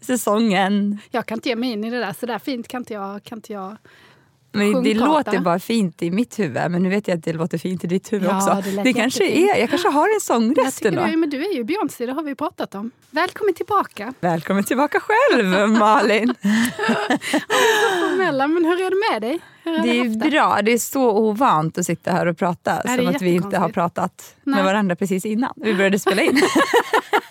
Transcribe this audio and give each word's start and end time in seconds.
säsongen. 0.00 0.98
Jag 1.10 1.26
kan 1.26 1.38
inte 1.38 1.48
ge 1.48 1.56
mig 1.56 1.70
in 1.72 1.84
i 1.84 1.90
det 1.90 1.98
där, 1.98 2.14
så 2.20 2.26
där 2.26 2.38
fint 2.38 2.68
kan 2.68 2.80
inte 2.80 2.92
jag. 2.94 3.24
Kan 3.24 3.38
inte 3.38 3.52
jag. 3.52 3.76
Men 4.52 4.82
det 4.82 4.94
låter 4.94 5.38
bara 5.38 5.58
fint 5.58 6.02
i 6.02 6.10
mitt 6.10 6.38
huvud, 6.38 6.70
men 6.70 6.82
nu 6.82 6.88
vet 6.88 7.08
jag 7.08 7.18
att 7.18 7.24
det 7.24 7.32
låter 7.32 7.58
fint 7.58 7.84
i 7.84 7.86
ditt 7.86 8.12
huvud 8.12 8.28
Ja, 8.30 8.36
också. 8.58 8.70
det 8.70 8.82
Det 8.82 8.92
kanske 8.92 9.24
är, 9.26 9.60
jag 9.60 9.70
kanske 9.70 9.88
har 9.88 10.14
en 10.14 10.20
sångröst 10.20 10.84
ändå. 10.84 11.06
du, 11.06 11.16
men 11.16 11.30
du 11.30 11.44
är 11.46 11.54
ju 11.54 11.64
Beyoncé, 11.64 12.06
det 12.06 12.12
har 12.12 12.22
vi 12.22 12.34
pratat 12.34 12.74
om. 12.74 12.90
Välkommen 13.10 13.54
tillbaka. 13.54 14.14
Välkommen 14.20 14.64
tillbaka 14.64 15.00
själv 15.00 15.68
Malin. 15.68 16.34
Formella, 18.00 18.48
men 18.48 18.64
hur 18.64 18.80
är 18.82 18.90
det 18.90 19.12
med 19.12 19.22
dig? 19.30 19.38
Har 19.64 19.82
Det 19.86 19.98
är 19.98 20.04
haft 20.04 20.30
bra, 20.30 20.62
det 20.62 20.72
är 20.72 20.78
så 20.78 21.10
ovant 21.10 21.78
att 21.78 21.86
sitta 21.86 22.12
här 22.12 22.26
och 22.26 22.38
prata. 22.38 22.70
är 22.80 22.96
som 22.96 23.06
att 23.08 23.22
vi 23.22 23.30
inte 23.34 23.58
har 23.58 23.68
pratat 23.68 24.34
Nej. 24.44 24.54
med 24.56 24.64
varandra 24.64 24.96
precis 24.96 25.24
innan 25.24 25.52
vi 25.56 25.74
började 25.74 25.98
spela 25.98 26.22
in. 26.22 26.40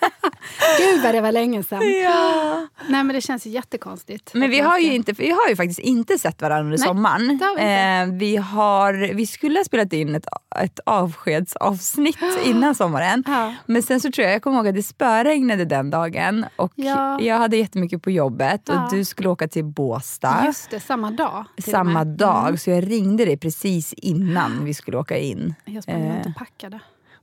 Gud 0.77 1.03
vad 1.03 1.13
det 1.15 1.21
var 1.21 1.31
länge 1.31 1.63
sedan. 1.63 1.81
ja. 2.03 2.67
Nej 2.89 3.03
men 3.03 3.07
det 3.15 3.21
känns 3.21 3.45
ju 3.45 3.49
jättekonstigt. 3.49 4.33
Men 4.33 4.49
vi 4.49 4.59
har, 4.59 4.77
ju 4.79 4.93
inte, 4.93 5.11
vi 5.11 5.29
har 5.31 5.49
ju 5.49 5.55
faktiskt 5.55 5.79
inte 5.79 6.17
sett 6.19 6.41
varandra 6.41 6.63
under 6.65 6.77
Nej, 6.77 6.87
sommaren. 6.87 7.39
har 7.41 7.55
vi 7.55 7.61
inte. 7.61 8.13
Eh, 8.13 8.19
vi, 8.19 8.35
har, 8.37 9.13
vi 9.13 9.27
skulle 9.27 9.59
ha 9.59 9.63
spelat 9.63 9.93
in 9.93 10.15
ett, 10.15 10.25
ett 10.61 10.79
avskedsavsnitt 10.85 12.17
innan 12.43 12.75
sommaren. 12.75 13.23
Ja. 13.27 13.53
Men 13.65 13.83
sen 13.83 13.99
så 13.99 14.11
tror 14.11 14.25
jag, 14.25 14.33
jag 14.35 14.41
kommer 14.41 14.57
ihåg 14.57 14.67
att 14.67 14.75
det 14.75 14.83
spöregnade 14.83 15.65
den 15.65 15.89
dagen 15.89 16.45
och 16.55 16.71
Ja. 16.75 17.21
jag 17.21 17.37
hade 17.37 17.57
jättemycket 17.57 18.01
på 18.03 18.11
jobbet 18.11 18.69
och 18.69 18.75
du 18.91 19.05
skulle 19.05 19.29
åka 19.29 19.47
till 19.47 19.65
Båstad 19.65 20.43
Just 20.45 20.69
det, 20.69 20.79
samma 20.79 21.11
dag. 21.11 21.45
samma 21.65 22.03
dag. 22.05 22.45
Mm. 22.47 22.57
Så 22.57 22.69
jag 22.69 22.91
ringde 22.91 23.25
dig 23.25 23.37
precis 23.37 23.93
innan 23.93 24.65
vi 24.65 24.73
skulle 24.73 24.97
åka 24.97 25.17
in. 25.17 25.55
Jag 25.65 25.83
sprang 25.83 26.09
runt 26.09 26.25
Eh, 26.25 26.31
och 26.31 26.37
packade. 26.37 26.79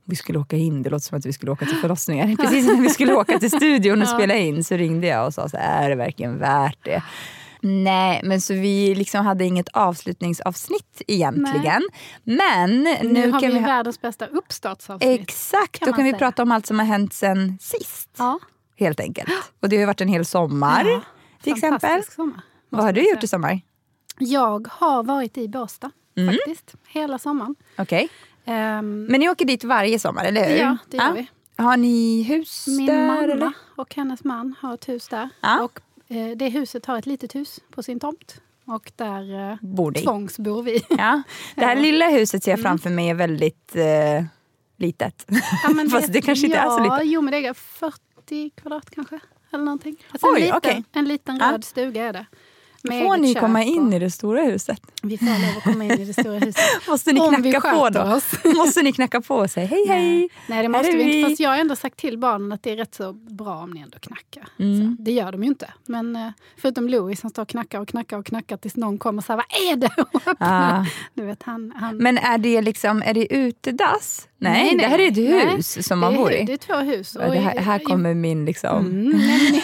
Vi 0.07 0.15
skulle 0.15 0.39
åka 0.39 0.55
in, 0.55 0.83
det 0.83 0.89
låter 0.89 1.05
som 1.05 1.17
att 1.17 1.25
vi 1.25 1.33
skulle 1.33 1.51
åka 1.51 1.65
till 1.65 1.77
förlossningen. 1.81 2.37
Precis 2.37 2.65
innan 2.69 2.81
vi 2.81 2.89
skulle 2.89 3.13
åka 3.15 3.39
till 3.39 3.51
studion 3.51 4.01
och 4.01 4.07
spela 4.17 4.35
in 4.35 4.63
så 4.63 4.75
ringde 4.77 5.07
jag 5.07 5.25
och 5.27 5.33
sa 5.33 5.49
så 5.49 5.57
här, 5.57 5.83
är 5.85 5.89
det 5.89 5.95
verkligen 5.95 6.37
värt 6.39 6.77
det? 6.85 7.03
Nej, 7.61 8.21
men 8.23 8.41
så 8.41 8.53
vi 8.53 8.95
liksom 8.95 9.25
hade 9.25 9.45
inget 9.45 9.69
avslutningsavsnitt 9.69 11.01
egentligen. 11.07 11.81
Men 12.23 12.83
nu, 12.83 12.97
Nu, 13.03 13.31
har 13.31 13.39
kan 13.41 13.49
vi, 13.51 13.59
ha- 13.59 13.67
världens 13.67 14.01
bästa 14.01 14.25
uppstartsavsnitt. 14.27 15.21
Exakt, 15.21 15.79
kan 15.79 15.85
då 15.87 15.93
kan 15.93 16.03
vi 16.03 16.09
säga. 16.11 16.19
prata 16.19 16.43
om 16.43 16.51
allt 16.51 16.65
som 16.65 16.79
har 16.79 16.85
hänt 16.85 17.13
sen 17.13 17.57
sist. 17.61 18.09
Ja. 18.17 18.39
Helt 18.79 18.99
enkelt. 18.99 19.29
Och 19.61 19.69
det 19.69 19.75
har 19.75 19.79
ju 19.81 19.85
varit 19.85 20.01
en 20.01 20.07
hel 20.07 20.25
sommar. 20.25 20.85
Ja, 20.85 21.01
till 21.43 21.53
exempel. 21.53 22.03
sommar, 22.03 22.41
Vad 22.69 22.83
har 22.83 22.91
du 22.93 23.09
gjort 23.09 23.23
i 23.23 23.27
sommar? 23.27 23.61
Jag 24.19 24.67
har 24.71 25.03
varit 25.03 25.37
i 25.37 25.47
Båstad 25.47 25.91
faktiskt, 26.29 26.75
hela 26.87 27.19
sommaren. 27.19 27.55
Okej. 27.77 28.09
Ehm, 28.47 29.03
Men 29.05 29.19
ni 29.19 29.29
åker 29.29 29.45
dit 29.45 29.63
varje 29.63 29.99
sommar, 29.99 30.25
eller 30.25 30.49
hur? 30.49 30.55
Ja, 30.57 30.77
det 30.89 30.97
gör 30.97 31.11
vi. 31.13 31.27
Har 31.63 31.77
ni 31.77 32.23
hus 32.23 32.67
Min 32.67 32.85
där? 32.85 33.07
mamma 33.07 33.23
Eller? 33.23 33.51
och 33.75 33.95
hennes 33.95 34.23
man 34.23 34.55
har 34.59 34.73
ett 34.73 34.89
hus 34.89 35.07
där. 35.07 35.29
Ja. 35.41 35.61
Och, 35.63 35.79
eh, 36.15 36.37
det 36.37 36.49
huset 36.49 36.85
har 36.85 36.97
ett 36.97 37.05
litet 37.05 37.35
hus 37.35 37.59
på 37.71 37.83
sin 37.83 37.99
tomt. 37.99 38.41
Och 38.65 38.91
där 38.95 39.51
eh, 39.51 39.55
Bor 39.61 39.91
ni? 39.91 40.01
tvångsbor 40.01 40.63
vi. 40.63 40.81
Ja. 40.89 41.21
Det 41.55 41.65
här 41.65 41.75
lilla 41.75 42.09
huset 42.09 42.43
ser 42.43 42.51
jag 42.51 42.59
Mm. 42.59 42.69
framför 42.69 42.89
mig 42.89 43.09
är 43.09 43.13
väldigt 43.13 43.75
eh, 43.75 44.23
litet. 44.77 45.25
Ja, 45.63 45.69
men 45.69 45.89
Fast 45.89 46.13
det 46.13 46.21
kanske 46.21 46.45
inte 46.45 46.57
är 46.57 46.69
så 46.69 46.79
ja, 46.79 46.83
litet. 46.97 47.11
Jo, 47.13 47.21
men 47.21 47.31
det 47.31 47.45
är 47.47 47.53
40 47.53 48.49
kvadrat 48.49 48.89
kanske. 48.91 49.19
Eller 49.53 49.63
någonting. 49.63 49.95
Alltså 50.11 50.27
Oj, 50.27 50.35
en, 50.35 50.41
liten, 50.41 50.57
okej. 50.57 50.83
en 50.93 51.05
liten 51.05 51.37
Ja. 51.37 51.51
röd 51.51 51.63
stuga 51.63 52.03
är 52.05 52.13
det. 52.13 52.25
Med 52.83 53.03
Får 53.05 53.17
ni 53.17 53.35
komma 53.35 53.63
in 53.63 53.87
och- 53.87 53.93
i 53.93 53.99
det 53.99 54.11
stora 54.11 54.41
huset? 54.41 54.79
Vi 55.03 55.17
får 55.17 55.25
lov 55.25 55.57
att 55.57 55.63
komma 55.63 55.83
in 55.83 55.91
i 55.91 56.05
det 56.05 56.13
stora 56.13 56.39
huset. 56.39 56.63
Måste 56.87 57.11
ni 57.11 57.19
knacka 57.19 57.61
på 57.61 57.89
då? 57.89 58.01
oss. 58.01 58.31
Måste 58.55 58.81
ni 58.81 58.93
knacka 58.93 59.21
på 59.21 59.35
och 59.35 59.51
säga 59.51 59.67
hej 59.67 59.85
hej? 59.87 60.29
Nej, 60.47 60.61
det 60.63 60.69
måste 60.69 60.91
vi 60.91 61.03
vi. 61.03 61.17
inte. 61.17 61.29
Fast 61.29 61.39
jag 61.39 61.49
har 61.49 61.57
ändå 61.57 61.75
sagt 61.75 61.97
till 61.97 62.17
barnen 62.17 62.51
att 62.51 62.63
det 62.63 62.71
är 62.71 62.75
rätt 62.77 62.95
så 62.95 63.13
bra 63.13 63.55
om 63.55 63.71
ni 63.71 63.81
ändå 63.81 63.99
knackar. 63.99 64.47
Mm. 64.59 64.97
Det 64.99 65.11
gör 65.11 65.31
de 65.31 65.43
ju 65.43 65.49
inte. 65.49 65.73
Men 65.85 66.15
eh, 66.15 66.29
förutom 66.57 66.89
Louis 66.89 67.19
som 67.19 67.29
står 67.29 67.41
och 67.41 67.49
knackar 67.49 67.79
och 67.79 67.87
knackar 67.87 68.17
och 68.17 68.25
knackar 68.25 68.57
tills 68.57 68.75
någon 68.75 68.97
kommer 68.97 69.19
och 69.21 69.23
säger 69.25 69.37
vad 69.37 69.71
är 69.71 69.75
det? 69.75 69.91
Och 70.13 70.27
öppnar. 70.27 70.79
Ah. 70.79 70.85
Du 71.13 71.25
vet, 71.25 71.43
han, 71.43 71.73
han, 71.75 71.97
Men 71.97 72.17
är 72.17 72.37
det 72.37 72.61
liksom, 72.61 73.03
är 73.05 73.13
det 73.13 73.33
utedass? 73.33 74.27
Nej, 74.39 74.75
det 74.77 74.87
här 74.87 74.99
är 74.99 75.07
ett 75.07 75.17
nej. 75.17 75.55
hus 75.55 75.87
som 75.87 75.99
man 75.99 76.15
bor 76.15 76.31
i. 76.33 76.43
Det 76.43 76.53
är 76.53 76.57
två 76.57 76.75
hus. 76.75 77.15
Ja, 77.19 77.27
det 77.29 77.39
här, 77.39 77.57
här 77.59 77.79
kommer 77.79 78.13
min 78.13 78.45
liksom... 78.45 78.85
Mm, 78.85 79.17
nej, 79.17 79.63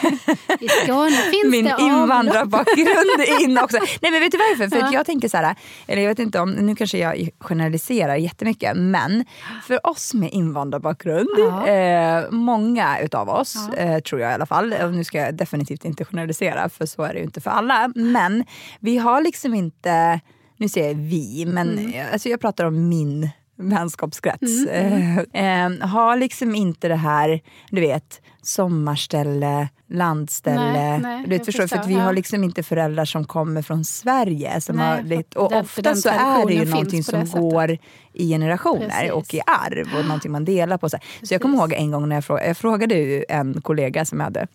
i, 0.60 0.68
Skåne 0.68 1.12
finns 1.12 1.46
min 1.52 1.66
det 1.66 1.76
avlopp. 1.76 1.90
invandrarbakgrund 1.92 3.03
in 3.42 3.58
också. 3.58 3.78
Nej 4.02 4.12
men 4.12 4.20
vet 4.22 4.32
du 4.32 4.38
varför? 4.38 4.68
För 4.70 4.94
jag 4.94 5.06
tänker 5.06 5.30
så 5.30 5.38
här, 5.38 5.56
eller 5.88 6.02
jag 6.02 6.10
vet 6.10 6.20
inte 6.20 6.40
om, 6.40 6.52
nu 6.52 6.76
kanske 6.76 6.98
jag 6.98 7.30
generaliserar 7.40 8.16
jättemycket, 8.16 8.78
men 8.78 9.26
för 9.68 9.88
oss 9.88 10.14
med 10.14 10.30
invandrarbakgrund, 10.32 11.30
eh, 11.68 12.32
många 12.32 13.00
utav 13.00 13.30
oss, 13.30 13.56
eh, 13.78 14.00
tror 14.00 14.22
jag 14.22 14.32
i 14.32 14.34
alla 14.34 14.46
fall, 14.46 14.74
och 14.84 14.94
nu 14.94 15.04
ska 15.04 15.18
jag 15.18 15.36
definitivt 15.36 15.86
inte 15.86 16.06
generalisera 16.06 16.70
för 16.70 16.86
så 16.86 17.04
är 17.04 17.14
det 17.14 17.20
ju 17.20 17.26
inte 17.26 17.42
för 17.42 17.52
alla, 17.52 17.92
men 17.96 18.44
vi 18.80 18.98
har 18.98 19.22
liksom 19.22 19.54
inte, 19.54 20.20
nu 20.58 20.70
säger 20.70 20.88
jag 20.88 20.96
vi, 20.96 21.46
men 21.48 21.70
Mm. 21.80 21.94
eh, 21.94 22.14
alltså 22.14 22.30
jag 22.30 22.40
pratar 22.42 22.66
om 22.66 22.90
min 22.90 23.30
vänskapskrets. 23.56 24.66
Eh, 24.66 25.18
eh, 25.18 25.72
har 25.88 26.18
liksom 26.18 26.56
inte 26.56 26.88
det 26.88 26.96
här, 26.96 27.42
du 27.70 27.82
vet, 27.82 28.22
sommarställe, 28.42 29.68
landställe. 29.90 30.72
Nej, 30.90 31.00
nej, 31.00 31.24
du 31.24 31.30
vet, 31.30 31.46
förstår, 31.46 31.68
för 31.68 31.84
vi 31.88 31.94
har 31.94 32.14
liksom 32.14 32.44
inte 32.44 32.64
föräldrar 32.64 33.06
som 33.06 33.26
kommer 33.26 33.62
från 33.62 33.86
Sverige. 33.86 34.62
Som 34.62 34.76
Nej, 34.76 34.86
har 34.98 35.02
lite, 35.04 35.40
och 35.40 35.50
den- 35.52 35.62
ofta 35.62 35.96
så 35.96 36.10
är 36.10 36.48
det 36.48 36.54
ju 36.54 36.66
någonting 36.66 37.04
som 37.04 37.26
sättet. 37.26 37.42
går 37.42 37.78
i 38.14 38.30
generationer 38.30 38.90
Precis. 38.90 39.12
och 39.12 39.34
i 39.34 39.42
arv 39.46 39.88
och 40.00 40.06
någonting 40.06 40.32
man 40.32 40.46
delar 40.46 40.78
på. 40.78 40.90
Så, 40.90 40.98
så 41.24 41.34
jag 41.34 41.42
kommer 41.42 41.58
ihåg 41.58 41.74
en 41.74 41.92
gång 41.92 42.10
när 42.10 42.16
jag 42.16 42.26
frågade, 42.26 42.48
jag 42.48 42.58
frågade 42.58 43.24
en 43.30 43.62
kollega 43.62 44.06
som 44.06 44.20
jag 44.20 44.24
hade 44.26 44.48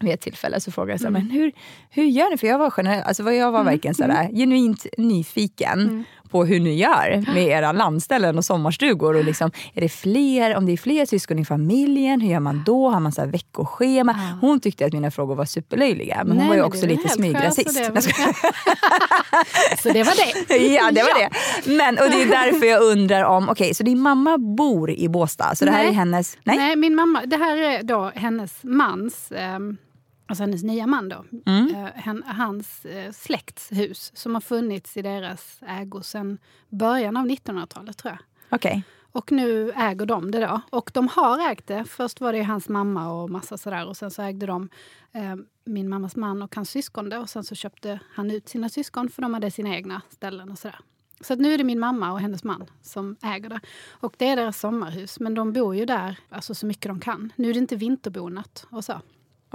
vid 0.00 0.10
ett 0.14 0.20
tillfälle 0.20 0.60
så 0.60 0.70
frågade 0.72 0.92
jag 0.92 1.00
så 1.00 1.06
här, 1.06 1.10
Mm. 1.10 1.22
men 1.26 1.30
hur, 1.36 1.52
hur 1.90 2.04
gör 2.04 2.30
ni? 2.30 2.38
För 2.38 2.46
jag 2.46 2.58
var, 2.58 2.70
generell, 2.70 3.02
alltså 3.02 3.32
jag 3.32 3.52
var 3.52 3.64
verkligen 3.64 3.94
så 3.94 4.06
där, 4.06 4.28
genuint 4.32 4.86
nyfiken 4.98 6.04
på 6.30 6.44
hur 6.44 6.60
ni 6.60 6.74
gör 6.74 7.24
med 7.34 7.44
era 7.46 7.72
landställen 7.72 8.38
och 8.38 8.44
sommarstugor. 8.44 9.16
Och 9.16 9.24
liksom, 9.24 9.50
är 9.74 9.80
det 9.80 9.88
fler, 9.88 10.56
om 10.56 10.66
det 10.66 10.72
är 10.72 10.76
fler 10.76 11.06
syskon 11.06 11.38
i 11.38 11.44
familjen, 11.44 12.20
hur 12.20 12.30
gör 12.30 12.40
man 12.40 12.62
då? 12.66 12.88
Har 12.90 13.00
man 13.00 13.12
så 13.12 13.20
här 13.20 13.28
veckoschema? 13.28 14.12
Hon 14.40 14.60
tyckte 14.60 14.86
att 14.86 14.92
mina 14.92 15.10
frågor 15.10 15.34
var 15.34 15.44
superlöjliga 15.44 16.16
men 16.24 16.28
hon 16.28 16.36
Nej, 16.36 16.48
var 16.48 16.54
ju 16.54 16.62
också 16.62 16.86
lite 16.86 17.08
smygrasist. 17.08 17.74
så 17.74 17.92
det- 17.92 18.02
Så 19.82 19.88
det 19.92 20.02
var 20.02 20.14
det. 20.48 20.56
Ja, 20.66 20.90
det 20.92 21.02
var 21.02 21.18
det. 21.20 21.30
Men, 21.76 21.98
och 21.98 22.10
det 22.10 22.22
är 22.22 22.26
därför 22.52 22.66
jag 22.66 22.82
undrar 22.82 23.24
om, 23.24 23.48
okej, 23.48 23.74
så 23.74 23.82
din 23.82 24.00
mamma 24.00 24.38
bor 24.38 24.90
i 24.90 25.08
Båstad, 25.08 25.54
så 25.54 25.64
det 25.64 25.70
här 25.70 25.78
Nej. 25.82 25.88
är 25.88 25.92
hennes... 25.92 26.38
Nej? 26.44 26.56
Nej, 26.56 26.76
min 26.76 26.94
mamma, 26.94 27.22
det 27.26 27.36
här 27.36 27.56
är 27.56 27.82
då 27.82 28.12
hennes 28.14 28.52
mans, 28.62 29.32
ehm, 29.36 29.76
alltså 30.26 30.42
hennes 30.42 30.62
nya 30.62 30.86
man 30.86 31.08
då, 31.08 31.24
Mm. 31.46 31.74
eh, 31.74 32.24
hans 32.34 32.84
eh, 32.84 33.12
släkts 33.12 33.72
hus 33.72 34.12
som 34.14 34.34
har 34.34 34.40
funnits 34.40 34.96
i 34.96 35.02
deras 35.02 35.58
ägo 35.66 36.02
sedan 36.02 36.38
början 36.68 37.16
av 37.16 37.26
1900-talet 37.26 37.96
tror 37.98 38.12
jag. 38.12 38.18
Okej. 38.56 38.82
Och 39.12 39.32
nu 39.32 39.72
äger 39.72 40.06
de 40.06 40.30
det 40.30 40.40
då. 40.40 40.60
Och 40.70 40.90
de 40.94 41.08
har 41.08 41.50
ägt 41.52 41.66
det. 41.66 41.84
Först 41.84 42.20
var 42.20 42.32
det 42.32 42.42
hans 42.42 42.68
mamma 42.68 43.12
och 43.12 43.30
massa 43.30 43.58
sådär 43.58 43.86
och 43.86 43.96
sen 43.96 44.10
så 44.10 44.22
ägde 44.22 44.46
de 44.46 44.68
eh, 45.12 45.34
min 45.64 45.88
mammas 45.88 46.16
man 46.16 46.42
och 46.42 46.54
hans 46.56 46.70
syskon 46.70 47.08
det. 47.08 47.18
Och 47.18 47.30
sen 47.30 47.44
så 47.44 47.54
köpte 47.54 48.00
han 48.14 48.30
ut 48.30 48.48
sina 48.48 48.68
syskon 48.68 49.08
för 49.08 49.22
de 49.22 49.34
hade 49.34 49.50
sina 49.50 49.68
egna 49.76 50.02
ställen 50.10 50.50
och 50.50 50.58
sådär. 50.58 50.78
Så 51.20 51.32
att 51.32 51.38
nu 51.38 51.54
är 51.54 51.58
det 51.58 51.64
min 51.64 51.78
mamma 51.78 52.12
och 52.12 52.20
hennes 52.20 52.44
man 52.44 52.64
som 52.82 53.16
äger 53.22 53.48
det. 53.48 53.60
Och 53.90 54.14
det 54.18 54.28
är 54.28 54.36
deras 54.36 54.60
sommarhus. 54.60 55.20
Men 55.20 55.34
de 55.34 55.52
bor 55.52 55.76
ju 55.76 55.84
där 55.86 56.18
alltså, 56.30 56.54
så 56.54 56.66
mycket 56.66 56.88
de 56.88 57.00
kan. 57.00 57.32
Nu 57.36 57.50
är 57.50 57.52
det 57.54 57.58
inte 57.60 57.76
vinterbonat 57.76 58.66
och 58.70 58.84
så. 58.84 59.00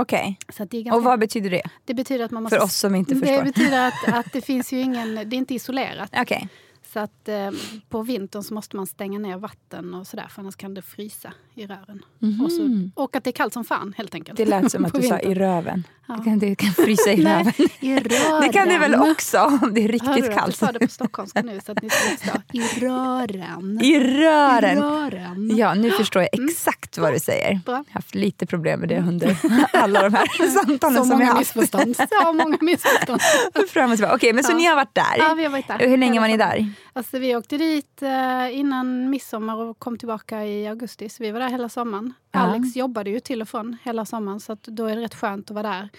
Okej. 0.01 0.39
det, 0.57 0.77
är 0.77 0.81
ganska, 0.81 0.95
Och 0.95 1.03
vad 1.03 1.19
betyder 1.19 1.49
det? 1.49 1.63
det 1.85 1.93
betyder 1.93 2.25
att 2.25 2.31
man 2.31 2.43
måste... 2.43 2.57
För 2.57 2.63
oss 2.65 2.75
som 2.75 2.95
inte 2.95 3.13
Det 3.13 3.19
förstår. 3.19 3.43
betyder 3.43 3.87
att, 3.87 4.07
att 4.13 4.33
det 4.33 4.41
finns 4.41 4.73
ju 4.73 4.79
ingen... 4.81 5.15
Det 5.15 5.21
är 5.21 5.37
inte 5.37 5.53
isolerat. 5.53 6.09
Okej. 6.17 6.49
Så 6.93 6.99
att 6.99 7.27
eh, 7.29 7.51
på 7.89 8.01
vintern 8.01 8.43
så 8.43 8.53
måste 8.53 8.75
man 8.75 8.87
stänga 8.87 9.19
ner 9.19 9.37
vatten 9.37 9.93
och 9.93 10.07
sådär 10.07 10.27
för 10.29 10.41
annars 10.41 10.55
kan 10.55 10.73
det 10.73 10.81
frysa 10.81 11.33
i 11.55 11.65
rören. 11.67 12.01
Och, 12.43 12.51
så, 12.51 12.89
och 12.95 13.15
att 13.15 13.23
det 13.23 13.29
är 13.29 13.31
kallt 13.31 13.53
som 13.53 13.63
fan 13.63 13.93
helt 13.97 14.15
enkelt. 14.15 14.37
Det 14.37 14.45
lät 14.45 14.71
som 14.71 14.85
att 14.85 14.93
du 15.01 15.01
sa 15.01 15.19
i 15.19 15.33
röven. 15.33 15.83
Det, 16.17 16.23
kan, 16.23 16.39
det 16.39 16.55
kan 16.55 16.73
frysa 16.73 17.11
i 17.11 17.15
röven. 17.25 17.45
Nej, 17.57 17.69
i 17.79 17.99
rören. 17.99 18.41
Det 18.41 18.49
kan 18.53 18.67
det 18.67 18.77
väl 18.77 18.95
också 18.95 19.39
om 19.39 19.71
det 19.73 19.83
är 19.83 19.87
riktigt 19.87 20.15
du 20.15 20.27
att 20.29 20.33
kallt. 20.35 20.61
Jag 20.61 20.67
sa 20.67 20.71
det 20.71 20.79
på 20.79 20.87
stockholmska 20.87 21.41
nu 21.41 21.59
så 21.65 21.71
att 21.71 21.81
ni 21.81 21.89
förstå. 21.89 22.39
I 22.51 22.61
rören. 22.79 23.79
I 23.83 23.99
rören. 23.99 24.77
I 24.77 24.81
rören. 24.81 25.57
Ja, 25.57 25.73
nu 25.73 25.91
förstår 25.91 26.21
jag 26.21 26.49
exakt 26.49 26.97
vad 26.97 27.13
du 27.13 27.19
säger. 27.19 27.49
Mm. 27.51 27.61
Bra. 27.65 27.73
Jag 27.73 27.77
har 27.79 27.85
haft 27.93 28.15
lite 28.15 28.45
problem 28.45 28.79
med 28.79 28.89
det 28.89 28.99
under 28.99 29.37
alla 29.73 30.01
de 30.09 30.13
här 30.13 30.47
samtalen 30.49 31.05
som 31.05 31.19
vi 31.19 31.25
har 31.25 31.33
haft. 31.35 31.55
missförstånd. 31.55 31.95
Så 31.95 32.33
många 32.33 32.57
missförstånd. 32.61 33.21
Fram 33.69 33.91
och 33.91 33.97
tillbaka. 33.97 34.15
Okej, 34.15 34.33
men 34.33 34.43
så 34.43 34.51
Ja. 34.51 34.57
ni 34.57 34.65
har 34.65 34.75
varit 34.75 34.95
där? 34.95 35.15
Ja, 35.17 35.33
vi 35.33 35.43
har 35.43 35.51
varit 35.51 35.67
där. 35.67 35.79
Hur 35.79 35.97
länge 35.97 36.19
var 36.19 36.27
ni 36.27 36.37
där? 36.37 36.65
Alltså, 36.93 37.19
vi 37.19 37.35
åkte 37.35 37.57
dit 37.57 38.01
eh, 38.01 38.57
innan 38.59 39.09
midsommar 39.09 39.55
och 39.57 39.79
kom 39.79 39.97
tillbaka 39.97 40.45
i 40.45 40.67
augusti. 40.67 41.09
Så 41.09 41.23
vi 41.23 41.31
var 41.31 41.39
där 41.41 41.49
hela 41.49 41.69
sommaren. 41.69 42.13
Ja. 42.31 42.39
Alex 42.39 42.75
jobbade 42.75 43.09
ju 43.09 43.19
till 43.19 43.41
och 43.41 43.49
från 43.49 43.77
hela 43.83 44.05
sommaren 44.05 44.39
så 44.39 44.57
då 44.63 44.85
är 44.85 44.95
det 44.95 45.01
rätt 45.01 45.15
skönt 45.15 45.49
att 45.51 45.55
vara 45.55 45.67
där. 45.69 45.89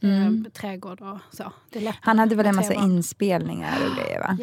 Mm. 0.00 0.44
Eh, 0.46 0.52
trädgård 0.52 1.00
och 1.00 1.18
så. 1.30 1.52
Han 2.00 2.18
hade 2.18 2.34
väl 2.34 2.46
en 2.46 2.56
massa 2.56 2.74
barn. 2.74 2.84
inspelningar 2.84 3.78
och 3.88 3.96
grejer 3.96 4.20
va? 4.20 4.38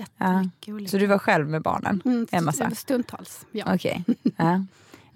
Olika. 0.67 0.91
Så 0.91 0.97
du 0.97 1.05
var 1.05 1.17
själv 1.17 1.49
med 1.49 1.61
barnen? 1.61 2.01
Mm, 2.05 2.27
En 2.31 2.45
massa? 2.45 2.71
Stundtals, 2.71 3.45
ja. 3.51 3.65
Okej. 3.75 4.03
Ja. 4.37 4.65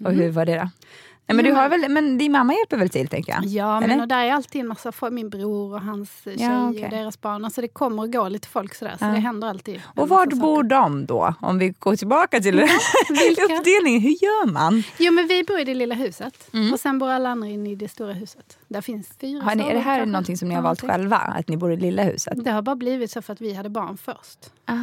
Och 0.04 0.12
hur 0.12 0.30
var 0.30 0.46
det 0.46 0.56
då? 0.56 0.70
Nej, 1.34 1.36
men, 1.36 1.44
du 1.44 1.52
har 1.60 1.68
väl, 1.68 1.88
men 1.88 2.18
din 2.18 2.32
mamma 2.32 2.54
hjälper 2.54 2.76
väl 2.76 2.88
till 2.88 3.08
tänker 3.08 3.32
jag? 3.32 3.44
Ja, 3.44 3.80
men 3.80 4.00
och 4.00 4.08
där 4.08 4.24
är 4.24 4.32
alltid 4.32 4.60
en 4.60 4.68
massa 4.68 4.92
folk. 4.92 5.12
Min 5.12 5.30
bror 5.30 5.74
och 5.74 5.80
hans 5.80 6.10
tjej 6.24 6.36
Ja, 6.38 6.70
okej. 6.70 6.84
och 6.84 6.90
deras 6.90 7.20
barn. 7.20 7.44
Alltså 7.44 7.60
det 7.60 7.68
kommer 7.68 8.02
och 8.02 8.12
går 8.12 8.30
lite 8.30 8.48
folk 8.48 8.74
sådär. 8.74 8.94
Så 8.98 9.04
Ja. 9.04 9.08
det 9.10 9.18
händer 9.20 9.48
alltid. 9.48 9.80
Och 9.96 10.08
var 10.08 10.26
bor 10.26 10.56
saker. 10.56 10.68
de 10.68 11.06
då? 11.06 11.34
Om 11.40 11.58
vi 11.58 11.68
går 11.78 11.96
tillbaka 11.96 12.40
till 12.40 12.54
vilka? 12.54 13.44
uppdelningen. 13.58 14.00
Hur 14.00 14.10
gör 14.22 14.46
man? 14.52 14.82
Jo, 14.98 15.12
men 15.12 15.26
vi 15.28 15.44
bor 15.44 15.58
i 15.58 15.64
det 15.64 15.74
lilla 15.74 15.94
huset. 15.94 16.48
Och 16.72 16.80
sen 16.80 16.98
bor 16.98 17.10
alla 17.10 17.28
andra 17.28 17.48
inne 17.48 17.70
i 17.70 17.74
det 17.74 17.88
stora 17.88 18.12
huset. 18.12 18.58
Där 18.68 18.80
finns 18.80 19.08
fyra 19.20 19.30
Mm. 19.30 19.44
Har 19.48 19.54
ni, 19.54 19.62
är 19.62 19.74
det 19.74 19.80
här 19.80 19.96
kanske. 19.98 20.12
någonting 20.12 20.36
som 20.36 20.48
ni 20.48 20.54
har 20.54 20.62
Ja, 20.62 20.68
valt 20.68 20.80
typ. 20.80 20.90
själva? 20.90 21.16
Att 21.16 21.48
ni 21.48 21.56
bor 21.56 21.72
i 21.72 21.76
lilla 21.76 22.02
huset? 22.02 22.44
Det 22.44 22.50
har 22.50 22.62
bara 22.62 22.76
blivit 22.76 23.10
så 23.10 23.22
för 23.22 23.32
att 23.32 23.40
vi 23.40 23.54
hade 23.54 23.68
barn 23.70 23.96
först. 23.96 24.38
Ah, 24.64 24.74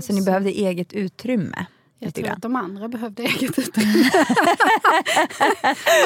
så, 0.00 0.02
Så- 0.06 0.12
ni 0.12 0.18
så- 0.20 0.24
behövde 0.26 0.50
eget 0.50 0.92
utrymme? 0.92 1.66
Jag 1.98 2.14
tror 2.14 2.28
att 2.28 2.42
de 2.42 2.56
andra 2.56 2.88
behövde 2.88 3.22
eget 3.22 3.58
utrymme. 3.58 4.04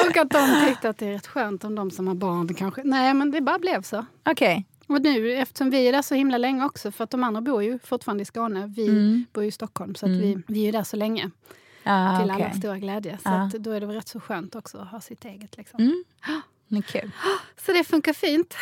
och 0.09 0.17
att 0.17 0.29
de 0.29 0.65
tyckte 0.67 0.89
att 0.89 0.97
det 0.97 1.07
är 1.07 1.11
rätt 1.11 1.27
skönt 1.27 1.63
om 1.63 1.75
de 1.75 1.91
som 1.91 2.07
har 2.07 2.15
barn 2.15 2.53
kanske... 2.53 2.81
Nej, 2.83 3.13
men 3.13 3.31
det 3.31 3.41
bara 3.41 3.59
blev 3.59 3.81
så. 3.81 4.05
Okej. 4.23 4.65
Och 4.87 5.01
nu, 5.01 5.33
eftersom 5.33 5.69
vi 5.69 5.87
är 5.87 5.91
där 5.91 6.01
så 6.01 6.15
himla 6.15 6.37
länge 6.37 6.65
också, 6.65 6.91
för 6.91 7.03
att 7.03 7.09
de 7.09 7.23
andra 7.23 7.41
bor 7.41 7.63
ju 7.63 7.79
fortfarande 7.79 8.21
i 8.21 8.25
Skåne. 8.25 8.73
Vi 8.75 9.25
bor 9.33 9.43
ju 9.43 9.49
i 9.49 9.51
Stockholm, 9.51 9.95
så 9.95 10.05
att 10.05 10.11
vi, 10.11 10.43
vi 10.47 10.67
är 10.67 10.71
där 10.71 10.83
så 10.83 10.97
länge. 10.97 11.31
Ah, 11.83 12.19
till 12.19 12.31
okej. 12.31 12.45
allas 12.45 12.57
stora 12.57 12.77
glädje. 12.77 13.17
Så 13.23 13.29
att 13.29 13.51
då 13.51 13.71
är 13.71 13.79
det 13.79 13.85
väl 13.85 13.95
rätt 13.95 14.07
så 14.07 14.19
skönt 14.19 14.55
också 14.55 14.77
att 14.77 14.87
ha 14.87 15.01
sitt 15.01 15.25
eget. 15.25 15.57
Liksom. 15.57 15.79
Mm. 15.79 16.03
Men 16.71 16.81
kul. 16.81 17.11
Så 17.65 17.71
det 17.73 17.83
funkar 17.83 18.13
fint. 18.13 18.53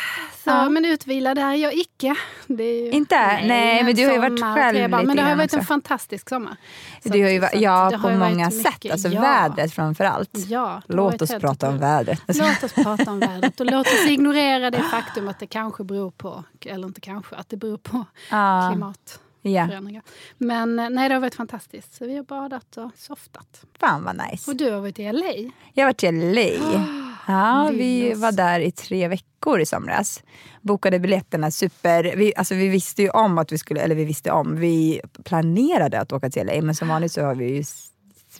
Så, 0.44 0.50
Ja. 0.50 0.68
Men 0.68 0.84
utvilad 0.84 1.38
är 1.38 1.54
jag 1.54 1.74
icke. 1.74 2.14
Ju, 2.46 2.90
Inte? 2.90 3.16
Nej, 3.46 3.84
men 3.84 3.94
du 3.94 4.06
har 4.06 4.12
ju 4.12 4.18
varit 4.18 4.40
själv 4.56 4.74
lite 4.74 4.88
Men 5.06 5.16
det 5.16 5.22
har 5.22 5.36
varit 5.36 5.52
en 5.54 5.64
fantastisk 5.64 6.28
sommar. 6.28 6.56
Så 7.02 7.08
Det 7.08 7.22
har 7.22 7.28
ju, 7.30 7.44
att- 7.44 7.60
ja, 7.60 7.90
på 8.02 8.10
många 8.10 8.46
mycket- 8.50 8.62
sätt. 8.62 8.92
Alltså 8.92 9.08
ja. 9.08 9.20
vädret 9.20 9.72
framför 9.74 10.04
allt. 10.04 10.30
Ja, 10.48 10.82
Låt 10.86 11.22
oss 11.22 11.30
prata 11.30 11.68
om 11.68 11.78
vädret. 11.78 12.20
Låt 12.28 12.62
oss 12.64 12.72
prata 12.72 13.10
om 13.10 13.20
vädret 13.20 13.60
och 13.60 13.66
låt 13.66 13.86
oss 13.86 14.06
ignorera 14.08 14.70
det 14.70 14.82
faktum 14.82 15.28
att 15.28 15.38
det 15.38 15.46
kanske 15.46 15.84
beror 15.84 16.10
på, 16.10 16.44
eller 16.66 16.86
inte 16.86 17.00
kanske, 17.00 17.36
att 17.36 17.48
det 17.48 17.56
beror 17.56 17.76
på 17.78 18.04
Ja. 18.30 18.68
klimatförändringar. 18.72 20.02
Ja. 20.06 20.12
Men 20.38 20.78
eh, 20.78 20.90
nej, 20.90 21.08
det 21.08 21.14
har 21.14 21.20
varit 21.20 21.34
fantastiskt. 21.34 21.94
Så 21.94 22.06
vi 22.06 22.16
har 22.16 22.22
badat 22.24 22.76
och 22.76 22.90
softat. 22.96 23.62
Fan 23.80 24.04
vad 24.04 24.16
nice. 24.30 24.50
Och 24.50 24.56
du 24.56 24.70
har 24.72 24.80
varit 24.80 24.98
i 24.98 25.12
LA. 25.12 25.50
Jag 25.74 25.84
har 25.84 25.88
varit 25.88 26.02
i 26.02 26.12
LA. 26.12 26.86
Ja, 27.30 27.70
vi 27.72 28.14
var 28.14 28.32
där 28.32 28.60
i 28.60 28.70
tre 28.70 29.08
veckor 29.08 29.60
i 29.60 29.66
somras. 29.66 30.22
Bokade 30.62 30.98
biljetterna 30.98 31.50
super... 31.50 32.16
Vi, 32.16 32.32
alltså 32.36 32.54
vi 32.54 32.68
visste 32.68 33.02
ju 33.02 33.10
om 33.10 33.38
att 33.38 33.52
vi 33.52 33.58
skulle... 33.58 33.80
Eller 33.80 33.94
vi 33.94 34.04
visste 34.04 34.30
om. 34.30 34.56
Vi 34.56 35.00
planerade 35.24 36.00
att 36.00 36.12
åka 36.12 36.30
till 36.30 36.46
LA 36.46 36.62
men 36.62 36.74
som 36.74 36.88
vanligt 36.88 37.12
så 37.12 37.22
har 37.22 37.34
vi 37.34 37.54
ju 37.56 37.64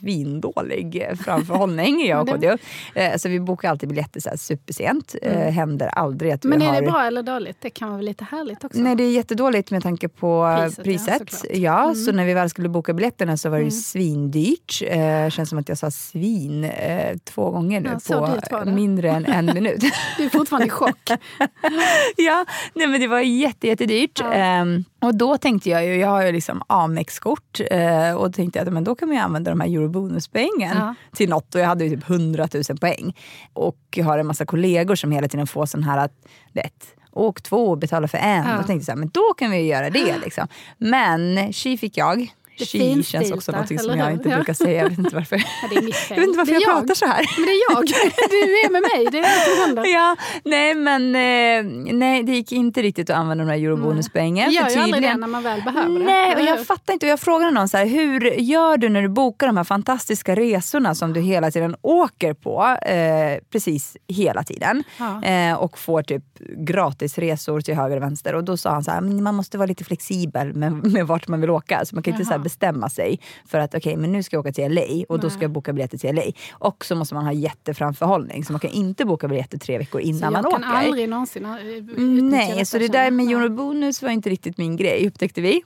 svindålig 0.01 1.05
framförhållning, 1.25 2.05
jag 2.07 2.19
och 2.19 2.25
Men 2.25 2.35
Kodjo. 2.41 2.57
Eh, 2.95 3.17
Så 3.17 3.29
vi 3.29 3.39
bokar 3.39 3.69
alltid 3.69 3.89
biljetter 3.89 4.19
så 4.19 4.29
här 4.29 4.37
supersent. 4.37 5.15
Eh, 5.21 5.37
händer 5.39 5.87
aldrig 5.87 6.31
att 6.31 6.43
Men 6.43 6.59
vi 6.59 6.65
är 6.65 6.69
har... 6.69 6.81
det 6.81 6.87
bra 6.87 7.03
eller 7.05 7.23
dåligt? 7.23 7.57
Det 7.61 7.69
kan 7.69 7.91
vara 7.91 8.01
lite 8.01 8.23
härligt 8.23 8.63
också? 8.63 8.79
Nej, 8.79 8.95
det 8.95 9.03
är 9.03 9.11
jättedåligt 9.11 9.71
med 9.71 9.83
tanke 9.83 10.07
på 10.09 10.57
Priset, 10.83 10.83
priset. 11.19 11.45
ja, 11.49 11.57
ja. 11.59 11.83
Mm. 11.83 11.95
så 11.95 12.11
när 12.11 12.25
vi 12.25 12.33
väl 12.33 12.49
skulle 12.49 12.69
boka 12.69 12.93
biljetterna 12.93 13.37
så 13.37 13.49
var 13.49 13.57
det 13.57 13.63
ju 13.63 13.71
svindyrt. 13.71 14.81
Eh, 14.87 15.29
känns 15.29 15.49
som 15.49 15.57
att 15.59 15.69
jag 15.69 15.77
sa 15.77 15.91
svin 15.91 16.63
eh, 16.63 17.17
två 17.23 17.51
gånger 17.51 17.81
nu 17.81 17.89
Ja, 18.09 18.39
på 18.49 18.69
mindre 18.69 19.09
än 19.09 19.25
en 19.25 19.45
minut. 19.53 19.81
Du 20.17 20.23
är 20.23 20.29
fortfarande 20.29 20.67
i 20.67 20.69
chock. 20.69 21.09
ja, 22.17 22.45
nej, 22.73 22.87
men 22.87 22.99
det 23.01 23.07
var 23.07 23.19
jätte, 23.19 23.67
jättedyrt. 23.67 24.19
Ja. 24.19 24.33
Ehm, 24.33 24.83
och 25.01 25.15
då 25.15 25.37
tänkte 25.37 25.69
jag 25.69 25.85
ju, 25.85 25.95
jag 25.95 26.07
har 26.07 26.25
ju 26.25 26.31
liksom 26.31 26.61
Amex-kort 26.67 27.59
eh, 27.71 28.13
och 28.15 28.33
tänkte 28.33 28.61
att 28.61 28.73
men 28.73 28.83
då 28.83 28.95
kan 28.95 29.07
man 29.07 29.17
ju 29.17 29.23
använda 29.23 29.51
de 29.51 29.59
här 29.61 29.67
eurobonuspoängen 29.95 30.77
Ja. 30.77 30.95
till 31.15 31.29
något. 31.29 31.55
Och 31.55 31.61
jag 31.61 31.67
hade 31.67 31.83
ju 31.85 31.89
typ 31.95 32.09
100 32.09 32.47
000 32.69 32.77
poäng. 32.77 33.15
Och 33.53 33.99
har 34.03 34.17
en 34.17 34.27
massa 34.27 34.45
kollegor 34.45 34.95
som 34.95 35.11
hela 35.11 35.27
tiden 35.27 35.47
får 35.47 35.65
sån 35.65 35.83
här 35.83 35.97
att, 35.97 36.11
vet, 36.53 36.95
åk 37.11 37.41
två 37.41 37.69
och 37.69 37.77
betala 37.77 38.07
för 38.07 38.17
en. 38.17 38.45
Ja. 38.47 38.51
Då 38.51 38.63
tänkte 38.63 38.73
jag 38.73 38.83
så 38.83 38.91
här, 38.91 38.97
men 38.97 39.09
då 39.09 39.33
kan 39.37 39.51
vi 39.51 39.57
ju 39.57 39.63
göra 39.67 39.89
det. 39.89 40.17
Liksom. 40.23 40.47
Men 40.77 41.53
tji 41.53 41.77
fick 41.77 41.97
jag. 41.97 42.33
Tji 42.65 42.79
finstilta, 42.79 43.25
känns 43.25 43.31
också 43.31 43.51
något 43.51 43.81
som 43.81 43.97
jag 43.97 44.11
inte 44.11 44.29
brukar 44.29 44.53
säga. 44.53 44.81
Jag 44.83 44.89
vet 44.89 44.99
inte 44.99 45.15
varför. 45.15 45.35
Ja, 45.35 45.67
det 45.69 45.75
är 45.75 45.81
mitt 45.81 45.95
fel. 45.95 46.17
Jag 46.17 46.21
vet 46.21 46.27
inte 46.27 46.37
varför 46.37 46.51
är 46.53 46.61
jag, 46.61 46.71
pratar 46.71 46.93
så 46.95 47.05
här. 47.05 47.25
Men 47.37 47.45
det 47.45 47.51
är 47.51 47.71
jag. 47.71 47.85
Du 48.31 48.59
är 48.65 48.71
med 48.71 48.81
mig. 48.81 49.07
Det 49.11 49.17
är 49.17 49.21
det 49.49 49.55
som 49.55 49.65
händer. 49.65 49.93
Ja, 49.93 50.15
nej 50.45 50.75
men 50.75 51.15
eh, 51.15 51.93
nej, 51.93 52.23
det 52.23 52.31
gick 52.31 52.51
inte 52.51 52.81
riktigt 52.81 53.09
att 53.09 53.15
använda 53.17 53.43
de 53.43 53.49
här 53.51 53.57
eurobonuspoängen. 53.57 54.49
Det 54.49 54.55
gör 54.55 54.69
ju 54.69 54.75
aldrig 54.79 55.03
det 55.03 55.17
när 55.17 55.27
man 55.27 55.43
väl 55.43 55.61
behöver 55.61 55.99
det. 55.99 56.05
Nej, 56.05 56.35
och 56.35 56.41
jag 56.41 56.65
fattar 56.65 56.93
inte. 56.93 57.05
Och 57.05 57.09
jag 57.11 57.19
frågade 57.19 57.51
någon 57.51 57.69
så 57.69 57.77
här, 57.77 57.85
hur 57.85 58.21
gör 58.31 58.77
du 58.77 58.89
när 58.89 59.01
du 59.01 59.09
bokar 59.09 59.47
de 59.47 59.57
här 59.57 59.63
fantastiska 59.63 60.35
resorna 60.35 60.95
som 60.95 61.13
du 61.13 61.21
hela 61.21 61.51
tiden 61.51 61.75
åker 61.81 62.33
på, 62.33 62.77
eh, 62.87 63.39
precis 63.51 63.97
hela 64.07 64.43
tiden. 64.43 64.83
Ja. 64.97 65.23
Eh, 65.23 65.53
och 65.55 65.77
får 65.77 66.03
typ 66.03 66.23
gratis 66.57 67.17
resor 67.17 67.61
till 67.61 67.75
höger 67.75 67.97
och 67.97 68.03
vänster. 68.03 68.35
Och 68.35 68.43
då 68.43 68.57
sa 68.57 68.69
han 68.71 68.83
så 68.83 68.91
här, 68.91 69.01
"Men 69.01 69.23
man 69.23 69.35
måste 69.35 69.57
vara 69.57 69.65
lite 69.65 69.83
flexibel 69.83 70.53
med, 70.53 70.71
med 70.93 71.07
vart 71.07 71.27
man 71.27 71.41
vill 71.41 71.49
åka. 71.49 71.85
Så 71.85 71.95
man 71.95 72.03
kan 72.03 72.13
inte 72.13 72.25
så. 72.25 72.31
Bestämma 72.51 72.89
sig 72.89 73.19
för 73.45 73.57
att 73.59 73.75
okej, 73.75 73.97
men 73.97 74.11
nu 74.11 74.23
ska 74.23 74.35
jag 74.35 74.39
åka 74.41 74.51
till 74.51 74.71
LA 74.73 75.05
och 75.09 75.19
då 75.19 75.29
ska 75.29 75.37
Nej. 75.37 75.43
jag 75.43 75.51
boka 75.51 75.73
biljetter 75.73 75.97
till 75.97 76.15
LA. 76.15 76.21
Och 76.53 76.85
så 76.85 76.95
måste 76.95 77.15
man 77.15 77.25
ha 77.25 77.33
jätteframförhållning. 77.33 78.45
Så 78.45 78.53
man 78.53 78.59
kan 78.59 78.69
inte 78.71 79.05
boka 79.05 79.27
biljetter 79.27 79.57
tre 79.57 79.77
veckor 79.77 79.99
Så 80.01 80.07
innan 80.07 80.33
man 80.33 80.43
jag 80.43 80.51
kan 80.51 80.63
åker. 80.63 80.73
aldrig 80.87 81.09
någonsin 81.09 81.45
eh, 81.45 81.55
utnyttja 81.67 82.01
Mm, 82.01 82.29
Nej, 82.29 82.65
så 82.65 82.77
det 82.77 82.87
där 82.87 83.11
med 83.11 83.25
eurobonus 83.27 84.01
var 84.01 84.09
inte 84.09 84.29
riktigt 84.29 84.57
min 84.57 84.75
grej 84.77 85.07
upptäckte 85.07 85.41
vi. 85.41 85.61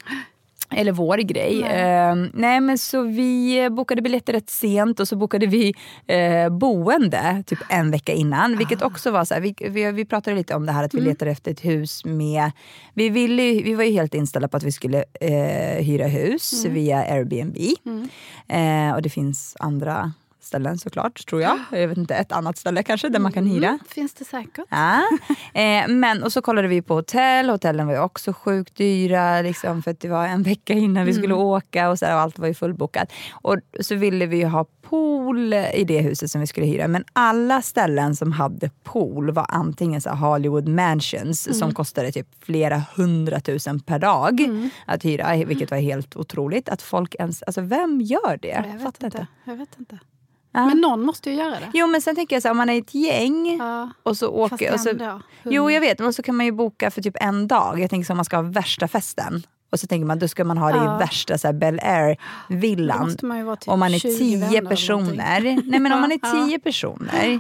Eller 0.72 0.92
vår 0.92 1.18
grej. 1.18 1.64
Eh, 1.64 2.16
nej 2.34 2.62
men 2.62 2.78
så 2.78 3.02
vi 3.02 3.70
bokade 3.72 4.02
biljetter 4.02 4.34
rätt 4.34 4.50
sent 4.50 5.00
och 5.00 5.08
så 5.08 5.16
bokade 5.16 5.46
vi 5.46 5.74
eh, 6.08 6.50
boende 6.50 7.44
typ 7.46 7.60
en 7.70 7.92
vecka 7.92 8.14
innan. 8.14 8.58
Vilket 8.58 8.82
också 8.82 9.12
var 9.12 9.26
så 9.26 9.34
här, 9.34 9.42
vi, 9.42 9.56
vi, 9.60 9.92
vi 9.92 10.06
pratade 10.06 10.36
lite 10.36 10.56
om 10.56 10.66
det 10.66 10.72
här 10.72 10.84
att 10.84 10.94
vi 10.94 11.02
letade 11.02 11.32
efter 11.32 11.52
ett 11.52 11.66
hus 11.66 12.06
med... 12.06 12.52
Vi, 12.94 13.10
ville, 13.10 13.44
vi 13.44 13.76
var 13.76 13.84
ju 13.84 13.92
helt 13.92 14.14
inställda 14.14 14.48
på 14.48 14.58
att 14.58 14.64
vi 14.64 14.72
skulle 14.72 15.04
eh, 15.22 15.84
hyra 15.86 16.08
hus 16.08 16.66
via 16.66 16.98
Airbnb. 16.98 17.58
Eh, 18.48 18.96
och 18.96 19.02
det 19.02 19.10
finns 19.10 19.56
andra 19.60 20.14
ställen 20.46 20.78
såklart, 20.78 21.26
tror 21.28 21.42
jag. 21.42 21.60
Jag 21.72 21.88
vet 21.88 21.98
inte, 21.98 22.16
ett 22.16 22.32
annat 22.32 22.58
ställe 22.58 22.84
kanske 22.84 23.10
där 23.10 23.20
man 23.20 23.32
kan 23.32 23.46
hyra. 23.46 23.80
Finns 23.90 24.14
det 24.14 24.26
säkert. 24.26 24.66
Ja. 24.70 25.02
Eh, 25.54 25.88
men 25.88 26.24
och 26.24 26.34
så 26.34 26.42
kollade 26.42 26.68
vi 26.68 26.82
på 26.82 26.94
hotell, 26.94 27.50
hotellen 27.50 27.88
var 27.88 27.94
ju 27.94 28.00
också 28.00 28.34
sjukt 28.34 28.76
dyra 28.76 29.42
liksom, 29.42 29.84
för 29.84 29.92
att 29.92 30.00
det 30.00 30.08
var 30.08 30.28
en 30.28 30.44
vecka 30.44 30.74
innan 30.74 31.06
vi 31.06 31.14
skulle 31.14 31.34
åka 31.34 31.90
och, 31.90 32.00
så 32.00 32.06
här, 32.06 32.16
och 32.16 32.22
allt 32.22 32.40
var 32.40 32.48
ju 32.48 32.54
fullbokat. 32.54 33.12
Och 33.32 33.58
så 33.80 33.96
ville 33.96 34.26
vi 34.26 34.38
ju 34.38 34.46
ha 34.46 34.66
pool 34.82 35.54
i 35.54 35.84
det 35.88 36.02
huset 36.02 36.32
som 36.32 36.42
vi 36.42 36.48
skulle 36.48 36.66
hyra 36.66 36.88
men 36.88 37.04
alla 37.14 37.62
ställen 37.62 38.16
som 38.16 38.32
hade 38.32 38.70
pool 38.84 39.32
var 39.32 39.46
antingen 39.50 40.02
så 40.02 40.10
Hollywood 40.10 40.68
mansions 40.68 41.60
som 41.60 41.74
kostade 41.74 42.12
typ 42.12 42.28
flera 42.40 42.84
hundratusen 42.96 43.80
per 43.80 44.00
dag 44.00 44.40
att 44.86 45.06
hyra 45.06 45.36
vilket 45.36 45.72
var 45.72 45.78
helt 45.78 46.16
otroligt. 46.16 46.70
Att 46.70 46.82
folk 46.82 47.16
ens, 47.16 47.44
alltså 47.44 47.62
vem 47.62 48.02
gör 48.02 48.38
det? 48.42 48.48
Jag 48.48 48.74
vet 48.74 48.84
Fattar 48.84 49.06
inte. 49.06 49.28
Jag 49.44 49.56
vet 49.56 49.80
inte. 49.80 50.00
Ja. 50.56 50.66
Men 50.66 50.78
någon 50.82 51.02
måste 51.06 51.30
ju 51.30 51.36
göra 51.36 51.50
det. 51.60 51.72
Jo 51.74 51.88
men 51.88 52.02
sen 52.02 52.16
tänker 52.16 52.36
jag 52.36 52.44
så 52.44 52.48
här, 52.48 52.52
om 52.52 52.58
man 52.58 52.70
är 52.70 52.78
ett 52.78 52.96
gäng 52.96 53.58
Ja. 53.60 53.90
och 54.04 54.18
så 54.18 54.26
Fast 54.50 54.54
åker... 54.54 54.74
Och 54.74 54.80
så, 54.80 54.90
ändå. 54.90 55.22
jo 55.44 55.72
jag 55.72 55.82
vet, 55.82 56.00
men 56.00 56.14
så 56.14 56.24
kan 56.24 56.36
man 56.36 56.46
ju 56.46 56.52
boka 56.52 56.92
för 56.92 57.02
typ 57.02 57.18
en 57.22 57.48
dag. 57.48 57.80
Jag 57.80 57.90
tänker 57.90 58.06
så 58.06 58.14
om 58.14 58.18
man 58.18 58.26
ska 58.26 58.36
ha 58.36 58.44
värsta 58.44 58.88
festen. 58.88 59.44
Och 59.72 59.80
så 59.80 59.88
tänker 59.88 60.06
man 60.06 60.20
då 60.20 60.28
ska 60.28 60.44
man 60.44 60.58
ha 60.58 60.72
det 60.72 60.78
Ja. 60.78 60.96
i 60.96 61.00
värsta 61.00 61.38
så 61.38 61.48
här, 61.48 61.54
Bel 61.54 61.80
Air-villan. 61.84 63.00
måste 63.06 63.18
typ 63.66 63.70
Om 63.70 63.80
man 63.80 63.94
är 63.94 64.00
20 64.00 64.18
tio 64.18 64.62
personer. 64.62 65.42
Nej 65.66 65.80
men 65.80 65.92
om 65.94 66.02
man 66.02 66.12
är 66.12 66.46
tio 66.48 66.60
personer. 66.60 67.40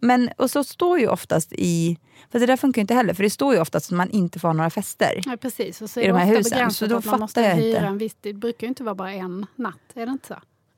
Men, 0.00 0.30
och 0.38 0.50
så 0.50 0.64
står 0.64 0.98
ju 0.98 1.08
oftast 1.08 1.52
i... 1.52 1.98
För 2.32 2.38
det 2.38 2.46
där 2.46 2.56
funkar 2.56 2.80
ju 2.80 2.82
inte 2.82 2.94
heller, 2.94 3.14
för 3.14 3.22
det 3.22 3.30
står 3.30 3.54
ju 3.54 3.60
oftast 3.60 3.86
att 3.92 3.96
man 3.96 4.10
inte 4.10 4.38
får 4.38 4.48
ha 4.48 4.52
några 4.52 4.70
fester. 4.70 5.20
Ja, 5.26 5.36
precis. 5.36 5.82
Och 5.82 5.90
så 5.90 6.00
I 6.00 6.04
är 6.04 6.08
de 6.08 6.12
det 6.12 6.18
här 6.24 6.36
husen, 6.36 6.70
så 6.70 6.86
då 6.86 7.00
man 7.04 7.20
måste 7.20 7.40
fattar 7.40 7.48
jag 7.48 7.56
hyra 7.56 7.66
inte. 7.76 7.86
En 7.86 7.98
viss, 7.98 8.16
det 8.20 8.32
brukar 8.32 8.66
ju 8.66 8.68
inte 8.68 8.84
vara 8.84 8.94
bara 8.94 9.12
en 9.12 9.46
natt, 9.56 9.76
är 9.94 10.06
det 10.06 10.12
inte 10.12 10.26
så? 10.28 10.34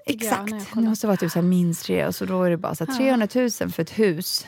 Exakt. 0.06 0.52
Det 0.52 0.70
kollar. 0.72 0.88
måste 0.88 1.06
vara 1.06 1.16
typ 1.16 1.30
så 1.30 1.42
minst 1.42 1.84
tre 1.84 2.06
och 2.06 2.14
så 2.14 2.24
då 2.24 2.42
är 2.42 2.50
det 2.50 2.56
bara 2.56 2.74
så 2.74 2.84
här 2.84 2.96
300 2.96 3.28
000 3.34 3.50
för 3.50 3.82
ett 3.82 3.98
hus. 3.98 4.46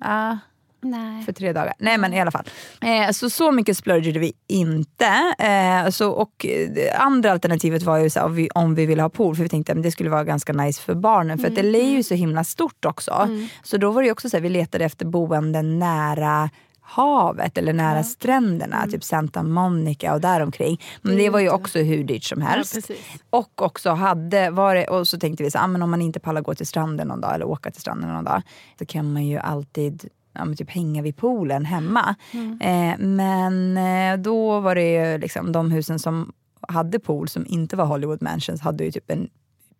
Ja. 0.00 0.38
Nej. 0.80 1.24
för 1.24 1.32
tre 1.32 1.52
dagar. 1.52 1.74
Nej 1.78 1.98
men 1.98 2.14
i 2.14 2.20
alla 2.20 2.30
fall. 2.30 2.44
Eh, 2.80 3.10
så 3.10 3.30
så 3.30 3.52
mycket 3.52 3.76
splurgade 3.76 4.18
vi 4.18 4.32
inte. 4.46 5.34
Eh, 5.38 5.90
så, 5.90 6.10
och 6.10 6.46
eh, 6.46 6.70
det 6.70 6.92
andra 6.92 7.32
alternativet 7.32 7.82
var 7.82 7.98
ju 7.98 8.10
så 8.10 8.18
här, 8.18 8.26
om, 8.26 8.34
vi, 8.34 8.48
om 8.54 8.74
vi 8.74 8.86
ville 8.86 9.02
ha 9.02 9.08
pool, 9.08 9.36
för 9.36 9.42
vi 9.42 9.48
tänkte 9.48 9.72
att 9.72 9.82
det 9.82 9.90
skulle 9.90 10.10
vara 10.10 10.24
ganska 10.24 10.52
nice 10.52 10.82
för 10.82 10.94
barnen. 10.94 11.38
För 11.38 11.46
att 11.46 11.64
LA 11.64 11.78
är 11.78 11.90
ju 11.90 12.02
så 12.02 12.14
himla 12.14 12.44
stort 12.44 12.84
också. 12.84 13.28
Så 13.62 13.76
då 13.76 13.90
var 13.90 14.02
det 14.02 14.12
också 14.12 14.30
så 14.30 14.36
här, 14.36 14.42
vi 14.42 14.48
letade 14.48 14.84
efter 14.84 15.06
boenden 15.06 15.78
nära 15.78 16.50
havet 16.88 17.58
eller 17.58 17.72
nära 17.72 18.02
stränderna, 18.02 18.86
typ 18.86 19.04
Santa 19.04 19.42
Monica 19.42 20.14
och 20.14 20.20
däromkring. 20.20 20.80
Men 21.02 21.16
det 21.16 21.30
var 21.30 21.40
ju 21.40 21.50
också 21.50 21.78
hur 21.78 22.04
dyrt 22.04 22.24
som 22.24 22.42
helst. 22.42 22.74
precis. 22.74 22.98
och 23.30 23.62
också 23.62 23.90
hade, 23.90 24.50
var 24.50 24.74
det, 24.74 24.86
och 24.86 25.08
så 25.08 25.18
tänkte 25.18 25.44
vi 25.44 25.50
så, 25.50 25.58
ah, 25.58 25.66
men 25.66 25.82
om 25.82 25.90
man 25.90 26.02
inte 26.02 26.20
pallar 26.20 26.40
gå 26.40 26.54
till 26.54 26.66
stranden 26.66 27.08
någon 27.08 27.20
dag 27.20 27.34
eller 27.34 27.46
åka 27.46 27.70
till 27.70 27.80
stranden 27.80 28.10
någon 28.10 28.24
dag 28.24 28.42
så 28.78 28.86
kan 28.86 29.12
man 29.12 29.26
ju 29.26 29.38
alltid 29.38 30.08
ja, 30.32 30.44
men 30.44 30.56
typ 30.56 30.70
hänga 30.70 31.02
vid 31.02 31.16
poolen 31.16 31.64
hemma. 31.64 32.14
Eh, 32.60 32.98
men 32.98 33.76
eh, 33.76 34.22
då 34.22 34.60
var 34.60 34.74
det 34.74 34.92
ju 34.92 35.18
liksom 35.18 35.52
de 35.52 35.70
husen 35.70 35.98
som 35.98 36.32
hade 36.60 36.98
pool 36.98 37.28
som 37.28 37.46
inte 37.46 37.76
var 37.76 37.84
Hollywood 37.84 38.22
Mansions 38.22 38.60
hade 38.60 38.84
ju 38.84 38.90
typ 38.90 39.10
en 39.10 39.28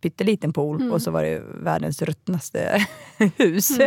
pytteliten 0.00 0.52
pool 0.52 0.92
och 0.92 1.02
så 1.02 1.10
var 1.10 1.22
det 1.22 1.42
världens 1.62 2.02
ruttnaste 2.02 2.86
hus 3.36 3.78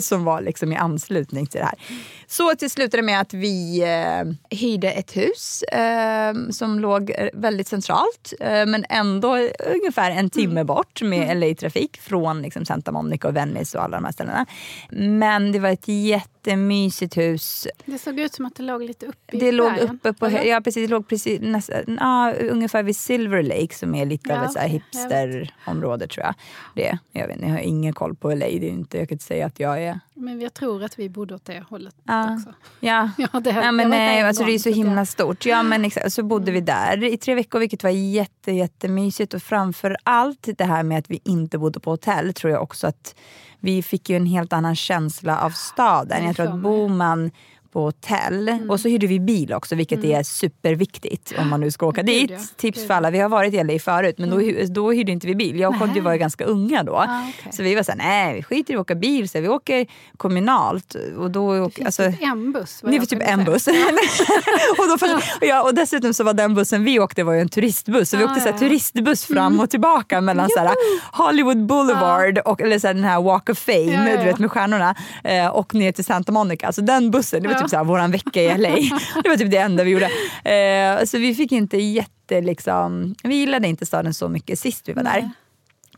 som 0.00 0.24
var 0.24 0.40
liksom 0.40 0.72
i 0.72 0.76
anslutning 0.76 1.46
till 1.46 1.60
det 1.60 1.66
här. 1.66 1.78
Så 2.26 2.54
till 2.54 2.70
slutade 2.70 3.02
med 3.02 3.20
att 3.20 3.34
vi 3.34 3.82
eh, 3.82 4.56
hyrde 4.58 4.90
ett 4.90 5.16
hus 5.16 5.62
eh, 5.62 6.34
som 6.50 6.80
låg 6.80 7.10
eh, 7.10 7.28
väldigt 7.32 7.68
centralt 7.68 8.32
eh, 8.40 8.66
men 8.66 8.84
ändå 8.88 9.36
ungefär 9.74 10.10
en 10.10 10.30
timme 10.30 10.64
bort 10.64 11.02
med 11.02 11.36
LA-trafik 11.36 12.00
från 12.00 12.42
liksom, 12.42 12.64
Santa 12.64 12.92
Monica 12.92 13.28
och 13.28 13.36
Venice 13.36 13.78
och 13.78 13.84
alla 13.84 13.96
de 13.96 14.04
här 14.04 14.12
ställena. 14.12 14.46
Men 14.90 15.52
det 15.52 15.58
var 15.58 15.68
ett 15.68 15.88
jättemysigt 15.88 17.16
hus. 17.16 17.66
Det 17.84 17.98
såg 17.98 18.18
ut 18.18 18.34
som 18.34 18.46
att 18.46 18.54
det 18.54 18.62
låg 18.62 18.82
lite 18.82 19.06
uppe 19.06 19.36
i 19.36 19.40
det 19.40 19.52
låg 19.52 19.78
uppe 19.78 20.12
på, 20.12 20.30
ja 20.30 20.60
precis, 20.60 20.88
det 20.88 20.90
låg 20.90 21.08
precis, 21.08 21.40
nästan, 21.40 21.98
ja, 22.00 22.32
ungefär 22.32 22.82
vid 22.82 22.96
Silver 22.96 23.42
Lake 23.42 23.74
som 23.74 23.94
är 23.94 24.06
lite 24.06 24.40
av 24.40 24.48
Ja, 24.54 24.62
ett 24.64 24.82
så 24.92 25.49
här 25.56 25.74
hipsterområde 25.74 26.06
tror 26.08 26.26
jag. 26.26 26.34
Det, 26.74 26.98
jag, 27.20 27.26
vet, 27.28 27.40
jag 27.40 27.48
har 27.48 27.58
ingen 27.58 27.92
koll 27.92 28.14
på 28.14 28.28
LA, 28.28 28.46
det 28.46 28.68
inte, 28.68 28.98
jag 28.98 29.08
kan 29.08 29.14
inte 29.14 29.24
säga 29.24 29.46
att 29.46 29.60
jag 29.60 29.82
är... 29.82 30.00
Men 30.14 30.40
jag 30.40 30.54
tror 30.54 30.84
att 30.84 30.98
vi 30.98 31.08
bodde 31.08 31.34
åt 31.34 31.44
det 31.44 31.64
hållet 31.68 31.94
Ja. 32.04 32.34
också. 32.34 32.54
Ja, 32.80 33.10
Ja, 33.32 33.40
det, 33.40 33.50
ja 33.50 33.72
men 33.72 33.90
var 33.90 33.96
nej, 33.96 34.22
alltså 34.22 34.44
det 34.44 34.52
är 34.52 34.58
så 34.58 34.70
himla 34.70 35.06
stort. 35.06 35.46
Ja 35.46 35.62
men 35.62 35.84
exakt, 35.84 36.12
så 36.12 36.22
bodde 36.22 36.52
vi 36.52 36.60
där 36.60 37.04
i 37.04 37.16
tre 37.16 37.34
veckor 37.34 37.58
vilket 37.58 37.82
var 37.82 37.90
jätte, 37.90 38.52
jättemysigt 38.52 39.34
och 39.34 39.42
framför 39.42 39.96
allt 40.02 40.48
det 40.58 40.64
här 40.64 40.82
med 40.82 40.98
att 40.98 41.10
vi 41.10 41.20
inte 41.24 41.58
bodde 41.58 41.80
på 41.80 41.90
hotell 41.90 42.34
tror 42.34 42.52
jag 42.52 42.62
också 42.62 42.86
att 42.86 43.14
vi 43.60 43.82
fick 43.82 44.10
ju 44.10 44.16
en 44.16 44.26
helt 44.26 44.52
annan 44.52 44.76
känsla 44.76 45.40
av 45.40 45.50
staden. 45.50 46.26
Jag 46.26 46.36
tror 46.36 46.46
att 46.46 46.58
bor 46.58 46.88
man 46.88 47.30
på 47.72 47.80
hotell 47.84 48.48
Mm. 48.48 48.70
och 48.70 48.80
så 48.80 48.88
hyrde 48.88 49.06
vi 49.06 49.20
bil 49.20 49.52
också 49.52 49.74
vilket 49.74 50.04
är 50.04 50.22
superviktigt 50.22 51.32
om 51.38 51.48
man 51.48 51.60
nu 51.60 51.70
ska 51.70 51.86
åka 51.86 52.02
dit. 52.02 52.30
ja. 52.30 52.38
Tips 52.56 52.86
för 52.86 52.94
alla, 52.94 53.10
vi 53.10 53.18
har 53.18 53.28
varit 53.28 53.54
i 53.54 53.64
LA 53.64 53.78
förut 53.78 54.14
men 54.18 54.30
då, 54.30 54.40
då 54.68 54.92
hyrde 54.92 55.12
inte 55.12 55.26
vi 55.26 55.34
bil. 55.34 55.60
Jag 55.60 55.72
och 55.72 55.78
Kodjo 55.78 56.02
var 56.02 56.12
ju 56.12 56.18
ganska 56.18 56.44
unga 56.44 56.82
då. 56.82 56.94
Ah, 56.96 57.22
okej. 57.38 57.52
Så 57.52 57.62
vi 57.62 57.74
var 57.74 57.82
såhär, 57.82 57.98
nej 57.98 58.34
vi 58.34 58.42
skiter 58.42 58.74
i 58.74 58.76
att 58.76 58.80
åka 58.80 58.94
bil, 58.94 59.28
så 59.28 59.40
vi 59.40 59.48
åker 59.48 59.86
kommunalt. 60.16 60.94
Och 61.18 61.30
då 61.30 61.52
Det 61.54 61.60
åker, 61.60 61.74
finns 61.84 61.86
alltså, 62.00 62.18
typ 62.18 62.22
en 62.32 62.52
buss. 62.52 62.80
det 62.82 62.98
var 62.98 63.06
typ 63.06 63.22
en 63.22 63.44
buss. 63.44 63.66
och, 64.78 64.88
då 64.88 65.14
och, 65.16 65.22
ja, 65.40 65.62
och 65.62 65.74
dessutom 65.74 66.14
så 66.14 66.24
var 66.24 66.34
den 66.34 66.54
bussen 66.54 66.84
vi 66.84 67.00
åkte 67.00 67.24
var 67.24 67.32
ju 67.32 67.40
en 67.40 67.48
turistbuss. 67.48 68.10
Så 68.10 68.16
vi 68.16 68.24
Ah, 68.24 68.26
åkte 68.26 68.40
så 68.40 68.46
här. 68.48 68.56
Mm. 68.56 68.58
turistbuss 68.60 69.24
fram 69.24 69.60
och 69.60 69.70
tillbaka 69.70 70.20
mellan 70.20 70.48
så 70.50 70.58
här, 70.60 70.70
Hollywood 71.12 71.66
Boulevard 71.66 72.38
och 72.38 72.60
eller 72.60 72.78
så 72.78 72.86
här, 72.86 72.94
den 72.94 73.04
här 73.04 73.20
Walk 73.22 73.48
of 73.48 73.58
Fame 73.58 73.78
Ja, 73.80 74.08
ja, 74.10 74.16
Du 74.16 74.24
vet, 74.24 74.38
med 74.38 74.50
stjärnorna 74.50 74.94
eh, 75.24 75.46
och 75.46 75.74
ner 75.74 75.92
till 75.92 76.04
Santa 76.04 76.32
Monica. 76.32 76.66
Alltså 76.66 76.82
den 76.82 77.10
bussen, 77.10 77.42
det 77.42 77.48
var. 77.48 77.59
Typ 77.60 77.70
så 77.70 77.76
här, 77.76 77.84
våran 77.84 78.10
vecka 78.10 78.42
i 78.42 78.58
LA. 78.58 78.68
det 79.22 79.28
var 79.28 79.36
typ 79.36 79.50
det 79.50 79.56
enda 79.56 79.84
vi 79.84 79.90
gjorde. 79.90 80.10
Eh, 80.50 81.04
så 81.04 81.18
vi 81.18 81.34
fick 81.34 81.52
inte 81.52 81.76
jätte 81.76 82.40
liksom, 82.40 83.14
vi 83.22 83.34
gillade 83.34 83.68
inte 83.68 83.86
staden 83.86 84.14
så 84.14 84.28
mycket 84.28 84.58
sist 84.58 84.88
vi 84.88 84.92
var 84.92 85.02
där 85.02 85.30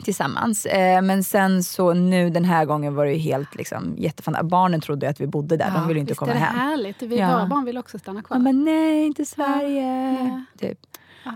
tillsammans. 0.03 0.65
Eh, 0.65 1.01
men 1.01 1.23
sen 1.23 1.63
så 1.63 1.93
nu 1.93 2.29
den 2.29 2.45
här 2.45 2.65
gången 2.65 2.95
var 2.95 3.05
det 3.05 3.11
ju 3.11 3.17
helt 3.19 3.55
liksom, 3.55 3.95
jättefantastiskt. 3.97 4.49
Barnen 4.51 4.81
trodde 4.81 5.09
att 5.09 5.21
vi 5.21 5.27
bodde 5.27 5.57
där, 5.57 5.71
de 5.71 5.87
ville 5.87 5.99
inte 5.99 6.11
visst 6.11 6.19
komma 6.19 6.31
är 6.31 6.35
det 6.35 6.41
hem. 6.41 6.55
härligt? 6.55 7.01
Vi, 7.01 7.17
Ja. 7.17 7.31
Våra 7.31 7.45
barn 7.45 7.65
vill 7.65 7.77
också 7.77 7.99
stanna 7.99 8.21
kvar. 8.21 8.37
Ja, 8.37 8.41
men 8.43 8.63
nej, 8.65 9.05
inte 9.05 9.25
Sverige. 9.25 9.83
nej. 9.83 10.43
Typ. 10.59 10.79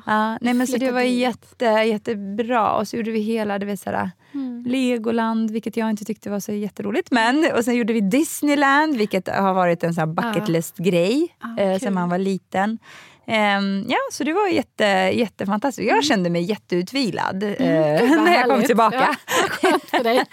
Ja, 0.06 0.38
nej, 0.42 0.54
men 0.54 0.68
så 0.68 0.78
det 0.78 0.92
var 0.92 1.02
jätte, 1.02 1.66
jättebra. 1.66 2.72
Och 2.74 2.88
så 2.88 2.98
gjorde 2.98 3.12
vi 3.12 3.20
hela 3.20 3.60
det 3.60 3.66
vill 3.66 3.78
säga, 3.78 4.12
Mm. 4.34 4.64
Legoland, 4.68 5.52
vilket 5.52 5.78
jag 5.78 5.90
inte 5.90 6.06
tyckte 6.06 6.30
var 6.30 6.40
så 6.40 6.52
jätteroligt. 6.52 7.12
Men, 7.12 7.52
och 7.56 7.66
sen 7.66 7.76
gjorde 7.76 7.94
vi 7.94 8.02
Disneyland, 8.02 8.98
vilket 8.98 9.28
har 9.30 9.54
varit 9.54 9.84
en 9.84 9.94
sån 9.94 10.16
bucket 10.16 10.48
list-grej 10.50 11.36
Ah, 11.40 11.62
eh, 11.62 11.80
sen 11.80 11.94
man 11.94 12.10
var 12.10 12.18
liten. 12.18 12.80
Ehm, 13.28 13.86
ja, 13.88 13.98
så 14.12 14.24
det 14.24 14.34
var 14.34 14.48
jätte, 14.48 14.84
jättefantastiskt. 15.14 15.88
Jag 15.90 16.04
kände 16.04 16.30
mig 16.30 16.42
jätteutvilad 16.44 17.44
eh, 17.44 17.52
Mm. 17.60 18.10
Vad 18.10 18.24
när 18.26 18.34
jag 18.36 18.50
kom 18.50 18.64
tillbaka. 18.64 19.16
Ja, 19.62 19.80
för 19.92 20.04
dig. 20.04 20.24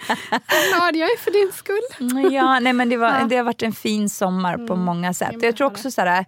Glad 0.75 0.95
jag 0.95 1.09
är 1.11 1.17
för 1.17 1.31
din 1.31 1.51
skull. 1.53 2.09
Mm, 2.17 2.33
Ja, 2.33 2.59
nej, 2.59 2.73
men 2.73 2.89
det, 2.89 2.97
var, 2.97 3.07
Ja. 3.07 3.25
det 3.29 3.35
har 3.37 3.43
varit 3.43 3.63
en 3.63 3.73
fin 3.73 4.09
sommar 4.09 4.67
på 4.67 4.75
många 4.75 5.13
sätt. 5.13 5.35
jag 5.41 5.55
tror 5.55 5.67
också 5.67 5.91
så 5.91 6.01
här, 6.01 6.25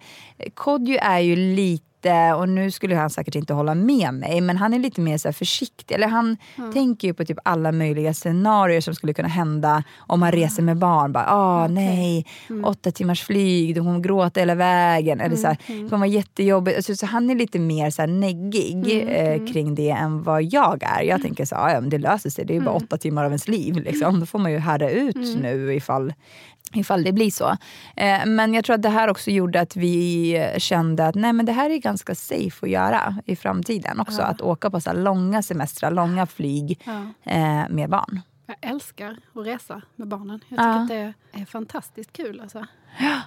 Kodjo 0.53 0.98
är 1.01 1.19
ju 1.19 1.36
lite, 1.36 1.84
och 2.35 2.49
nu 2.49 2.71
skulle 2.71 2.95
han 2.95 3.09
säkert 3.09 3.35
inte 3.35 3.53
hålla 3.53 3.75
med 3.75 4.13
mig, 4.13 4.41
men 4.41 4.57
han 4.57 4.73
är 4.73 4.79
lite 4.79 5.01
mer 5.01 5.17
så 5.17 5.33
försiktig. 5.33 5.95
Eller 5.95 6.07
han 6.07 6.37
tänker 6.73 7.07
ju 7.07 7.13
på 7.13 7.25
typ 7.25 7.37
alla 7.43 7.71
möjliga 7.71 8.13
scenarier 8.13 8.81
som 8.81 8.95
skulle 8.95 9.13
kunna 9.13 9.27
hända 9.27 9.83
om 9.97 10.19
man 10.19 10.31
reser 10.31 10.63
med 10.63 10.77
barn. 10.77 11.11
Bara, 11.11 11.25
ah, 11.29 11.67
nej, 11.67 12.25
åtta 12.63 12.91
timmars 12.91 13.23
flyg, 13.23 13.75
de 13.75 13.79
kommer 13.85 13.99
gråta 13.99 14.39
hela 14.39 14.55
vägen. 14.55 15.21
Eller 15.21 15.35
så 15.35 15.47
här, 15.47 15.57
det 15.67 15.73
kommer 15.89 15.97
vara 15.97 16.07
jättejobbigt. 16.07 16.77
Alltså, 16.77 16.95
så 16.95 17.05
han 17.05 17.29
är 17.29 17.35
lite 17.35 17.59
mer 17.59 17.89
så 17.89 18.01
här 18.01 18.07
neggig 18.07 19.05
eh, 19.09 19.45
kring 19.53 19.75
det 19.75 19.89
än 19.89 20.23
vad 20.23 20.43
jag 20.43 20.83
är. 20.83 21.01
Jag 21.01 21.21
tänker 21.21 21.45
så 21.45 21.55
här, 21.55 21.63
"Ah, 21.65 21.71
ja, 21.73 21.81
men 21.81 21.89
det 21.89 21.97
löser 21.97 22.29
sig, 22.29 22.45
det 22.45 22.53
är 22.53 22.59
ju 22.59 22.61
bara 22.65 22.75
åtta 22.75 22.97
timmar 22.97 23.23
av 23.25 23.31
ens 23.31 23.47
liv. 23.47 23.75
Liksom. 23.75 24.19
Då 24.19 24.25
får 24.25 24.39
man 24.39 24.51
ju 24.51 24.57
härda 24.59 24.89
ut 24.89 25.37
nu 25.41 25.73
ifall 25.75 26.13
Ifall 26.74 27.03
det 27.03 27.12
blir 27.13 27.31
så. 27.31 27.57
Eh, 27.95 28.25
men 28.25 28.53
jag 28.53 28.65
tror 28.65 28.75
att 28.75 28.81
det 28.81 28.89
här 28.89 29.07
också 29.07 29.31
gjorde 29.31 29.62
att 29.62 29.75
vi 29.75 30.31
eh, 30.38 30.59
kände 30.59 31.07
att 31.07 31.15
nej, 31.15 31.33
men 31.33 31.45
det 31.45 31.51
här 31.51 31.69
är 31.69 31.77
ganska 31.77 32.15
safe 32.15 32.65
att 32.65 32.69
göra 32.69 33.15
i 33.25 33.36
framtiden 33.36 34.00
också. 34.00 34.21
Att 34.21 34.41
åka 34.41 34.69
på 34.69 34.81
så 34.81 34.93
långa 34.93 35.41
semestrar, 35.43 35.91
långa 35.91 36.25
flyg 36.25 36.79
Ja. 36.86 37.31
eh, 37.31 37.69
med 37.69 37.89
barn. 37.89 38.21
Jag 38.45 38.55
älskar 38.71 39.17
att 39.33 39.45
resa 39.45 39.81
med 39.95 40.07
barnen. 40.07 40.39
Jag 40.47 40.59
Ja. 40.59 40.88
tycker 40.88 41.07
att 41.07 41.13
det 41.33 41.41
är 41.41 41.45
fantastiskt 41.45 42.13
kul. 42.13 42.39
Alltså. 42.41 42.65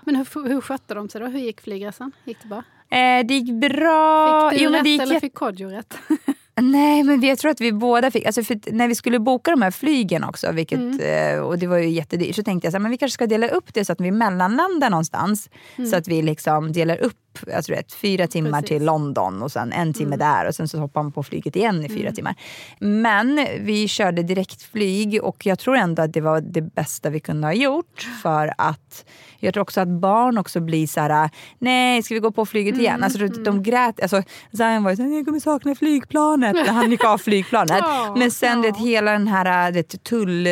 Men 0.05 0.17
hur, 0.17 0.49
hur 0.49 0.61
skötte 0.61 0.95
de 0.95 1.09
sig 1.09 1.21
då? 1.21 1.27
Hur 1.27 1.39
gick 1.41 1.61
flygresan? 1.61 2.13
Gick 2.25 2.39
det 2.43 2.49
bra? 2.49 2.63
Eh, 2.99 3.27
det 3.27 3.35
gick 3.35 3.71
bra. 3.71 4.51
Fick 4.51 4.59
du 4.59 4.65
Jo, 4.65 4.71
rätt 4.73 5.01
eller 5.01 5.21
fick 5.21 5.35
Kodjo 5.35 5.69
rätt? 5.69 5.99
Nej, 6.61 7.03
men 7.03 7.23
jag 7.23 7.39
tror 7.39 7.51
att 7.51 7.61
vi 7.61 7.73
båda 7.73 8.11
fick... 8.11 8.27
Alltså 8.27 8.55
när 8.67 8.89
vi 8.89 8.95
skulle 8.95 9.19
boka 9.19 9.51
de 9.51 9.63
här 9.63 9.71
flygen 9.71 10.25
också, 10.25 10.53
vilket, 10.53 10.79
Mm. 10.79 11.37
eh, 11.37 11.41
och 11.41 11.59
det 11.59 11.67
var 11.67 11.79
ju 11.79 11.89
jättedyrt, 11.89 12.37
så 12.37 12.43
tänkte 12.43 12.69
jag 12.69 12.85
att 12.87 12.93
vi 12.93 12.99
kanske 12.99 13.15
ska 13.15 13.27
dela 13.27 13.49
upp 13.49 13.75
det 13.75 13.85
så 13.85 13.93
att 13.93 14.01
vi 14.01 14.11
mellanlandar 14.11 14.91
någonstans. 14.91 15.51
Mm. 15.77 15.91
Så 15.91 15.97
att 15.97 16.09
vi 16.09 16.23
liksom 16.23 16.73
delar 16.73 16.97
upp 16.97 17.30
tror 17.65 17.77
det, 17.77 17.93
fyra 17.95 18.27
timmar 18.27 18.51
Precis. 18.61 18.71
Mm. 18.71 18.79
till 18.79 18.87
London 18.87 19.43
och 19.43 19.53
sen 19.53 19.73
en 19.73 19.93
timme 19.93 20.17
där 20.17 20.49
och 20.49 20.55
sen 20.55 20.69
så 20.69 20.79
hoppar 20.79 21.03
man 21.03 21.13
på 21.13 21.23
flyget 21.23 21.57
igen 21.57 21.85
i 21.85 21.89
fyra 21.89 22.13
timmar. 22.13 22.35
Men 22.79 23.47
vi 23.61 23.89
körde 23.89 24.23
direktflyg 24.23 25.21
och 25.23 25.47
jag 25.47 25.59
tror 25.59 25.77
ändå 25.77 26.03
att 26.03 26.13
det 26.13 26.21
var 26.21 26.41
det 26.41 26.63
bästa 26.63 27.11
vi 27.11 27.21
kunde 27.21 27.47
ha 27.47 27.55
gjort 27.55 28.09
för 28.23 28.53
att 28.59 29.05
jag 29.43 29.55
tror 29.55 29.63
också 29.63 29.81
att 29.81 29.89
barn 29.89 30.39
också 30.39 30.61
blir 30.61 30.87
så 30.87 31.01
här: 31.01 31.31
nej 31.59 32.03
ska 32.03 32.15
vi 32.15 32.21
gå 32.21 32.31
på 32.31 32.47
flyget 32.47 32.71
Mm, 32.75 32.81
igen? 32.81 33.03
Alltså, 33.05 33.27
de 33.27 33.63
grät, 33.63 34.01
alltså, 34.03 34.23
Zion 34.53 34.85
var 34.85 34.91
ju 34.91 34.97
såhär, 34.97 35.17
jag 35.17 35.25
kommer 35.25 35.41
sakna 35.41 35.75
flygplanet 35.75 36.55
när 36.55 36.69
han 36.73 36.91
gick 36.91 37.05
av 37.05 37.19
flygplanet. 37.19 37.77
Ja, 37.79 38.15
Men 38.19 38.31
sen 38.31 38.63
ja. 38.65 38.71
det, 38.71 38.79
hela 38.79 39.13
den 39.13 39.29
här 39.29 39.73
det, 39.73 39.83
tull, 39.83 40.47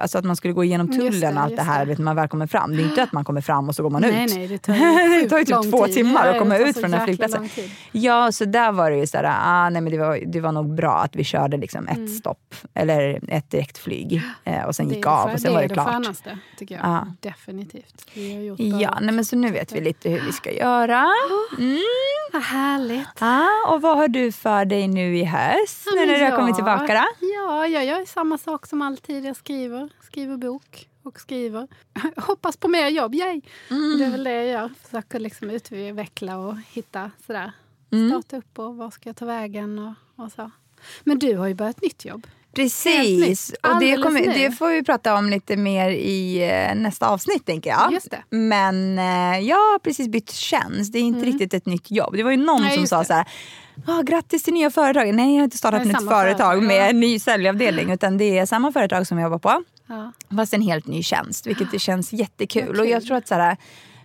alltså 0.00 0.18
att 0.18 0.24
man 0.24 0.36
skulle 0.36 0.54
gå 0.54 0.64
igenom 0.64 0.86
det, 0.90 0.96
tullen 0.98 1.36
och 1.36 1.42
allt 1.42 1.56
det 1.56 1.62
här 1.62 1.80
det. 1.80 1.86
vet, 1.88 1.98
när 1.98 2.04
man 2.04 2.16
väl 2.16 2.28
kommer 2.28 2.46
fram. 2.46 2.76
Det 2.76 2.82
är 2.82 2.84
inte 2.84 3.02
att 3.02 3.12
man 3.12 3.24
kommer 3.24 3.40
fram 3.40 3.68
och 3.68 3.74
så 3.74 3.82
går 3.82 3.90
man 3.90 4.04
ut. 4.04 4.12
Nej, 4.12 4.26
nej, 4.34 4.48
det 4.48 4.58
tar 4.58 4.74
ju 4.74 4.80
det 5.22 5.28
tar 5.28 5.38
ju 5.38 5.44
typ 5.44 5.70
två 5.70 5.86
tid. 5.86 6.06
Timmar 6.22 6.26
Ja, 6.26 6.32
att 6.32 6.38
komma 6.38 6.54
det 6.58 6.64
ut 6.64 6.74
så 6.74 6.80
från 6.80 6.90
den 6.90 7.00
här 7.00 7.06
flygplatsen. 7.06 7.48
Ja, 7.92 8.32
så 8.32 8.44
där 8.44 8.72
var 8.72 8.90
det 8.90 8.96
ju 8.96 9.06
såhär, 9.06 9.24
ah, 9.44 9.70
nej 9.70 9.82
men 9.82 9.92
det 9.92 9.98
var, 9.98 10.18
det 10.26 10.40
var 10.40 10.52
nog 10.52 10.74
bra 10.74 10.94
att 10.96 11.16
vi 11.16 11.24
körde 11.24 11.56
liksom 11.56 11.88
Mm. 11.88 12.04
ett 12.04 12.10
stopp, 12.14 12.54
eller 12.74 13.20
ett 13.28 13.50
direktflyg 13.50 14.22
eh, 14.44 14.62
och 14.64 14.76
sen 14.76 14.88
Det 14.88 14.94
gick 14.94 15.06
är 15.06 15.10
det 15.10 15.16
av 15.16 15.30
och 15.32 15.40
sen 15.40 15.52
var 15.52 15.58
det 15.60 15.64
är 15.64 15.68
det 15.68 15.74
klart. 15.74 15.86
skönaste, 15.86 16.38
tycker 16.58 16.74
jag. 16.74 16.84
Ja. 16.84 17.06
Definitivt. 17.20 18.06
Vi 18.14 18.34
har 18.34 18.40
gjort 18.42 18.60
Ja, 18.60 18.98
nej, 19.00 19.14
men 19.14 19.24
så 19.24 19.36
nu 19.36 19.50
vet 19.52 19.72
vi 19.72 19.80
lite 19.80 20.08
hur 20.10 20.20
vi 20.26 20.32
ska 20.32 20.52
göra. 20.52 21.06
Mm. 21.58 21.78
Vad 22.32 22.42
härligt. 22.42 23.08
Ah, 23.22 23.72
och 23.74 23.82
vad 23.82 23.96
har 23.96 24.08
du 24.08 24.32
för 24.32 24.64
dig 24.64 24.88
nu 24.88 25.16
i 25.18 25.24
höst, 25.24 25.86
men 25.96 26.08
när 26.08 26.14
du 26.18 26.24
har 26.24 26.30
ja. 26.30 26.36
kommit 26.36 26.54
tillbaka 26.54 26.94
då? 26.94 27.26
Ja, 27.34 27.66
jag 27.66 27.84
gör 27.84 28.04
samma 28.04 28.38
sak 28.38 28.66
som 28.66 28.82
alltid. 28.82 29.24
Jag 29.24 29.36
skriver, 29.36 29.88
skriver 30.02 30.36
bok 30.36 30.88
och 31.04 31.20
skriver. 31.20 31.68
Hoppas 32.16 32.56
på 32.56 32.68
mer 32.68 32.88
jobb, 32.88 33.14
yay! 33.14 33.40
Mm. 33.70 33.98
Det 33.98 34.04
är 34.04 34.10
väl 34.10 34.24
det 34.24 34.32
jag 34.32 34.46
gör. 34.46 34.70
Försöker 34.82 35.18
liksom 35.20 35.50
utveckla 35.50 36.38
och 36.38 36.56
hitta 36.72 37.10
sådär. 37.26 37.52
Mm. 37.92 38.10
Starta 38.10 38.36
upp 38.36 38.58
och 38.58 38.76
var 38.76 38.90
ska 38.90 39.08
jag 39.08 39.16
ta 39.16 39.24
vägen 39.24 39.78
och, 39.78 40.24
och 40.24 40.32
så. 40.32 40.50
Men 41.04 41.18
du 41.18 41.36
har 41.36 41.46
ju 41.46 41.54
börjat 41.54 41.76
ett 41.76 41.82
nytt 41.82 42.04
jobb. 42.04 42.26
Precis, 42.54 43.52
och 43.62 43.80
det, 43.80 43.96
kommer, 43.96 44.34
det 44.34 44.50
får 44.50 44.68
vi 44.68 44.82
prata 44.84 45.14
om 45.14 45.30
lite 45.30 45.56
mer 45.56 45.90
i 45.90 46.50
eh, 46.50 46.74
nästa 46.74 47.08
avsnitt 47.08 47.46
tänker 47.46 47.70
jag. 47.70 47.98
Men 48.30 48.98
eh, 48.98 49.38
jag 49.40 49.56
har 49.56 49.78
precis 49.78 50.08
bytt 50.08 50.30
tjänst, 50.32 50.92
det 50.92 50.98
är 50.98 51.02
inte 51.02 51.26
riktigt 51.26 51.54
ett 51.54 51.66
nytt 51.66 51.90
jobb. 51.90 52.16
Det 52.16 52.22
var 52.22 52.30
ju 52.30 52.36
någon 52.36 52.54
Mm. 52.54 52.68
Nej, 52.68 52.76
som 52.76 52.86
sa 52.86 52.98
det. 52.98 53.04
så 53.04 53.12
här, 53.12 53.26
ah, 53.86 54.02
grattis 54.02 54.42
till 54.42 54.54
nya 54.54 54.70
företaget. 54.70 55.14
Nej 55.14 55.30
jag 55.30 55.40
har 55.40 55.44
inte 55.44 55.58
startat 55.58 55.80
ett 55.80 55.86
nytt 55.86 55.96
företag 55.96 56.20
företag, 56.20 56.62
med 56.62 56.76
ja. 56.76 56.90
en 56.90 57.00
ny 57.00 57.18
säljavdelning 57.18 57.90
utan 57.92 58.18
det 58.18 58.38
är 58.38 58.46
samma 58.46 58.72
företag 58.72 59.06
som 59.06 59.18
jag 59.18 59.26
jobbar 59.26 59.38
på. 59.38 59.64
Ja. 59.86 60.12
Fast 60.36 60.54
en 60.54 60.62
helt 60.62 60.86
ny 60.86 61.02
tjänst, 61.02 61.46
vilket 61.46 61.70
det 61.70 61.78
känns 61.78 62.12
jättekul. 62.12 62.66
Vad 62.68 62.80
Och 62.80 62.86
jag 62.86 63.04
tror 63.04 63.16
att, 63.16 63.28
så 63.28 63.34
här, 63.34 63.56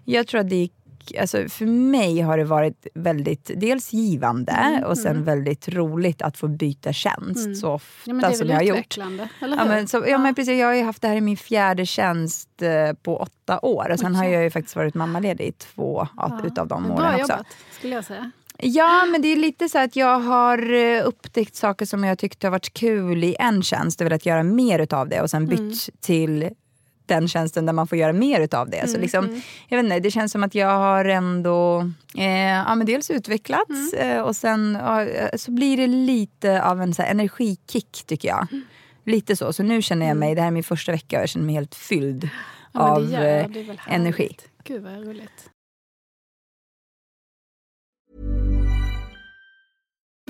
jag 0.05 0.27
tror 0.27 0.41
att 0.41 0.50
det 0.50 0.55
gick, 0.55 0.74
alltså 1.19 1.50
för 1.50 1.65
mig 1.65 2.21
har 2.21 2.38
det 2.38 2.43
varit 2.43 2.88
väldigt, 2.93 3.51
dels 3.55 3.93
givande 3.93 4.51
Mm, 4.51 4.83
och 4.83 4.98
sen 4.98 5.24
väldigt 5.24 5.69
roligt 5.69 6.21
att 6.21 6.38
få 6.38 6.48
byta 6.48 6.93
tjänst 6.93 7.57
så 7.57 7.69
ofta 7.71 8.12
Ja, 8.12 8.33
som 8.33 8.48
jag 8.48 8.55
har 8.55 8.63
gjort. 8.63 8.98
Ja, 8.98 9.65
men, 9.65 9.88
så, 9.88 10.03
ja, 10.07 10.17
men 10.17 10.36
precis, 10.36 10.59
jag 10.59 10.67
har 10.67 10.74
ju 10.74 10.83
haft 10.83 11.01
det 11.01 11.07
här 11.07 11.15
i 11.15 11.21
min 11.21 11.38
fjärde 11.38 11.86
tjänst 11.86 12.62
eh, 12.62 12.93
på 12.93 13.17
åtta 13.17 13.59
år 13.62 13.89
och 13.91 14.00
sen 14.00 14.15
har 14.15 14.24
Okej. 14.24 14.33
jag 14.33 14.43
ju 14.43 14.50
faktiskt 14.50 14.75
varit 14.75 14.93
mammaledig 14.95 15.45
i 15.45 15.51
två 15.51 16.07
av, 16.17 16.45
utav 16.45 16.67
de 16.67 16.83
Men 16.83 16.91
åren 16.91 17.13
också. 17.15 17.21
jobbat, 17.21 17.48
skulle 17.71 17.95
jag 17.95 18.05
säga. 18.05 18.31
Ja, 18.62 19.06
men 19.12 19.22
det 19.22 19.28
är 19.28 19.36
lite 19.36 19.70
så 19.70 19.78
att 19.80 19.96
jag 19.96 20.20
har 20.20 20.74
eh, 20.74 21.08
upptäckt 21.08 21.56
saker 21.56 21.86
som 21.86 22.04
jag 22.04 22.18
tyckte 22.20 22.48
har 22.48 22.51
varit 22.51 22.74
kul 22.74 23.24
i 23.24 23.36
en 23.39 23.63
tjänst 23.63 24.01
och 24.01 24.06
velat 24.06 24.25
göra 24.25 24.44
mer 24.44 24.80
utav 24.80 25.10
det 25.10 25.22
och 25.22 25.30
sen 25.30 25.48
bytt 25.48 25.60
Mm. 25.60 25.74
till 26.01 26.50
den 27.06 27.28
tjänsten 27.28 27.66
där 27.66 27.74
man 27.74 27.88
får 27.88 27.98
göra 27.98 28.13
mer 28.13 28.42
utav 28.42 28.70
det. 28.70 28.78
Mm, 28.78 28.89
Så 28.89 28.98
liksom, 29.00 29.42
jag 29.68 29.78
vet 29.78 29.84
inte, 29.84 30.00
det 30.00 30.12
känns 30.12 30.32
som 30.32 30.44
att 30.44 30.56
jag 30.56 30.68
har 30.80 31.06
ändå 31.06 31.80
eh, 32.18 32.48
ja, 32.50 32.75
men 32.75 32.86
dels 32.88 33.10
utvecklats 33.12 33.94
Mm. 33.94 34.18
eh, 34.18 34.22
och 34.24 34.36
sen 34.36 34.78
ja, 34.82 35.06
så 35.38 35.51
blir 35.51 35.78
det 35.78 35.88
lite 35.88 36.63
av 36.63 36.82
en 36.82 36.94
så 36.94 37.01
här, 37.01 37.12
energikick 37.12 38.04
tycker 38.06 38.28
jag. 38.28 38.48
Mm. 38.51 38.63
Lite 39.06 39.36
så. 39.36 39.54
Så 39.54 39.63
nu 39.63 39.82
känner 39.82 40.08
jag 40.08 40.18
mig, 40.18 40.36
det 40.36 40.42
här 40.42 40.48
är 40.48 40.51
min 40.51 40.63
första 40.63 40.92
vecka 40.92 41.18
och 41.18 41.22
jag 41.22 41.30
känner 41.30 41.46
mig 41.46 41.56
helt 41.56 41.75
fylld 41.75 42.30
Ja, 42.72 42.80
av 42.80 43.08
det 43.08 43.13
gör, 43.13 43.22
eh, 43.22 43.48
det 43.50 43.60
härligt. 43.62 43.80
energi. 43.88 44.36
Gud 44.63 44.84
vad 44.84 45.08
roligt. 45.08 45.50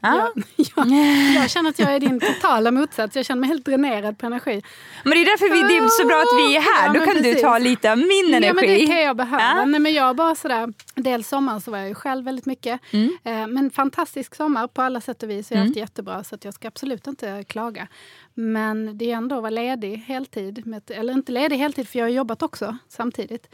Ja. 0.00 0.32
Jag, 0.56 0.86
jag 1.34 1.50
känner 1.50 1.70
att 1.70 1.78
jag 1.78 1.94
är 1.94 2.00
din 2.00 2.20
totala 2.20 2.70
motsats. 2.70 3.16
Jag 3.16 3.26
känner 3.26 3.40
mig 3.40 3.48
helt 3.48 3.64
dränerad 3.64 4.18
på 4.18 4.26
energi. 4.26 4.62
Men 5.04 5.10
det 5.10 5.20
är 5.20 5.24
därför 5.24 5.50
vi, 5.54 5.74
det 5.74 5.76
är 5.76 5.88
så 5.88 6.06
bra 6.06 6.16
att 6.16 6.38
vi 6.38 6.56
är 6.56 6.60
här. 6.60 6.86
Ja, 6.86 6.92
Då 7.00 7.04
kan 7.06 7.14
du 7.14 7.22
precis. 7.22 7.42
ta 7.42 7.58
lite 7.58 7.92
av 7.92 7.98
min 7.98 8.34
energi. 8.34 8.46
Ja, 8.46 8.54
men 8.54 8.64
det 8.66 8.86
kan 8.86 9.00
jag 9.00 9.16
behöva. 9.16 9.42
Ja. 9.42 9.64
Nej, 9.64 9.80
men 9.80 9.92
jag 9.92 10.16
bara 10.16 10.34
sådär, 10.34 10.72
dels 10.94 11.28
sommaren 11.28 11.60
så 11.60 11.70
var 11.70 11.78
jag 11.78 11.88
ju 11.88 11.94
själv 11.94 12.24
väldigt 12.24 12.46
mycket. 12.46 12.80
Mm. 12.90 13.18
Eh, 13.24 13.46
men 13.46 13.70
fantastisk 13.70 14.34
sommar 14.34 14.66
på 14.66 14.82
alla 14.82 15.00
sätt 15.00 15.22
och 15.22 15.30
vis. 15.30 15.50
Jag 15.50 15.58
har 15.58 15.64
haft 15.64 15.74
det 15.74 15.80
jättebra 15.80 16.24
så 16.24 16.36
jag 16.42 16.54
ska 16.54 16.68
absolut 16.68 17.06
inte 17.06 17.44
klaga. 17.48 17.88
Men 18.34 18.98
det 18.98 19.10
är 19.10 19.16
ändå 19.16 19.36
att 19.36 19.42
vara 19.42 19.50
ledig 19.50 19.96
heltid. 19.96 20.66
Med, 20.66 20.90
eller 20.90 21.12
inte 21.12 21.32
ledig 21.32 21.56
heltid 21.56 21.88
för 21.88 21.98
jag 21.98 22.06
har 22.06 22.10
jobbat 22.10 22.42
också 22.42 22.76
samtidigt. 22.88 23.46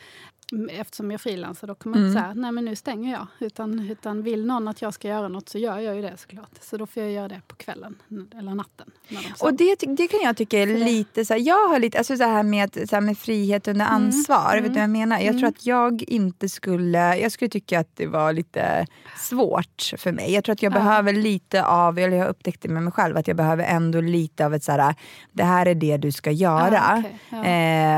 Mm, 0.53 0.69
Eftersom 0.81 1.11
jag 1.11 1.21
frilansar 1.21 1.67
då 1.67 1.75
kan 1.75 1.91
man 1.91 1.99
Mm. 2.01 2.11
inte 2.11 2.21
säga 2.23 2.35
nej 2.35 2.53
men 2.53 2.65
nu 2.65 2.77
stänger 2.77 3.13
jag. 3.13 3.27
Utan, 3.41 3.91
utan 3.91 4.23
vill 4.23 4.47
någon 4.47 4.69
att 4.69 4.83
jag 4.83 4.95
ska 4.95 5.09
göra 5.09 5.29
något 5.29 5.49
så 5.49 5.59
gör 5.59 5.79
jag 5.79 5.97
ju 5.97 6.03
det 6.03 6.17
såklart. 6.17 6.51
Så 6.61 6.77
då 6.77 6.87
får 6.87 7.03
jag 7.03 7.13
göra 7.13 7.29
det 7.29 7.41
på 7.49 7.57
kvällen 7.57 7.97
eller 8.39 8.55
natten. 8.55 8.91
De 9.09 9.17
Och 9.41 9.55
det, 9.55 9.77
det 9.97 10.07
kan 10.09 10.21
jag 10.23 10.37
tycka 10.37 10.59
är 10.59 10.67
lite 10.67 11.25
så 11.25 11.33
här, 11.35 11.41
jag 11.41 11.69
har 11.69 11.79
lite, 11.79 11.99
alltså 11.99 12.17
så 12.17 12.25
här 12.25 12.43
med, 12.43 12.89
så 12.89 12.97
här 12.97 13.01
med 13.01 13.19
frihet 13.19 13.69
under 13.69 13.87
Mm. 13.87 13.97
ansvar, 13.97 14.55
vet 14.55 14.65
du 14.65 14.69
vad 14.75 14.83
jag 14.83 14.91
menar? 14.91 15.19
Jag 15.21 15.39
tror 15.39 15.49
att 15.49 15.67
jag 15.67 16.03
inte 16.03 16.49
skulle, 16.49 17.17
jag 17.17 17.33
skulle 17.33 17.49
tycka 17.49 17.81
att 17.81 17.91
det 17.97 18.07
var 18.07 18.33
lite 18.33 18.87
svårt 19.19 19.93
för 19.99 20.13
mig. 20.13 20.33
Jag 20.33 20.45
tror 20.45 20.53
att 20.53 20.63
jag 20.63 20.73
behöver 20.73 21.13
lite 21.13 21.65
av, 21.65 21.99
eller 21.99 22.17
jag 22.17 22.25
har 22.25 22.31
upptäckt 22.31 22.63
det 22.63 22.69
med 22.69 22.83
mig 22.83 22.93
själv, 22.93 23.17
att 23.17 23.29
jag 23.29 23.37
behöver 23.37 23.65
ändå 23.65 24.01
lite 24.01 24.47
av 24.47 24.55
ett 24.55 24.65
så 24.65 24.73
här, 24.73 24.95
det 25.33 25.45
här 25.45 25.67
är 25.67 25.75
det 25.75 25.97
du 25.97 26.13
ska 26.13 26.31
göra 26.31 26.81
Ah, 26.81 26.99
okej, 26.99 27.19
ja. 27.31 27.45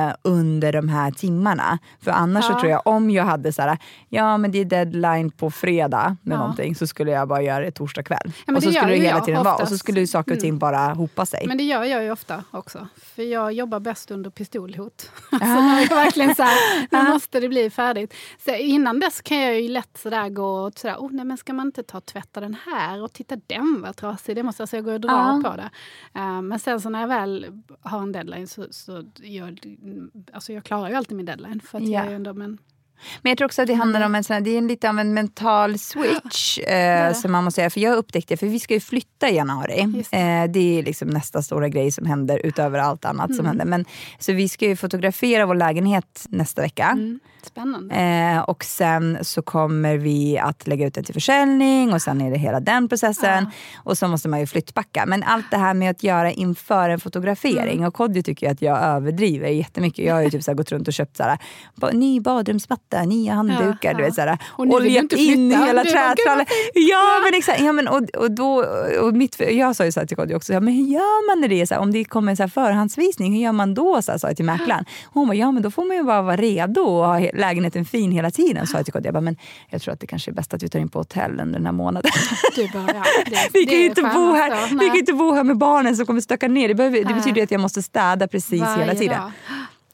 eh, 0.08 0.14
under 0.22 0.72
de 0.72 0.88
här 0.88 1.10
timmarna. 1.10 1.78
För 2.00 2.10
annars 2.10 2.37
annars 2.38 2.46
så 2.46 2.52
Ja. 2.52 2.58
tror 2.60 2.70
jag 2.72 2.82
om 2.84 3.10
jag 3.10 3.24
hade 3.24 3.52
så 3.52 3.62
här, 3.62 3.78
ja 4.08 4.36
men 4.38 4.50
det 4.50 4.58
är 4.58 4.64
deadline 4.64 5.30
på 5.30 5.50
fredag 5.50 6.16
med 6.22 6.34
Ja. 6.34 6.38
någonting 6.40 6.74
så 6.74 6.86
skulle 6.86 7.10
jag 7.10 7.28
bara 7.28 7.42
göra 7.42 7.64
det 7.64 7.70
torsdag 7.70 8.02
kväll. 8.02 8.32
men 8.46 8.56
och 8.56 8.62
så 8.62 8.72
skulle 8.72 8.92
det 8.92 8.98
hela 9.02 9.20
tiden 9.20 9.44
vara 9.44 9.56
och 9.56 9.68
så 9.68 9.78
skulle 9.78 10.06
saker 10.06 10.32
och 10.32 10.40
ting 10.40 10.58
bara 10.58 10.78
hopa 10.94 11.26
sig. 11.26 11.44
Men 11.46 11.58
det 11.58 11.64
gör 11.64 11.84
jag 11.84 12.04
ju 12.04 12.10
ofta 12.10 12.44
också. 12.50 12.88
För 12.96 13.22
jag 13.22 13.52
jobbar 13.52 13.80
bäst 13.80 14.10
under 14.10 14.30
pistolhot. 14.30 15.00
så 15.30 15.36
jag 15.90 15.96
verkligen 15.96 16.34
så 16.34 16.42
här, 16.42 16.56
nu 17.04 17.10
måste 17.12 17.40
det 17.40 17.48
bli 17.48 17.70
färdigt. 17.70 18.14
Så 18.44 18.54
innan 18.54 19.00
dess 19.00 19.20
kan 19.20 19.38
jag 19.40 19.60
ju 19.60 19.68
lätt 19.68 19.98
sådär 20.02 20.28
gå 20.28 20.46
och 20.66 20.78
sådär, 20.78 20.96
oh, 20.96 21.08
nej 21.12 21.24
men 21.24 21.36
ska 21.36 21.52
man 21.52 21.66
inte 21.66 21.82
ta 21.82 21.98
och 21.98 22.06
tvätta 22.06 22.40
den 22.40 22.56
här 22.66 23.02
och 23.02 23.12
titta 23.12 23.36
den 23.46 23.82
var 23.82 23.92
trasig. 23.92 24.36
Det 24.36 24.42
måste 24.42 24.62
alltså 24.62 24.76
jag 24.76 24.84
gå 24.84 24.92
och 24.92 25.00
dra 25.00 25.10
Ja. 25.10 25.50
på 25.50 25.56
det. 25.56 25.70
Eh, 26.20 26.42
men 26.42 26.58
sen 26.58 26.80
så 26.80 26.90
när 26.90 27.00
jag 27.00 27.08
väl 27.08 27.46
har 27.80 28.02
en 28.02 28.12
deadline 28.12 28.46
så, 28.48 28.66
så 28.70 29.04
jag, 29.16 29.60
alltså 30.32 30.52
jag 30.52 30.64
klarar 30.64 30.88
ju 30.88 30.94
alltid 30.94 31.16
min 31.16 31.26
deadline. 31.26 31.60
För 31.60 31.78
att 31.78 31.88
Ja. 31.88 32.04
jag 32.04 32.12
är 32.12 32.16
ändå, 32.28 32.38
men, 32.38 32.58
Men 33.22 33.30
jag 33.30 33.38
tror 33.38 33.46
också 33.46 33.62
att 33.62 33.68
det 33.68 33.74
handlar 33.74 34.06
om 34.06 34.14
en, 34.14 34.24
sån 34.24 34.34
här, 34.34 34.40
det 34.40 34.50
är 34.50 34.58
en, 34.58 34.68
lite 34.68 34.88
av 34.88 34.98
en 34.98 35.14
mental 35.14 35.78
switch 35.78 36.58
eh, 36.58 37.12
som 37.12 37.32
man 37.32 37.44
måste 37.44 37.60
göra. 37.60 37.70
För 37.70 37.80
jag 37.80 37.96
upptäckte, 37.96 38.36
för 38.36 38.46
vi 38.46 38.60
ska 38.60 38.74
ju 38.74 38.80
flytta 38.80 39.28
i 39.30 39.36
januari. 39.36 40.04
Det. 40.10 40.18
Eh, 40.18 40.50
det 40.50 40.78
är 40.78 40.82
liksom 40.82 41.08
nästa 41.08 41.42
stora 41.42 41.68
grej 41.68 41.90
som 41.90 42.06
händer 42.06 42.40
utöver 42.44 42.78
allt 42.78 43.04
annat 43.04 43.34
som 43.34 43.46
händer. 43.46 43.64
Men, 43.64 43.84
så 44.18 44.32
vi 44.32 44.48
ska 44.48 44.66
ju 44.66 44.76
fotografera 44.76 45.46
vår 45.46 45.54
lägenhet 45.54 46.26
nästa 46.28 46.62
vecka. 46.62 46.84
mm, 46.84 47.20
spännande. 47.48 47.94
Eh, 47.94 48.38
och 48.40 48.64
sen 48.64 49.18
så 49.22 49.42
kommer 49.42 49.96
vi 49.96 50.38
att 50.38 50.66
lägga 50.66 50.86
ut 50.86 50.94
den 50.94 51.04
till 51.04 51.14
försäljning 51.14 51.92
och 51.92 52.02
sen 52.02 52.20
är 52.20 52.30
det 52.30 52.38
hela 52.38 52.60
den 52.60 52.88
processen. 52.88 53.50
Och 53.84 53.98
så 53.98 54.08
måste 54.08 54.28
man 54.28 54.40
ju 54.40 54.46
flyttpacka. 54.46 55.04
Men 55.06 55.22
allt 55.22 55.50
det 55.50 55.56
här 55.56 55.74
med 55.74 55.90
att 55.90 56.02
göra 56.02 56.32
inför 56.32 56.90
en 56.90 57.00
fotografering. 57.00 57.76
Mm. 57.76 57.88
Och 57.88 57.94
Kodjo 57.94 58.22
tycker 58.22 58.46
ju 58.46 58.52
att 58.52 58.62
jag 58.62 58.78
överdriver 58.82 59.48
jättemycket. 59.48 60.04
Jag 60.04 60.14
har 60.14 60.22
ju 60.22 60.30
typ 60.30 60.42
så 60.44 60.54
gått 60.54 60.72
runt 60.72 60.88
och 60.88 60.94
köpt 60.94 61.16
så 61.16 61.22
här, 61.22 61.38
ny 61.92 62.20
badrumsmatta, 62.20 63.02
nya 63.02 63.32
handdukar. 63.34 63.90
Ja, 63.90 63.94
Du 63.96 64.02
vet, 64.02 64.14
så 64.14 64.20
här, 64.20 64.38
Och 64.46 64.66
oljat 64.66 65.12
in 65.12 65.50
hela 65.50 65.66
Du 65.66 65.72
bara, 65.74 65.82
"Gud, 65.82 65.92
trätrallen. 65.92 66.46
Ja 66.74 67.20
men 67.24 67.38
exakt. 67.38 67.60
Ja, 67.60 67.72
men, 67.72 67.88
och, 67.88 68.02
och 68.16 68.30
då, 68.30 68.64
och 69.02 69.14
mitt, 69.14 69.40
jag 69.50 69.76
sa 69.76 69.84
ju 69.84 69.92
så 69.92 70.00
här 70.00 70.06
till 70.06 70.16
Kodjo 70.16 70.36
också, 70.36 70.52
men 70.52 70.68
hur 70.74 70.84
gör 70.84 71.26
man 71.30 71.40
när 71.40 71.48
det 71.48 71.66
så 71.66 71.74
här, 71.74 71.80
om 71.80 71.92
det 71.92 72.04
kommer 72.04 72.32
en 72.32 72.36
så 72.36 72.48
förhandsvisning, 72.48 73.32
hur 73.34 73.40
gör 73.40 73.52
man 73.52 73.74
då? 73.74 74.02
Så 74.02 74.10
här, 74.12 74.18
sa 74.18 74.26
jag 74.28 74.36
till 74.36 74.44
mäklaren. 74.44 74.84
Hon 75.12 75.26
bara, 75.28 75.34
ja 75.34 75.52
men 75.52 75.62
då 75.62 75.70
får 75.70 75.84
man 75.84 75.96
ju 75.96 76.02
bara 76.02 76.22
vara 76.22 76.36
redo 76.36 76.80
och 76.80 77.06
ha 77.06 77.18
lägenheten 77.38 77.84
fin 77.84 78.12
hela 78.12 78.30
tiden. 78.30 78.66
Så 78.66 78.76
jag 78.76 78.84
till 78.84 78.92
Kodjo, 78.92 79.06
jag 79.06 79.14
bara, 79.14 79.20
men 79.20 79.36
jag 79.70 79.82
tror 79.82 79.94
att 79.94 80.00
det 80.00 80.06
kanske 80.06 80.30
är 80.30 80.32
bäst 80.32 80.54
att 80.54 80.62
vi 80.62 80.68
tar 80.68 80.78
in 80.78 80.88
på 80.88 80.98
hotell 80.98 81.30
under 81.40 81.58
den 81.58 81.66
här 81.66 81.72
månaden. 81.72 82.10
Du 82.56 82.68
bara, 82.72 82.94
ja, 82.94 83.04
det, 83.26 83.48
vi 83.52 83.66
kan 83.66 83.78
ju 83.78 83.86
inte 83.86 84.02
bo 84.02 84.32
här, 84.32 84.50
alltså. 84.50 84.68
vi 84.68 84.74
Nej. 84.76 84.86
kan 84.86 84.94
ju 84.94 85.00
inte 85.00 85.12
bo 85.12 85.32
här 85.34 85.44
med 85.44 85.56
barnen 85.58 85.96
som 85.96 86.06
kommer 86.06 86.20
stöka 86.20 86.48
ner. 86.48 86.68
Det, 86.68 86.74
behöver, 86.74 87.04
det 87.04 87.14
betyder 87.14 87.42
att 87.42 87.50
jag 87.50 87.60
måste 87.60 87.82
städa 87.82 88.28
precis 88.28 88.62
hela 88.62 88.76
Varje 88.76 88.94
tiden. 88.94 89.20
dag. 89.20 89.30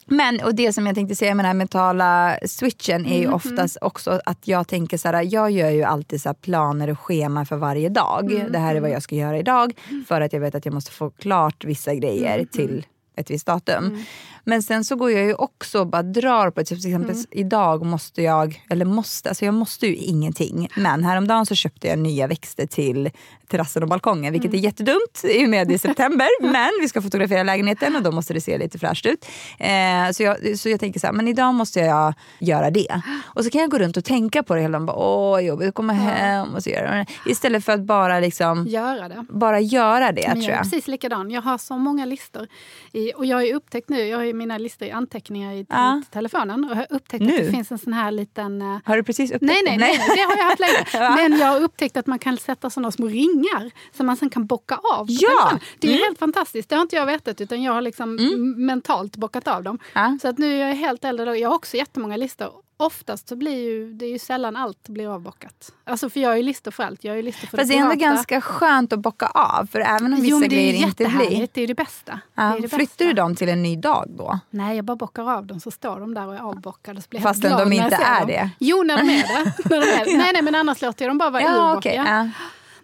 Men 0.06 0.40
och 0.40 0.54
det 0.54 0.72
som 0.72 0.86
jag 0.86 0.94
tänkte 0.94 1.16
säga 1.16 1.34
med 1.34 1.44
den 1.44 1.48
här 1.48 1.54
mentala 1.54 2.38
switchen 2.46 3.06
är 3.06 3.18
ju 3.18 3.24
Mhm. 3.26 3.34
oftast 3.34 3.76
också 3.80 4.20
att 4.24 4.48
jag 4.48 4.68
tänker 4.68 4.96
så 4.98 5.08
här, 5.08 5.26
jag 5.32 5.50
gör 5.50 5.70
ju 5.70 5.82
alltid 5.82 6.22
så 6.22 6.28
här 6.28 6.34
planer 6.34 6.90
och 6.90 6.98
schema 7.00 7.44
för 7.44 7.56
varje 7.56 7.88
dag. 7.88 8.32
Mm, 8.32 8.52
Det 8.52 8.58
här 8.58 8.74
är 8.74 8.80
vad 8.80 8.90
jag 8.90 9.02
ska 9.02 9.14
göra 9.14 9.38
idag 9.38 9.72
för 10.08 10.20
att 10.20 10.32
jag 10.32 10.40
vet 10.40 10.54
att 10.54 10.64
jag 10.64 10.74
måste 10.74 10.90
få 10.90 11.10
klart 11.10 11.64
vissa 11.64 11.94
grejer 11.94 12.34
Mm, 12.34 12.46
till 12.46 12.86
ett 13.16 13.30
visst 13.30 13.46
datum. 13.46 14.04
Men 14.44 14.62
sen 14.62 14.84
så 14.84 14.96
går 14.96 15.10
jag 15.10 15.24
ju 15.24 15.34
också 15.34 15.80
och 15.80 15.86
bara 15.86 16.02
drar 16.02 16.50
på, 16.50 16.60
typ, 16.64 16.68
till 16.82 16.90
exempel 16.90 17.10
Mm. 17.14 17.24
idag 17.30 17.86
måste 17.86 18.22
jag, 18.22 18.62
eller 18.70 18.84
måste, 18.84 19.28
alltså 19.28 19.44
jag 19.44 19.54
måste 19.54 19.86
ju 19.86 19.94
ingenting. 19.96 20.68
Men 20.76 21.04
häromdagen 21.04 21.46
så 21.46 21.54
köpte 21.54 21.88
jag 21.88 21.98
nya 21.98 22.26
växter 22.26 22.66
till 22.66 23.10
terrassen 23.48 23.82
och 23.82 23.88
balkongen, 23.88 24.32
vilket 24.32 24.48
Mm. 24.50 24.58
är 24.60 24.64
jättedumt 24.64 25.24
i 25.24 25.44
och 25.46 25.48
med 25.50 25.68
det 25.68 25.74
är 25.74 25.78
september. 25.78 26.26
men 26.52 26.70
vi 26.80 26.88
ska 26.88 27.02
fotografera 27.02 27.42
lägenheten 27.42 27.96
och 27.96 28.02
då 28.02 28.10
måste 28.12 28.34
det 28.34 28.40
se 28.40 28.58
lite 28.58 28.78
fräscht 28.78 29.06
ut. 29.06 29.26
Eh, 29.58 30.10
så, 30.12 30.22
jag, 30.22 30.58
så 30.58 30.68
jag 30.68 30.80
tänker 30.80 31.00
så 31.00 31.06
här, 31.06 31.14
men 31.14 31.28
idag 31.28 31.54
måste 31.54 31.80
jag 31.80 32.14
göra 32.38 32.70
det. 32.70 33.02
Och 33.24 33.44
så 33.44 33.50
kan 33.50 33.60
jag 33.60 33.70
gå 33.70 33.78
runt 33.78 33.96
och 33.96 34.04
tänka 34.04 34.42
på 34.42 34.54
det 34.54 34.60
hela 34.60 34.72
dagen, 34.78 34.86
bara, 34.86 34.96
åh 34.96 35.40
jobbigt 35.40 35.68
att 35.68 35.74
komma 35.74 35.92
hem 35.92 36.54
och 36.54 36.62
så 36.62 36.70
göra 36.70 36.90
det. 36.96 37.06
Istället 37.30 37.64
för 37.64 37.72
att 37.72 37.80
bara 37.80 38.20
liksom, 38.20 38.66
Göra 38.66 39.08
det. 39.08 39.26
bara 39.30 39.60
göra 39.60 40.12
det 40.12 40.24
Men 40.28 40.32
tror 40.36 40.42
jag 40.42 40.50
är 40.52 40.56
jag. 40.56 40.62
precis 40.62 40.88
likadan. 40.88 41.30
Jag 41.30 41.42
har 41.42 41.58
så 41.58 41.76
många 41.78 42.04
listor. 42.04 42.48
I, 42.92 43.12
och 43.16 43.26
jag 43.26 43.36
har 43.36 43.54
upptäckt 43.54 43.88
nu, 43.88 44.06
jag 44.06 44.18
har 44.18 44.33
mina 44.34 44.58
listor 44.58 44.88
i 44.88 44.90
anteckningar 44.90 45.52
i, 45.52 45.66
Ja. 45.68 46.02
telefonen. 46.10 46.64
Och 46.70 46.76
har 46.76 46.86
upptäckt 46.90 47.24
Nu? 47.24 47.32
att 47.32 47.38
det 47.44 47.50
finns 47.50 47.72
en 47.72 47.78
sån 47.78 47.92
här 47.92 48.10
liten... 48.10 48.62
eh, 48.62 48.78
Har 48.84 48.96
du 48.96 49.02
precis 49.02 49.30
upptäckt 49.30 49.42
Nej, 49.42 49.62
nej, 49.66 49.78
det? 49.78 49.84
nej, 49.98 49.98
det 50.16 50.20
har 50.22 50.36
jag 50.36 50.44
haft 50.44 50.60
länge. 50.60 51.14
Men 51.16 51.38
jag 51.38 51.46
har 51.46 51.60
upptäckt 51.60 51.96
att 51.96 52.06
man 52.06 52.18
kan 52.18 52.36
sätta 52.36 52.70
såna 52.70 52.90
små 52.92 53.06
ringar 53.08 53.70
som 53.96 54.06
man 54.06 54.16
sen 54.16 54.30
kan 54.30 54.46
bocka 54.46 54.80
av. 54.94 55.06
Ja! 55.08 55.58
Det 55.78 55.86
är 55.88 55.90
Mm. 55.92 56.02
helt 56.04 56.18
fantastiskt. 56.18 56.68
Det 56.68 56.74
har 56.76 56.82
inte 56.82 56.96
jag 56.96 57.06
vetat 57.06 57.40
utan 57.40 57.62
jag 57.62 57.72
har 57.72 57.80
liksom 57.80 58.18
m- 58.18 58.66
mentalt 58.66 59.16
bockat 59.16 59.48
av 59.48 59.62
dem. 59.62 59.78
Ja. 59.92 60.18
Så 60.22 60.28
att 60.28 60.38
nu 60.38 60.54
är 60.62 60.68
jag 60.68 60.74
helt 60.74 61.04
äldre. 61.04 61.38
Jag 61.38 61.48
har 61.48 61.56
också 61.56 61.76
jättemånga 61.76 62.16
listor. 62.16 62.50
Oftast 62.76 63.28
så 63.28 63.36
blir 63.36 63.70
ju, 63.70 63.92
det 63.92 64.04
är 64.06 64.10
ju 64.10 64.18
sällan 64.18 64.56
allt 64.56 64.88
blir 64.88 65.14
avbockat. 65.14 65.72
Alltså 65.84 66.10
för 66.10 66.20
jag 66.20 66.28
har 66.28 66.36
ju 66.36 66.42
listor 66.42 66.70
för 66.70 66.82
allt. 66.84 67.04
Jag 67.04 67.16
ju 67.16 67.22
listor 67.22 67.46
för 67.46 67.56
Fast 67.58 67.70
det 67.70 67.76
är 67.78 67.82
ändå 67.82 67.94
ganska 67.94 68.40
skönt 68.40 68.92
att 68.92 68.98
bocka 69.00 69.26
av 69.26 69.66
för 69.66 69.80
även 69.80 70.12
om 70.12 70.20
vissa 70.20 70.26
Jo, 70.26 70.38
men 70.38 70.48
det 70.48 70.56
är 70.56 70.72
grejer 70.72 70.86
inte 70.86 71.04
blir... 71.04 71.48
Det 71.52 71.56
är 71.56 71.60
ju 71.60 71.66
det 71.66 71.74
bästa. 71.74 72.20
Ja, 72.34 72.42
det 72.42 72.48
är 72.58 72.60
det 72.62 72.68
flyttar 72.68 72.78
bästa. 72.78 73.04
du 73.04 73.12
dem 73.12 73.36
till 73.36 73.48
en 73.48 73.62
ny 73.62 73.76
dag 73.76 74.06
då? 74.08 74.38
Nej, 74.50 74.76
jag 74.76 74.84
bara 74.84 74.96
bockar 74.96 75.30
av 75.30 75.46
dem 75.46 75.60
så 75.60 75.70
står 75.70 76.00
de 76.00 76.14
där 76.14 76.26
och 76.26 76.34
är 76.34 76.40
avbockade. 76.40 77.02
Så 77.02 77.08
blir 77.08 77.20
jag 77.20 77.28
Fastän 77.28 77.50
de 77.50 77.72
jag 77.72 77.84
inte 77.84 77.96
är 77.96 78.18
dem. 78.20 78.28
det? 78.28 78.50
Jo, 78.58 78.82
när 78.82 78.96
de 78.98 79.02
är 79.10 79.22
det. 79.22 79.68
när 79.70 79.80
de 79.80 79.86
är 79.86 80.04
det. 80.04 80.16
Nej, 80.16 80.30
nej, 80.32 80.42
men 80.42 80.54
annars 80.54 80.82
låter 80.82 81.04
jag 81.04 81.10
dem 81.10 81.18
bara 81.18 81.30
vara 81.30 81.42
Ja, 81.42 81.48
urbockade. 81.48 81.78
okej. 81.78 81.94
Ja. 82.06 82.28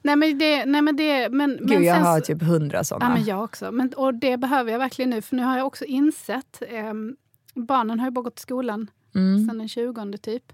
Nej, 0.02 0.16
men 0.16 0.38
det... 0.38 0.64
Nej, 0.64 0.82
men 0.82 0.96
det 0.96 1.28
men, 1.28 1.50
men 1.50 1.66
Gud, 1.66 1.82
jag 1.82 1.96
sen 1.96 2.06
har 2.06 2.20
typ 2.20 2.42
hundra 2.42 2.84
sådana. 2.84 3.04
Ja, 3.04 3.14
men 3.14 3.24
jag 3.24 3.44
också. 3.44 3.72
Men, 3.72 3.92
och 3.92 4.14
det 4.14 4.36
behöver 4.36 4.72
jag 4.72 4.78
verkligen 4.78 5.10
nu. 5.10 5.22
För 5.22 5.36
nu 5.36 5.42
har 5.44 5.56
jag 5.56 5.66
också 5.66 5.84
insett... 5.84 6.62
ehm, 6.68 7.16
barnen 7.54 8.00
har 8.00 8.06
ju 8.06 8.10
bara 8.10 8.22
gått 8.22 8.38
i 8.38 8.42
skolan 8.42 8.90
Mm. 9.14 9.46
sen 9.48 9.58
den 9.58 9.68
20 9.68 10.18
typ. 10.18 10.52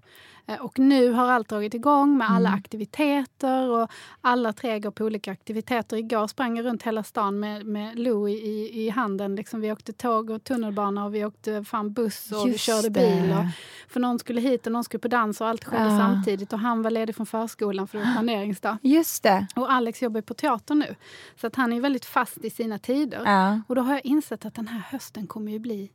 Eh, 0.48 0.60
Och 0.60 0.78
nu 0.78 1.10
har 1.12 1.30
allt 1.30 1.48
dragit 1.48 1.74
igång 1.74 2.18
med 2.18 2.24
Mm. 2.26 2.36
alla 2.36 2.48
aktiviteter 2.50 3.68
och 3.68 3.90
alla 4.20 4.52
tre 4.52 4.80
går 4.80 4.90
på 4.90 5.04
olika 5.04 5.32
aktiviteter. 5.32 5.96
Igår 5.96 6.26
sprang 6.26 6.56
jag 6.56 6.66
runt 6.66 6.82
hela 6.82 7.02
stan 7.02 7.40
med, 7.40 7.66
med 7.66 7.98
Louie 7.98 8.36
i, 8.36 8.86
i 8.86 8.88
handen. 8.90 9.36
Liksom 9.36 9.60
vi 9.60 9.72
åkte 9.72 9.92
tåg 9.92 10.30
och 10.30 10.44
tunnelbana 10.44 11.04
och 11.04 11.14
vi 11.14 11.24
åkte 11.24 11.64
fan 11.64 11.92
buss 11.92 12.32
och 12.32 12.46
vi 12.46 12.50
Just 12.52 12.64
körde 12.64 12.88
det. 12.88 13.00
bil. 13.00 13.30
Och, 13.38 13.44
för 13.92 14.00
någon 14.00 14.18
skulle 14.18 14.40
hit 14.40 14.66
och 14.66 14.72
någon 14.72 14.84
skulle 14.84 15.00
på 15.00 15.08
dans 15.08 15.40
och 15.40 15.48
allt 15.48 15.64
skedde 15.64 15.84
Ja. 15.84 15.98
samtidigt. 15.98 16.52
Och 16.52 16.58
han 16.58 16.82
var 16.82 16.90
ledig 16.90 17.16
från 17.16 17.26
förskolan 17.26 17.88
för 17.88 17.98
det 17.98 18.04
var 18.04 18.12
planeringsdag. 18.14 18.78
Just 18.82 19.22
det. 19.22 19.46
Och 19.56 19.72
Alex 19.72 20.02
jobbar 20.02 20.20
på 20.20 20.34
teater 20.34 20.74
nu. 20.74 20.94
Så 21.40 21.46
att 21.46 21.56
han 21.56 21.72
är 21.72 21.80
väldigt 21.80 22.04
fast 22.04 22.44
i 22.44 22.50
sina 22.50 22.78
tider. 22.78 23.22
Ja. 23.24 23.60
Och 23.68 23.74
då 23.74 23.82
har 23.82 23.92
jag 23.92 24.06
insett 24.06 24.44
att 24.44 24.54
den 24.54 24.68
här 24.68 24.78
hösten 24.90 25.26
kommer 25.26 25.52
ju 25.52 25.58
bli 25.58 25.90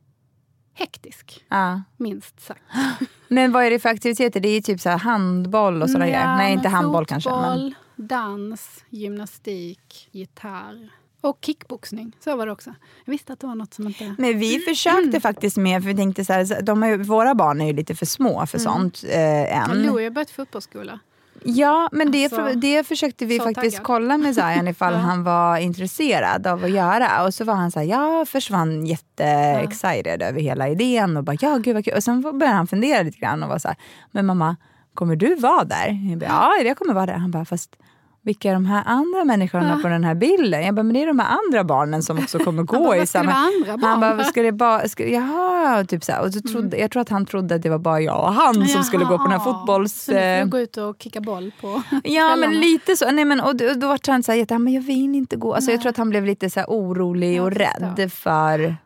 hektisk. 0.74 1.44
Ja. 1.48 1.82
Minst 1.96 2.40
sagt. 2.40 2.62
Men 3.28 3.52
vad 3.52 3.64
är 3.64 3.70
det 3.70 3.78
för 3.78 3.88
aktiviteter? 3.88 4.40
Det 4.40 4.48
är 4.48 4.60
typ 4.60 4.80
så 4.80 4.90
handboll 4.90 5.82
och 5.82 5.90
sådana 5.90 6.08
Ja, 6.08 6.12
grejer. 6.12 6.36
Nej, 6.36 6.52
inte 6.52 6.62
men 6.62 6.72
handboll 6.72 7.06
kanske. 7.06 7.30
Men... 7.30 7.42
fotboll, 7.42 7.74
dans, 7.96 8.84
gymnastik, 8.90 10.08
gitarr 10.12 10.90
och 11.20 11.38
kickboxning. 11.40 12.16
Så 12.24 12.36
var 12.36 12.46
det 12.46 12.52
också. 12.52 12.74
Jag 13.04 13.10
visste 13.10 13.32
att 13.32 13.40
det 13.40 13.46
var 13.46 13.54
något 13.54 13.74
som 13.74 13.86
inte... 13.86 14.14
Men 14.18 14.38
vi 14.38 14.58
försökte 14.58 15.20
faktiskt 15.20 15.56
med, 15.56 15.82
för 15.82 15.88
vi 15.88 15.96
tänkte 15.96 16.24
så 16.24 16.32
här, 16.32 16.62
de 16.62 16.82
ju, 16.82 16.96
våra 16.96 17.34
barn 17.34 17.60
är 17.60 17.66
ju 17.66 17.72
lite 17.72 17.94
för 17.94 18.06
små 18.06 18.46
för 18.46 18.58
sånt 18.58 19.04
eh, 19.08 19.20
Ja, 19.20 19.70
än. 19.70 19.82
Louie 19.82 20.06
har 20.06 20.10
börjat 20.10 20.30
fotbollsskola. 20.30 21.00
Ja, 21.44 21.88
men 21.92 22.10
det, 22.12 22.24
Alltså, 22.24 22.36
för, 22.36 22.54
det 22.54 22.86
försökte 22.86 23.26
vi 23.26 23.38
faktiskt 23.40 23.76
taggad. 23.76 23.86
kolla 23.86 24.18
med 24.18 24.34
Zayan 24.34 24.68
ifall 24.68 24.92
Ja. 24.92 24.98
han 24.98 25.24
var 25.24 25.56
intresserad 25.56 26.46
av 26.46 26.64
att 26.64 26.70
göra. 26.70 27.24
Och 27.24 27.34
så 27.34 27.44
var 27.44 27.54
han 27.54 27.70
så 27.70 27.78
här, 27.78 27.86
ja, 27.86 28.24
han 28.50 28.86
jätte-excited 28.86 30.22
över 30.22 30.40
hela 30.40 30.68
idén 30.68 31.16
och 31.16 31.24
bara, 31.24 31.36
ja 31.40 31.56
gud 31.56 31.74
vad 31.74 31.84
kul. 31.84 31.94
Och 31.96 32.04
sen 32.04 32.22
började 32.22 32.46
han 32.56 32.66
fundera 32.66 33.02
lite 33.02 33.18
grann 33.18 33.42
och 33.42 33.48
var 33.48 33.58
så 33.58 33.68
här, 33.68 33.76
men 34.10 34.26
mamma, 34.26 34.56
kommer 34.94 35.16
du 35.16 35.34
vara 35.34 35.64
där? 35.64 36.08
Jag 36.10 36.18
bara, 36.18 36.26
ja, 36.26 36.52
jag 36.64 36.76
kommer 36.78 36.94
vara 36.94 37.06
där. 37.06 37.14
Han 37.14 37.30
bara, 37.30 37.44
fast 37.44 37.76
vilka 38.24 38.50
är 38.50 38.54
de 38.54 38.66
här 38.66 38.82
andra 38.86 39.24
människorna 39.24 39.78
på 39.82 39.88
den 39.88 40.04
här 40.04 40.14
bilden? 40.14 40.64
Jag 40.64 40.74
bara, 40.74 40.82
men 40.82 40.94
det 40.94 41.02
är 41.02 41.06
de 41.06 41.18
här 41.18 41.38
andra 41.46 41.64
barnen 41.64 42.02
som 42.02 42.18
också 42.18 42.38
kommer 42.38 42.62
gå 42.72 42.78
bara, 42.84 42.96
i 42.96 42.98
"Vad 42.98 43.08
ska 43.08 43.18
det 43.18 43.24
samma... 43.24 43.32
vara 43.40 43.46
andra 43.56 43.76
barn?" 43.76 44.02
Han 44.02 44.16
bara, 44.16 44.24
ska 44.24 44.42
det 44.42 44.52
bara, 44.52 44.88
ska, 44.88 45.06
jaha, 45.08 45.84
typ 45.84 46.04
så 46.04 46.12
här. 46.12 46.22
Och 46.26 46.32
så 46.32 46.40
trodde, 46.40 46.76
jag 46.76 46.90
tror 46.90 47.00
att 47.02 47.08
han 47.08 47.26
trodde 47.26 47.54
att 47.54 47.62
det 47.62 47.70
var 47.70 47.78
bara 47.78 48.00
jag 48.00 48.20
och 48.24 48.32
han 48.32 48.68
som 48.68 48.84
skulle 48.84 49.04
gå 49.04 49.18
på 49.18 49.22
den 49.24 49.32
här 49.32 49.38
Jaha. 49.46 49.58
fotbolls... 49.58 50.02
Så 50.04 50.12
nu 50.12 50.18
får 50.18 50.24
eh, 50.40 50.44
gå 50.44 50.58
ut 50.60 50.76
och 50.76 50.96
kicka 50.98 51.20
boll 51.20 51.52
på 51.60 51.82
Ja 52.04 52.36
men 52.36 52.50
lite 52.60 52.96
så. 52.96 53.10
Nej, 53.10 53.24
men, 53.24 53.40
och, 53.40 53.56
då- 53.56 53.74
då 53.74 53.88
var 53.88 53.98
han 54.10 54.22
så 54.22 54.32
här, 54.32 54.38
jätte, 54.38 54.58
men 54.58 54.72
jag 54.72 54.82
vill 54.82 55.14
inte 55.14 55.36
gå. 55.36 55.54
Alltså, 55.54 55.70
jag 55.70 55.80
tror 55.80 55.90
att 55.90 55.96
han 55.96 56.10
blev 56.10 56.24
lite 56.26 56.50
så 56.50 56.60
här 56.60 56.66
orolig 56.66 57.42
och 57.42 57.50
rädd 57.52 58.12
för... 58.12 58.76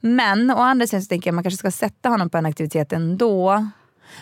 Men 0.00 0.50
å 0.50 0.56
andra 0.56 0.86
sidan 0.86 1.02
så 1.02 1.08
tänker 1.08 1.28
jag 1.28 1.32
att 1.32 1.34
man 1.34 1.44
kanske 1.44 1.58
ska 1.58 1.70
sätta 1.70 2.08
honom 2.08 2.30
på 2.30 2.38
en 2.38 2.46
aktivitet 2.46 2.92
ändå. 2.92 3.66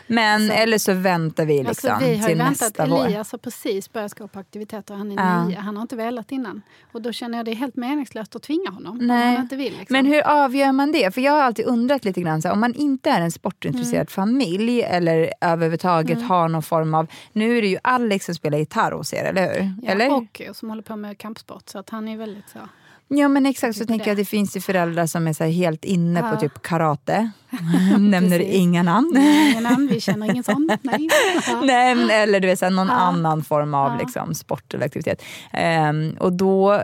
Men 0.07 0.51
eller 0.51 0.79
så 0.79 0.93
väntar 0.95 1.45
vi 1.45 1.63
liksom 1.63 1.69
Alltså, 1.91 2.07
vi 2.11 2.17
har 2.17 2.29
till 2.29 2.39
väntat. 2.39 2.61
nästa 2.61 2.87
vår. 2.87 3.05
Elias 3.07 3.33
har 3.33 3.39
precis 3.39 3.93
börjat 3.93 4.15
gå 4.15 4.29
på 4.29 4.39
aktiviteter. 4.39 4.95
Han 4.95 5.13
är 5.13 5.17
Ja. 5.17 5.45
nio. 5.45 5.57
Han 5.59 5.77
har 5.77 5.83
inte 5.83 5.97
velat 5.97 6.33
innan. 6.33 6.63
Och 6.93 7.03
då 7.03 7.13
känner 7.13 7.39
jag 7.39 7.45
det 7.45 7.51
är 7.51 7.55
helt 7.55 7.77
meningslöst 7.77 8.37
att 8.37 8.43
tvinga 8.43 8.71
honom. 8.71 9.01
Om 9.01 9.07
Nej. 9.07 9.33
han 9.35 9.43
inte 9.43 9.57
vill. 9.57 9.73
Liksom. 9.79 9.87
Men 9.97 10.07
hur 10.07 10.21
avgör 10.27 10.73
man 10.73 10.93
det? 10.93 11.15
För 11.15 11.21
jag 11.21 11.33
har 11.33 11.43
alltid 11.43 11.67
undrat 11.67 12.05
lite 12.05 12.21
grann, 12.21 12.43
så 12.43 12.49
här, 12.49 12.53
om 12.53 12.61
man 12.61 12.75
inte 12.75 13.11
är 13.11 13.21
en 13.21 13.33
sportintresserad 13.33 13.95
Mm. 14.01 14.07
familj 14.07 14.83
eller 14.83 15.33
överhuvudtaget 15.41 16.23
har 16.23 16.49
någon 16.49 16.63
form 16.63 16.95
av... 16.95 17.07
Nu 17.33 17.59
är 17.59 17.63
det 17.63 17.69
ju 17.69 17.79
Alex 17.85 18.27
som 18.27 18.35
spelar 18.35 18.59
gitarr 18.59 18.93
hos 18.93 19.13
er, 19.15 19.25
eller 19.25 19.55
hur? 19.55 19.73
Ja, 19.83 19.91
eller? 19.93 20.13
Och 20.17 20.43
som 20.55 20.69
håller 20.69 20.83
på 20.83 20.97
med 20.97 21.19
kampsport. 21.19 21.69
Så 21.69 21.79
att 21.79 21.91
han 21.91 22.09
är 22.09 22.17
väldigt 22.17 22.49
så. 22.49 22.59
Ja 23.15 23.29
men 23.29 23.47
exakt, 23.47 23.77
så 23.79 23.85
tänker 23.87 24.07
jag 24.07 24.13
att 24.13 24.19
det. 24.19 24.25
finns 24.25 24.57
ju 24.57 24.61
föräldrar 24.61 25.07
som 25.07 25.27
är 25.27 25.33
så 25.33 25.45
helt 25.45 25.85
inne 25.85 26.21
Ja. 26.21 26.31
på 26.31 26.37
typ 26.41 26.63
karate. 26.63 27.31
Nämner 27.99 28.41
inga 28.41 28.83
namn. 28.83 29.17
Ingen 29.17 29.63
namn, 29.63 29.89
vi 29.93 30.01
känner 30.01 30.31
ingen 30.31 30.45
sån. 30.45 30.71
Nej. 30.83 31.09
Ja. 31.51 31.61
Nej, 31.65 31.95
men, 31.95 32.11
eller 32.11 32.41
du 32.41 32.49
vet, 32.49 32.59
så 32.59 32.65
här, 32.65 32.73
någon 32.73 32.87
Ja. 32.87 32.93
annan 32.95 33.45
form 33.45 33.75
av 33.75 33.99
liksom, 33.99 34.35
sport 34.35 34.75
eller 34.75 34.87
aktivitet. 34.87 35.23
Ehm, 35.53 36.17
och 36.21 36.33
då, 36.33 36.83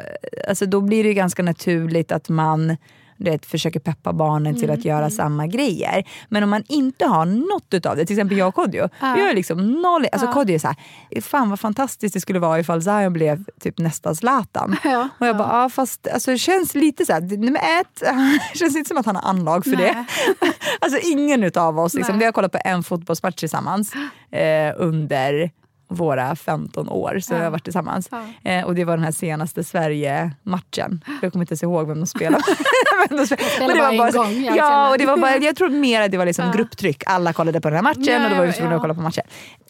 alltså, 0.49 0.67
då 0.67 0.81
blir 0.81 1.03
det 1.03 1.09
ju 1.09 1.15
ganska 1.15 1.43
naturligt 1.43 2.13
att 2.13 2.29
man 2.29 2.77
du 3.17 3.31
vet, 3.31 3.47
försöker 3.47 3.81
peppa 3.81 4.13
barnen 4.13 4.55
till 4.55 4.65
Mm, 4.67 4.79
att 4.79 4.85
göra 4.85 5.11
samma 5.11 5.47
grejer. 5.47 6.05
Men 6.29 6.43
om 6.43 6.51
man 6.51 6.65
inte 6.69 7.05
har 7.07 7.27
något 7.27 7.75
utav 7.75 7.97
det, 7.97 8.07
till 8.07 8.17
exempel 8.17 8.39
jag 8.39 8.49
och 8.49 8.55
Kodjo. 8.55 8.89
Vi 9.01 9.07
har 9.27 9.35
liksom 9.35 9.73
noll, 9.73 10.07
alltså 10.13 10.33
Kodjo 10.33 10.55
är 10.55 10.59
såhär, 10.59 10.77
fan 11.21 11.51
vad 11.51 11.61
fantastiskt 11.61 12.15
det 12.15 12.21
skulle 12.21 12.39
vara 12.39 12.61
ifall 12.61 12.83
Zion 12.83 13.13
blev 13.13 13.45
typ 13.61 13.79
nästa 13.79 14.15
Zlatan. 14.15 14.77
Ja, 14.85 15.09
Och 15.19 15.27
jag 15.27 15.37
bara, 15.37 15.63
ja 15.63 15.69
fast 15.69 16.07
alltså, 16.09 16.31
det 16.31 16.39
känns 16.39 16.75
lite 16.75 17.07
såhär, 17.07 17.21
nummer 17.21 17.61
ett, 17.81 18.01
det 18.53 18.59
känns 18.59 18.77
inte 18.77 18.89
som 18.89 18.97
att 18.99 19.07
han 19.07 19.17
har 19.17 19.31
anlag 19.31 19.65
för 19.65 19.77
det. 19.77 20.05
Alltså 20.81 20.99
ingen 21.03 21.45
utav 21.45 21.79
oss, 21.79 21.95
liksom, 21.95 22.13
Nej. 22.15 22.19
vi 22.19 22.25
har 22.25 22.33
kollat 22.33 22.53
på 22.53 22.59
en 22.65 22.83
fotbollsmatch 22.83 23.37
tillsammans 23.37 23.93
eh, 24.31 24.75
under 24.77 25.51
våra 25.89 26.37
15 26.37 26.89
år 26.89 27.19
så 27.23 27.35
vi 27.35 27.41
har 27.41 27.51
varit 27.51 27.65
tillsammans. 27.65 28.09
Ja. 28.43 28.51
Eh, 28.51 28.65
och 28.65 28.75
det 28.75 28.85
var 28.85 28.97
den 28.97 29.05
här 29.05 29.13
senaste 29.13 29.65
Sverige-matchen. 29.65 31.05
Jag 31.23 31.33
kommer 31.33 31.43
inte 31.43 31.53
ens 31.53 31.63
ihåg 31.63 31.89
vem 31.89 32.01
de 32.01 32.07
spelade. 32.07 32.45
vem 33.09 33.19
de 33.19 33.27
spelade. 33.27 33.51
spelade 33.51 33.75
Men 33.75 33.77
det 33.77 33.83
var 33.83 33.99
bara 33.99 34.07
en 34.07 34.13
så- 34.13 34.19
gång, 34.23 34.45
jag 34.45 34.57
Ja, 34.57 34.91
och 34.91 34.99
det 34.99 35.07
var 35.07 35.17
bara, 35.17 35.37
jag 35.41 35.57
tror 35.57 35.69
mer 35.69 36.01
att 36.03 36.11
det 36.11 36.19
var 36.19 36.27
liksom 36.27 36.53
grupptryck. 36.53 37.03
Alla 37.07 37.33
kollade 37.33 37.61
på 37.61 37.69
den 37.69 37.77
här 37.77 37.83
matchen 37.83 38.05
Ja, 38.05 38.25
och 38.25 38.31
då 38.31 38.37
var 38.37 38.43
vi 38.43 38.49
ja, 38.49 38.53
tvungna 38.57 38.73
ja. 38.73 38.77
att 38.77 38.83
kolla 38.83 38.95
på 38.95 39.01
matchen. 39.01 39.25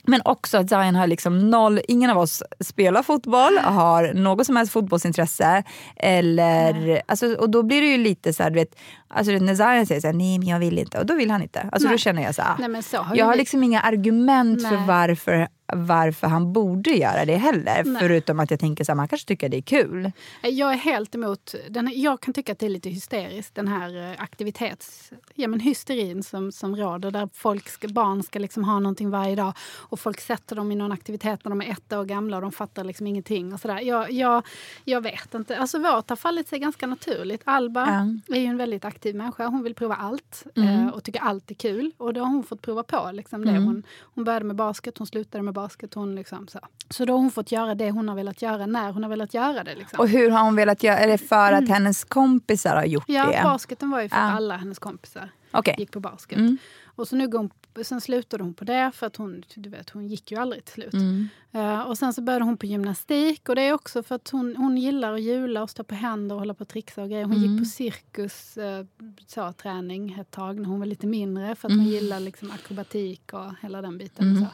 Men 0.09 0.21
också 0.25 0.59
att 0.59 0.69
Zion 0.69 0.95
har 0.95 1.07
liksom 1.07 1.51
noll, 1.51 1.81
ingen 1.89 2.11
av 2.11 2.19
oss 2.19 2.43
spelar 2.61 3.03
fotboll, 3.03 3.59
har 3.59 4.15
något 4.15 4.47
som 4.47 4.57
helst 4.57 4.73
fotbollsintresse. 4.73 5.63
Eller, 5.97 7.03
alltså, 7.09 7.35
och 7.35 7.51
då 7.51 7.63
blir 7.63 7.81
det 7.81 7.87
ju 7.89 7.97
lite 7.99 8.33
så 8.33 8.43
här, 8.43 8.51
du 8.51 8.55
vet, 8.55 8.79
alltså, 9.09 9.33
när 9.33 9.55
Zion 9.55 9.87
säger 9.87 10.01
så 10.01 10.07
här, 10.07 10.15
nej 10.15 10.39
men 10.39 10.49
jag 10.49 10.59
vill 10.59 10.79
inte, 10.79 10.99
och 10.99 11.07
då 11.07 11.15
vill 11.15 11.31
han 11.31 11.43
inte. 11.43 11.61
Alltså, 11.73 11.89
då 11.89 11.91
Nej. 11.91 11.99
känner 11.99 12.23
jag 12.23 12.35
så 12.35 12.43
här, 12.43 12.55
Nej, 12.59 12.69
men 12.69 12.83
så 12.83 12.97
har 12.99 13.17
jag 13.17 13.25
har 13.27 13.33
vi- 13.33 13.39
liksom 13.39 13.63
inga 13.63 13.81
argument 13.81 14.63
för 14.69 14.77
Nej. 14.77 14.87
varför, 14.87 15.49
varför 15.73 16.27
han 16.27 16.53
borde 16.53 16.91
göra 16.91 17.25
det 17.25 17.37
heller. 17.37 17.85
Nej. 17.85 17.97
Förutom 18.01 18.41
att 18.41 18.51
jag 18.51 18.61
tänker 18.61 18.85
så 18.85 18.93
här, 18.93 18.97
man 18.97 19.09
kanske 19.09 19.29
tycker 19.29 19.49
det 19.49 19.57
är 19.57 19.63
kul. 19.63 20.13
Jag 20.43 20.73
är 20.73 20.77
helt 20.77 21.15
emot, 21.15 21.55
den, 21.71 21.93
jag 21.95 22.21
kan 22.21 22.35
tycka 22.35 22.53
att 22.53 22.59
det 22.59 22.67
är 22.67 22.71
lite 22.71 22.91
hysteriskt 22.91 23.55
den 23.55 23.69
här 23.69 24.11
eh, 24.11 24.23
aktivitets, 24.23 25.13
ja 25.35 25.49
men 25.49 25.61
hysterin 25.61 26.23
som, 26.23 26.53
som 26.53 26.77
råder 26.77 27.11
där 27.11 27.29
folk 27.33 27.69
ska, 27.69 27.89
barn 27.89 28.23
ska 28.23 28.39
liksom 28.39 28.65
ha 28.65 28.79
någonting 28.79 29.11
varje 29.11 29.37
dag 29.37 29.53
och 29.73 30.01
folk 30.01 30.21
sätter 30.21 30.57
dem 30.57 30.73
i 30.73 30.75
någon 30.75 30.93
aktivitet 30.93 31.45
när 31.45 31.51
de 31.51 31.63
är 31.63 31.71
ett 31.71 31.93
år 31.93 32.05
gamla 32.05 32.37
och 32.37 32.43
de 32.43 32.53
fattar 32.53 32.85
liksom 32.85 33.07
ingenting 33.07 33.55
och 33.55 33.61
sådär. 33.61 33.81
Jag, 33.81 34.11
jag, 34.13 34.47
jag 34.85 35.01
vet 35.01 35.35
inte, 35.35 35.59
alltså 35.59 35.79
vårt 35.79 36.09
har 36.09 36.17
fallit 36.17 36.49
sig 36.49 36.59
ganska 36.59 36.87
naturligt. 36.87 37.43
Alba 37.45 37.87
är 38.29 38.41
ju 38.41 38.47
en 38.47 38.57
väldigt 38.57 38.85
aktiv 38.85 39.15
människa, 39.15 39.47
hon 39.47 39.63
vill 39.63 39.75
prova 39.75 39.95
allt 39.95 40.47
eh, 40.57 40.89
och 40.89 41.05
tycker 41.05 41.21
allt 41.21 41.51
är 41.51 41.55
kul 41.55 41.93
och 41.97 42.15
det 42.15 42.21
har 42.21 42.27
hon 42.27 42.45
fått 42.45 42.63
prova 42.63 42.83
på. 42.83 43.11
Liksom 43.13 43.45
det. 43.45 43.59
Hon, 43.59 43.83
hon 44.01 44.25
började 44.25 44.45
med 44.45 44.57
basket, 44.57 44.99
hon 44.99 45.07
slutade 45.07 45.43
med 45.43 45.55
basket. 45.61 45.95
Hon 45.95 46.15
liksom 46.15 46.49
så. 46.49 46.59
så 46.91 47.05
då 47.05 47.13
har 47.13 47.19
hon 47.21 47.31
fått 47.31 47.53
göra 47.53 47.75
det 47.75 47.91
hon 47.91 48.09
har 48.09 48.17
velat 48.17 48.43
göra 48.43 48.67
när 48.67 48.93
hon 48.93 49.03
har 49.03 49.11
velat 49.11 49.35
göra 49.35 49.65
det. 49.65 49.75
Liksom. 49.75 50.01
Och 50.01 50.09
hur 50.09 50.31
har 50.31 50.45
hon 50.45 50.57
velat 50.57 50.83
göra? 50.83 50.99
Är 50.99 51.09
det 51.09 51.19
för 51.19 51.53
att 51.53 51.69
hennes 51.69 52.05
kompisar 52.05 52.77
har 52.77 52.85
gjort 52.85 53.05
Ja, 53.09 53.27
det? 53.27 53.41
basketen 53.45 53.91
var 53.91 54.03
ju 54.03 54.09
för 54.09 54.17
Ja. 54.17 54.23
alla 54.23 54.57
hennes 54.57 54.79
kompisar. 54.79 55.31
Okej. 55.51 55.75
Gick 55.79 55.91
på 55.93 56.01
basket. 56.01 56.39
Mm. 56.39 56.59
Och 56.85 57.09
så 57.09 57.17
nu 57.17 57.29
går 57.29 57.39
hon, 57.39 57.51
sen 57.85 58.01
slutade 58.01 58.43
hon 58.45 58.55
på 58.55 58.65
det 58.65 58.91
för 58.95 59.07
att 59.07 59.17
hon, 59.17 59.43
du 59.55 59.71
vet, 59.71 59.91
hon 59.91 60.07
gick 60.09 60.31
ju 60.33 60.39
aldrig 60.39 60.65
till 60.65 60.75
slut. 60.75 60.93
Mm. 60.95 61.29
Eh, 61.53 61.81
och 61.81 61.99
sen 61.99 62.13
så 62.13 62.23
började 62.23 62.45
hon 62.45 62.57
på 62.57 62.67
gymnastik 62.67 63.49
och 63.49 63.55
det 63.55 63.63
är 63.63 63.73
också 63.73 64.03
för 64.03 64.15
att 64.15 64.29
hon, 64.31 64.57
hon 64.57 64.77
gillar 64.79 65.13
att 65.13 65.23
hjula 65.23 65.63
och 65.63 65.71
stå 65.71 65.85
på 65.85 65.95
händer 65.95 66.35
och 66.35 66.41
hålla 66.41 66.55
på 66.55 66.63
och 66.63 66.69
trixa 66.69 67.03
och 67.03 67.09
grejer. 67.09 67.25
Hon 67.25 67.37
Mm. 67.37 67.51
gick 67.53 67.61
på 67.61 67.65
cirkus 67.65 68.57
eh, 68.57 68.85
så, 69.27 69.53
träning 69.53 70.17
ett 70.21 70.31
tag 70.31 70.61
när 70.61 70.69
hon 70.69 70.79
var 70.79 70.87
lite 70.87 71.07
mindre 71.07 71.55
för 71.55 71.69
att 71.69 71.73
Mm. 71.73 71.85
hon 71.85 71.93
gillar 71.95 72.21
liksom 72.21 72.51
akrobatik 72.51 73.33
och 73.33 73.53
hela 73.63 73.83
den 73.83 73.99
biten. 73.99 74.33
Och, 74.33 74.39
så. 74.39 74.49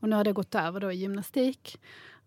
Och 0.00 0.08
nu 0.08 0.16
har 0.16 0.24
det 0.24 0.32
gått 0.32 0.54
över 0.54 0.80
då 0.80 0.92
i 0.92 0.96
gymnastik. 0.96 1.80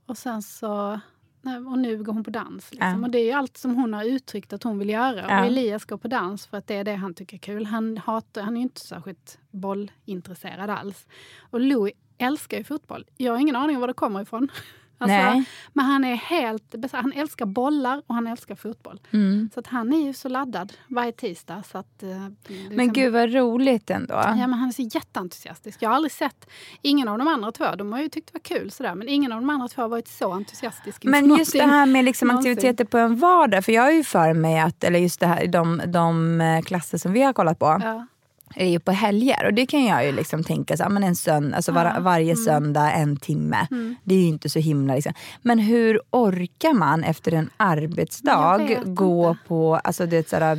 Och 0.05 0.17
sen 0.17 0.41
så 0.41 0.99
och 1.43 1.79
nu 1.79 2.03
går 2.03 2.13
hon 2.13 2.23
på 2.23 2.29
dans. 2.29 2.71
Liksom. 2.71 2.99
Ja. 2.99 3.05
Och 3.05 3.10
det 3.12 3.32
är 3.32 3.36
allt 3.36 3.58
som 3.58 3.75
hon 3.75 3.93
har 3.93 4.03
uttryckt 4.03 4.53
att 4.53 4.63
hon 4.63 4.79
vill 4.79 4.89
göra. 4.89 5.25
Ja. 5.29 5.39
Och 5.39 5.45
Elias 5.45 5.86
går 5.86 5.97
på 5.97 6.08
dans 6.08 6.47
för 6.47 6.58
att 6.58 6.67
det 6.67 6.75
är 6.75 6.84
det 6.84 6.95
han 6.95 7.13
tycker 7.13 7.38
är 7.38 7.41
kul. 7.41 7.65
Han, 7.65 7.97
hatar, 7.97 8.41
han 8.41 8.58
är 8.58 8.62
inte 8.62 8.82
särskilt 8.82 9.39
bollintresserad 9.51 10.69
alls. 10.69 11.08
Och 11.39 11.60
Louis 11.60 11.93
älskar 12.17 12.58
ju 12.58 12.63
fotboll. 12.63 13.05
Jag 13.17 13.32
har 13.34 13.39
ingen 13.39 13.55
aning 13.55 13.75
om 13.75 13.79
var 13.82 13.88
det 13.88 13.93
kommer 13.93 14.21
ifrån. 14.21 14.49
Alltså, 15.01 15.17
Nej. 15.17 15.43
Men 15.73 15.85
han 15.85 16.03
är 16.03 16.15
helt. 16.15 16.75
Han 16.91 17.13
älskar 17.13 17.45
bollar 17.45 18.01
och 18.07 18.15
han 18.15 18.27
älskar 18.27 18.55
fotboll. 18.55 18.99
Mm. 19.12 19.49
Så 19.53 19.59
att 19.59 19.67
han 19.67 19.93
är 19.93 20.05
ju 20.05 20.13
så 20.13 20.29
laddad 20.29 20.73
varje 20.88 21.12
tisdag. 21.12 21.63
Så 21.71 21.77
att, 21.77 22.03
eh, 22.03 22.09
Men 22.09 22.35
liksom- 22.69 22.93
gud 22.93 23.13
vad 23.13 23.33
roligt 23.33 23.89
ändå. 23.89 24.13
Ja, 24.13 24.35
men 24.35 24.53
han 24.53 24.67
är 24.67 24.73
så 24.73 24.81
jätteentusiastisk. 24.81 25.81
Jag 25.81 25.89
har 25.89 25.95
aldrig 25.95 26.12
sett... 26.12 26.49
Ingen 26.81 27.07
av 27.07 27.17
de 27.17 27.27
andra 27.27 27.51
två, 27.51 27.75
de 27.75 27.91
har 27.93 28.01
ju 28.01 28.09
tyckt 28.09 28.33
det 28.33 28.33
var 28.33 28.57
kul 28.57 28.71
sådär, 28.71 28.95
men 28.95 29.09
ingen 29.09 29.31
av 29.31 29.41
de 29.41 29.49
andra 29.49 29.67
två 29.67 29.81
har 29.81 29.89
varit 29.89 30.07
så 30.07 30.31
entusiastisk. 30.31 31.03
Men 31.03 31.35
just 31.38 31.53
det 31.53 31.63
här 31.63 31.85
med 31.85 32.05
liksom 32.05 32.29
aktiviteter 32.29 32.85
på 32.85 32.97
en 32.97 33.15
vardag. 33.15 33.65
För 33.65 33.71
jag 33.71 33.83
har 33.83 33.91
ju 33.91 34.03
för 34.03 34.33
mig 34.33 34.59
att, 34.59 34.83
eller 34.83 34.99
just 34.99 35.19
det 35.19 35.27
här, 35.27 35.47
de, 35.47 35.81
de 35.88 36.41
eh, 36.41 36.62
klasser 36.62 36.97
som 36.97 37.13
vi 37.13 37.21
har 37.21 37.33
kollat 37.33 37.59
på. 37.59 37.79
Ja. 37.83 38.07
Är 38.55 38.65
ju 38.65 38.79
på 38.79 38.91
helger 38.91 39.45
och 39.45 39.53
det 39.53 39.65
kan 39.65 39.85
jag 39.85 40.05
ju 40.05 40.12
liksom 40.12 40.43
tänka 40.43 40.77
så, 40.77 40.83
ja, 40.83 40.89
men 40.89 41.03
en 41.03 41.15
sönd, 41.15 41.53
alltså 41.53 41.71
var, 41.71 41.99
varje 41.99 42.31
Mm. 42.31 42.43
söndag 42.45 42.91
en 42.91 43.17
timme. 43.17 43.67
Det 44.03 44.15
är 44.15 44.19
ju 44.19 44.25
inte 44.27 44.49
så 44.49 44.59
himla 44.59 44.95
liksom. 44.95 45.13
Men 45.41 45.59
hur 45.59 45.99
orkar 46.09 46.73
man 46.73 47.03
efter 47.03 47.33
en 47.33 47.49
arbetsdag 47.57 48.57
gå 48.85 49.29
inte. 49.29 49.43
på, 49.47 49.75
alltså 49.75 50.05
det 50.05 50.33
är 50.33 50.57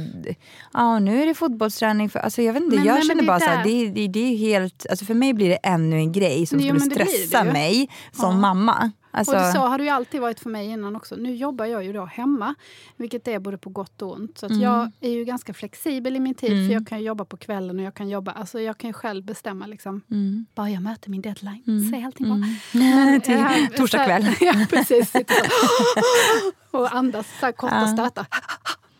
ja 0.72 0.98
nu 0.98 1.22
är 1.22 1.26
det 1.26 1.34
fotbollsträning. 1.34 2.10
För, 2.10 2.18
alltså 2.18 2.42
jag 2.42 2.52
vet 2.52 2.62
inte, 2.62 2.76
Men- 2.76 2.84
jag 2.86 2.94
men 2.94 3.02
känner 3.04 3.22
är 3.22 3.26
bara 3.26 3.38
där. 3.38 3.64
det, 3.64 3.88
det, 3.88 4.08
det 4.08 4.20
är 4.32 4.36
helt, 4.36 4.86
alltså 4.90 5.04
för 5.04 5.14
mig 5.14 5.34
blir 5.34 5.48
det 5.48 5.56
ännu 5.62 5.96
en 5.96 6.12
grej 6.12 6.46
som 6.46 6.58
Jo, 6.60 6.78
skulle 6.78 6.78
men 6.98 7.06
stressa 7.06 7.44
mig 7.44 7.88
som 8.12 8.40
mamma. 8.40 8.90
Alltså, 9.10 9.36
Och 9.36 9.44
så 9.44 9.58
har 9.58 9.78
det 9.78 9.84
ju 9.84 9.90
alltid 9.90 10.20
varit 10.20 10.40
för 10.40 10.50
mig 10.50 10.66
innan 10.66 10.96
också. 10.96 11.16
Nu 11.16 11.34
jobbar 11.34 11.64
jag 11.64 11.84
ju 11.84 11.92
då 11.92 12.04
hemma, 12.04 12.54
vilket 12.96 13.28
är 13.28 13.38
både 13.38 13.58
på 13.58 13.70
gott 13.70 14.02
och 14.02 14.12
ont. 14.12 14.38
Så 14.38 14.46
Mm. 14.46 14.60
jag 14.60 14.90
är 15.00 15.10
ju 15.10 15.24
ganska 15.24 15.54
flexibel 15.54 16.16
i 16.16 16.20
min 16.20 16.34
tid, 16.34 16.50
för 16.68 16.74
jag 16.74 16.86
kan 16.86 16.98
ju 16.98 17.04
jobba 17.06 17.24
på 17.24 17.36
kvällen 17.36 17.78
och 17.78 17.84
jag 17.84 17.94
kan 17.94 18.08
jobba, 18.08 18.32
alltså 18.32 18.60
jag 18.60 18.78
kan 18.78 18.92
själv 18.92 19.24
bestämma 19.24 19.66
liksom. 19.66 20.00
Mm. 20.10 20.46
Bara 20.54 20.70
jag 20.70 20.82
möter 20.82 21.10
min 21.10 21.22
deadline, 21.22 21.62
så 21.90 21.96
är 21.96 22.04
allting. 22.06 22.44
Men, 22.72 23.20
Till 23.20 23.76
torsdag 23.76 24.04
kväll. 24.04 24.34
ja, 24.40 24.66
precis. 24.70 25.12
Och 26.70 26.94
andas 26.94 27.26
så 27.40 27.46
här 27.46 27.52
korta 27.52 27.86
stötar. 27.86 28.26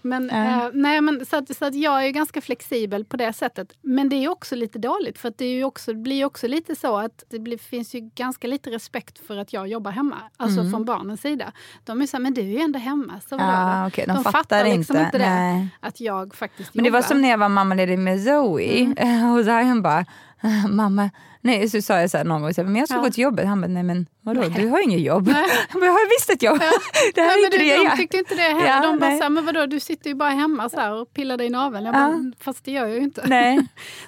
Men, 0.03 0.31
eh, 0.31 0.69
nej, 0.73 1.01
men, 1.01 1.27
så, 1.27 1.37
att, 1.37 1.57
så 1.57 1.65
att 1.65 1.75
jag 1.75 2.07
är 2.07 2.11
ganska 2.11 2.41
flexibel 2.41 3.05
på 3.05 3.17
det 3.17 3.33
sättet. 3.33 3.73
Men 3.83 4.09
det 4.09 4.17
är 4.25 4.29
också 4.29 4.57
lite 4.57 4.79
dåligt 4.79 5.19
för 5.19 5.33
det, 5.37 5.45
är 5.45 5.65
också, 5.65 5.93
det 5.93 5.99
blir 5.99 6.25
också 6.25 6.47
lite 6.49 6.77
så 6.77 6.97
att 6.97 7.25
det 7.31 7.39
blir, 7.39 7.59
finns 7.59 7.95
ju 7.95 8.01
ganska 8.15 8.47
lite 8.47 8.71
respekt 8.71 9.27
för 9.27 9.37
att 9.37 9.53
jag 9.53 9.69
jobbar 9.69 9.91
hemma. 9.91 10.17
Alltså 10.37 10.71
från 10.71 10.85
barnens 10.85 11.21
sida. 11.21 11.53
De 11.85 12.03
är 12.03 12.07
så 12.07 12.17
här, 12.17 12.23
men 12.23 12.35
du 12.35 12.41
är 12.41 12.45
ju 12.45 12.59
ändå 12.59 12.79
hemma. 12.79 13.21
Så 13.29 13.37
Ja, 13.39 13.81
då? 13.83 13.89
okej, 13.89 14.05
de 14.09 14.25
fattar 14.25 14.65
liksom 14.65 14.97
inte. 14.97 15.05
inte 15.07 15.19
det. 15.19 15.31
Nej. 15.31 15.69
Att 15.81 16.01
jag 16.01 16.35
faktiskt 16.35 16.75
Men 16.75 16.85
det 16.85 16.91
var 16.91 16.99
jobbar. 16.99 17.09
som 17.09 17.23
när 17.23 17.29
jag 17.31 17.39
var 17.39 17.49
mammaledig 17.49 17.99
med 17.99 18.23
Zoe. 18.23 18.81
Mm. 18.99 19.33
Och 19.39 19.45
Zion 19.45 19.83
bara, 19.83 19.99
"Ah, 19.99 20.05
mamma, 20.69 21.11
nej, 21.41 21.69
så 21.71 21.83
sa 21.83 22.01
jag 22.01 22.11
så 22.11 22.17
här 22.17 22.25
någon 22.25 22.43
gång, 22.43 22.55
så 22.55 22.61
här, 22.63 22.69
men 22.69 22.77
jag 22.77 22.89
ska 22.89 22.97
Ja. 22.97 23.03
gå 23.03 23.11
till 23.11 23.23
jobbet. 23.23 23.47
Han 23.47 23.61
bara, 23.61 23.67
nej 23.69 23.83
men 23.83 24.07
vadå, 24.23 24.43
du 24.43 24.69
har 24.69 24.79
ju 24.79 24.85
inget 24.85 25.01
jobb. 25.01 25.29
Jag 25.29 25.35
bara, 25.81 25.85
jag 25.87 25.93
har 25.93 26.19
visst 26.19 26.31
ett 26.31 26.43
jobb. 26.43 26.59
Det 27.15 27.21
här 27.21 27.29
Ja, 27.29 27.33
är 27.33 27.37
men 27.37 27.45
inte 27.45 27.59
det 27.59 27.65
jag 27.65 27.91
de 27.91 27.97
tyckte 27.97 28.17
inte 28.17 28.35
det 28.35 28.43
heller. 28.43 28.67
Ja, 28.67 28.83
de 28.83 28.99
bara 28.99 29.09
nej. 29.11 29.19
så 29.19 29.23
här, 29.23 29.31
men 29.31 29.47
vadå, 29.47 29.67
du 29.67 29.81
sitter 29.81 30.11
ju 30.11 30.15
bara 30.17 30.31
hemma 30.31 30.69
så 30.69 30.77
här 30.81 30.93
och 30.93 31.13
pillar 31.15 31.37
dig 31.37 31.47
i 31.47 31.51
naveln. 31.51 31.87
Jag 31.87 31.95
Ja. 31.95 31.99
bara, 31.99 32.33
fast 32.41 32.65
det 32.65 32.71
gör 32.73 32.87
jag 32.87 32.97
ju 32.97 33.03
inte. 33.03 33.25
Nej. 33.27 33.67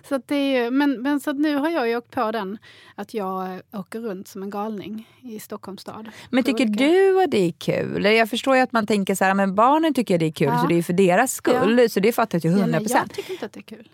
Så 0.08 0.20
det 0.26 0.34
är, 0.36 0.64
ju- 0.64 0.70
men, 0.70 1.02
men 1.02 1.20
så 1.20 1.32
nu 1.32 1.56
har 1.56 1.68
jag 1.70 1.88
ju 1.88 1.96
åkt 1.96 2.10
på 2.10 2.30
den 2.32 2.58
att 2.94 3.14
jag 3.14 3.54
eh, 3.54 3.80
åker 3.80 4.00
runt 4.00 4.28
som 4.28 4.42
en 4.42 4.50
galning 4.50 5.08
i 5.22 5.40
Stockholms 5.40 5.80
stad. 5.80 6.08
Men 6.30 6.44
tycker 6.44 6.64
olika- 6.64 6.84
du 6.84 7.22
att 7.24 7.30
det 7.30 7.38
är 7.48 7.52
kul? 7.52 8.04
Jag 8.04 8.30
förstår 8.30 8.56
ju 8.56 8.62
att 8.62 8.72
man 8.72 8.86
tänker 8.86 9.14
så 9.14 9.24
här, 9.24 9.34
men 9.34 9.54
barnen 9.54 9.94
tycker 9.94 10.18
det 10.18 10.26
är 10.26 10.32
kul 10.32 10.48
Ja. 10.48 10.58
så 10.60 10.66
det 10.66 10.74
är 10.78 10.82
för 10.82 10.92
deras 10.92 11.32
skull. 11.34 11.90
Så 11.90 12.00
det 12.00 12.12
fattar 12.12 12.36
jag 12.36 12.42
till 12.42 12.50
Ja, 12.50 12.56
100 12.56 12.78
nej, 12.78 12.80
procent. 12.80 13.04
jag 13.08 13.16
tycker 13.16 13.32
inte 13.32 13.46
att 13.46 13.52
det 13.52 13.60
är 13.60 13.76
kul. 13.76 13.88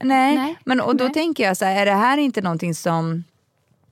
Nej, 0.00 0.36
Nej, 0.36 0.58
men 0.64 0.80
och 0.80 0.96
då 0.96 1.04
nej. 1.04 1.12
tänker 1.12 1.44
jag 1.44 1.56
så 1.56 1.64
här, 1.64 1.76
är 1.76 1.86
det 1.86 1.92
här 1.92 2.18
inte 2.18 2.40
någonting 2.40 2.74
som 2.74 3.24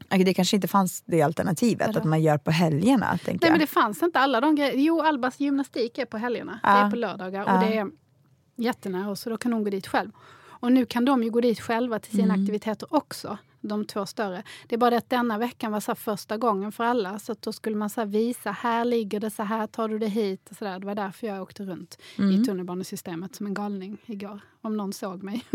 Det 0.08 0.34
kanske 0.34 0.56
inte 0.56 0.68
fanns 0.68 1.02
det 1.06 1.22
alternativet, 1.22 1.86
Vadå? 1.86 1.98
att 1.98 2.04
man 2.04 2.22
gör 2.22 2.38
på 2.38 2.50
helgerna. 2.50 3.18
Nej, 3.26 3.38
jag. 3.40 3.50
men 3.50 3.60
det 3.60 3.66
fanns 3.66 4.02
inte 4.02 4.18
alla 4.18 4.40
de 4.40 4.54
grejerna. 4.56 4.78
Jo, 4.80 5.00
Albas 5.00 5.40
gymnastik 5.40 5.98
är 5.98 6.04
på 6.04 6.18
helgerna. 6.18 6.52
Det 6.52 6.68
Ja. 6.68 6.86
är 6.86 6.90
på 6.90 6.96
lördagar 6.96 7.44
Ja. 7.46 7.54
och 7.54 7.60
det 7.66 7.76
är 7.78 7.86
jättenära 8.56 9.16
så 9.16 9.30
då 9.30 9.36
kan 9.36 9.52
hon 9.52 9.64
gå 9.64 9.70
dit 9.70 9.86
själv. 9.86 10.10
Och 10.60 10.72
nu 10.72 10.86
kan 10.86 11.04
de 11.04 11.22
ju 11.22 11.30
gå 11.30 11.40
dit 11.40 11.60
själva 11.60 11.98
till 11.98 12.12
sina 12.16 12.34
Mm. 12.34 12.40
aktiviteter 12.42 12.94
också, 12.94 13.38
de 13.60 13.84
två 13.84 14.06
större. 14.06 14.42
Det 14.66 14.74
är 14.74 14.78
bara 14.78 14.90
det 14.90 14.96
att 14.96 15.10
denna 15.10 15.38
veckan 15.38 15.72
var 15.72 15.80
så 15.80 15.94
första 15.94 16.36
gången 16.36 16.72
för 16.72 16.84
alla. 16.84 17.18
Så 17.18 17.34
då 17.40 17.52
skulle 17.52 17.76
man 17.76 17.90
så 17.90 18.00
här 18.00 18.06
visa, 18.06 18.50
här 18.50 18.84
ligger 18.84 19.20
det, 19.20 19.30
så 19.30 19.42
här 19.42 19.66
tar 19.66 19.88
du 19.88 19.98
det 19.98 20.06
hit. 20.08 20.48
Och 20.50 20.56
så 20.56 20.64
där. 20.64 20.78
Det 20.78 20.86
var 20.86 20.94
därför 20.94 21.26
jag 21.26 21.42
åkte 21.42 21.62
runt 21.64 21.98
Mm. 22.18 22.30
i 22.30 22.44
tunnelbanesystemet 22.44 23.34
som 23.34 23.46
en 23.46 23.54
galning 23.54 23.98
igår. 24.06 24.40
Om 24.62 24.76
någon 24.76 24.92
såg 24.92 25.22
mig. 25.22 25.44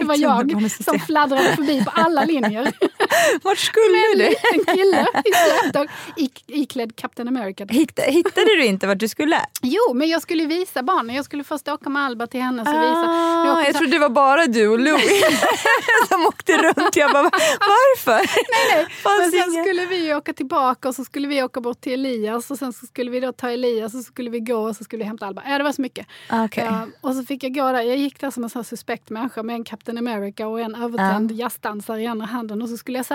det 0.00 0.04
var 0.06 0.16
jag 0.18 0.70
som 0.70 0.98
fladdrade 0.98 1.56
förbi 1.56 1.84
på 1.84 1.90
alla 1.90 2.24
linjer. 2.24 2.72
Vart 3.42 3.58
skulle 3.58 3.98
En 4.12 4.18
du? 4.18 4.24
liten 4.24 4.74
kille 4.76 5.06
i 5.24 5.32
släptåg 5.62 5.88
ik- 6.16 6.44
iklädd 6.46 6.96
Captain 6.96 7.28
America. 7.28 7.64
Hitt- 7.64 8.00
Hittade 8.06 8.46
du 8.56 8.64
inte 8.64 8.86
vart 8.86 8.98
du 8.98 9.08
skulle? 9.08 9.40
Jo, 9.62 9.94
men 9.94 10.08
jag 10.08 10.22
skulle 10.22 10.46
visa 10.46 10.82
barnen. 10.82 11.16
Jag 11.16 11.24
skulle 11.24 11.44
först 11.44 11.68
åka 11.68 11.90
med 11.90 12.02
Albert 12.04 12.30
till 12.30 12.40
hennes 12.40 12.68
och 12.68 12.74
visa. 12.74 13.04
Ah, 13.08 13.62
jag 13.64 13.72
så- 13.72 13.78
trodde 13.78 13.92
det 13.92 13.98
var 13.98 14.08
bara 14.08 14.46
du 14.46 14.68
och 14.68 14.78
Louis 14.78 15.22
som 16.08 16.26
åkte 16.26 16.56
runt. 16.58 16.96
Jag 16.96 17.12
bara, 17.12 17.22
varför? 17.60 18.12
Nej, 18.12 18.26
nej. 18.74 18.86
Fanns 19.02 19.18
Men 19.20 19.30
sen 19.30 19.50
ingen- 19.52 19.64
skulle 19.64 19.86
vi 19.86 20.14
åka 20.14 20.32
tillbaka 20.32 20.88
och 20.88 20.94
så 20.94 21.04
skulle 21.04 21.28
vi 21.28 21.42
åka 21.42 21.60
bort 21.60 21.80
till 21.80 21.92
Elias 21.92 22.50
och 22.50 22.58
sen 22.58 22.72
så 22.72 22.86
skulle 22.86 23.10
vi 23.10 23.20
då 23.20 23.32
ta 23.32 23.50
Elias 23.50 23.94
och 23.94 24.00
så 24.00 24.04
skulle 24.12 24.30
vi 24.30 24.40
gå 24.40 24.56
och 24.68 24.76
så 24.76 24.84
skulle 24.84 25.02
vi 25.02 25.08
hämta 25.08 25.26
Alba. 25.26 25.42
Ja, 25.46 25.58
det 25.58 25.64
var 25.64 25.72
så 25.72 25.82
mycket. 25.82 26.06
Okej. 26.32 26.64
Ja, 26.64 26.86
och 27.00 27.14
så 27.14 27.22
fick 27.24 27.44
jag 27.44 27.54
gå 27.54 27.72
där. 27.72 27.82
Jag 27.82 27.96
gick 27.96 28.20
där 28.20 28.30
som 28.30 28.44
en 28.44 28.50
sån 28.50 28.64
suspekt 28.64 29.10
människa 29.10 29.42
med 29.42 29.54
en 29.54 29.64
Captain 29.64 29.98
America 29.98 30.46
och 30.46 30.60
en 30.60 30.74
övertänd 30.74 31.32
jazzdansare 31.32 32.02
i 32.02 32.06
andra 32.06 32.26
handen 32.26 32.62
och 32.62 32.68
så 32.68 32.76
skulle 32.76 32.98
jag 32.98 33.06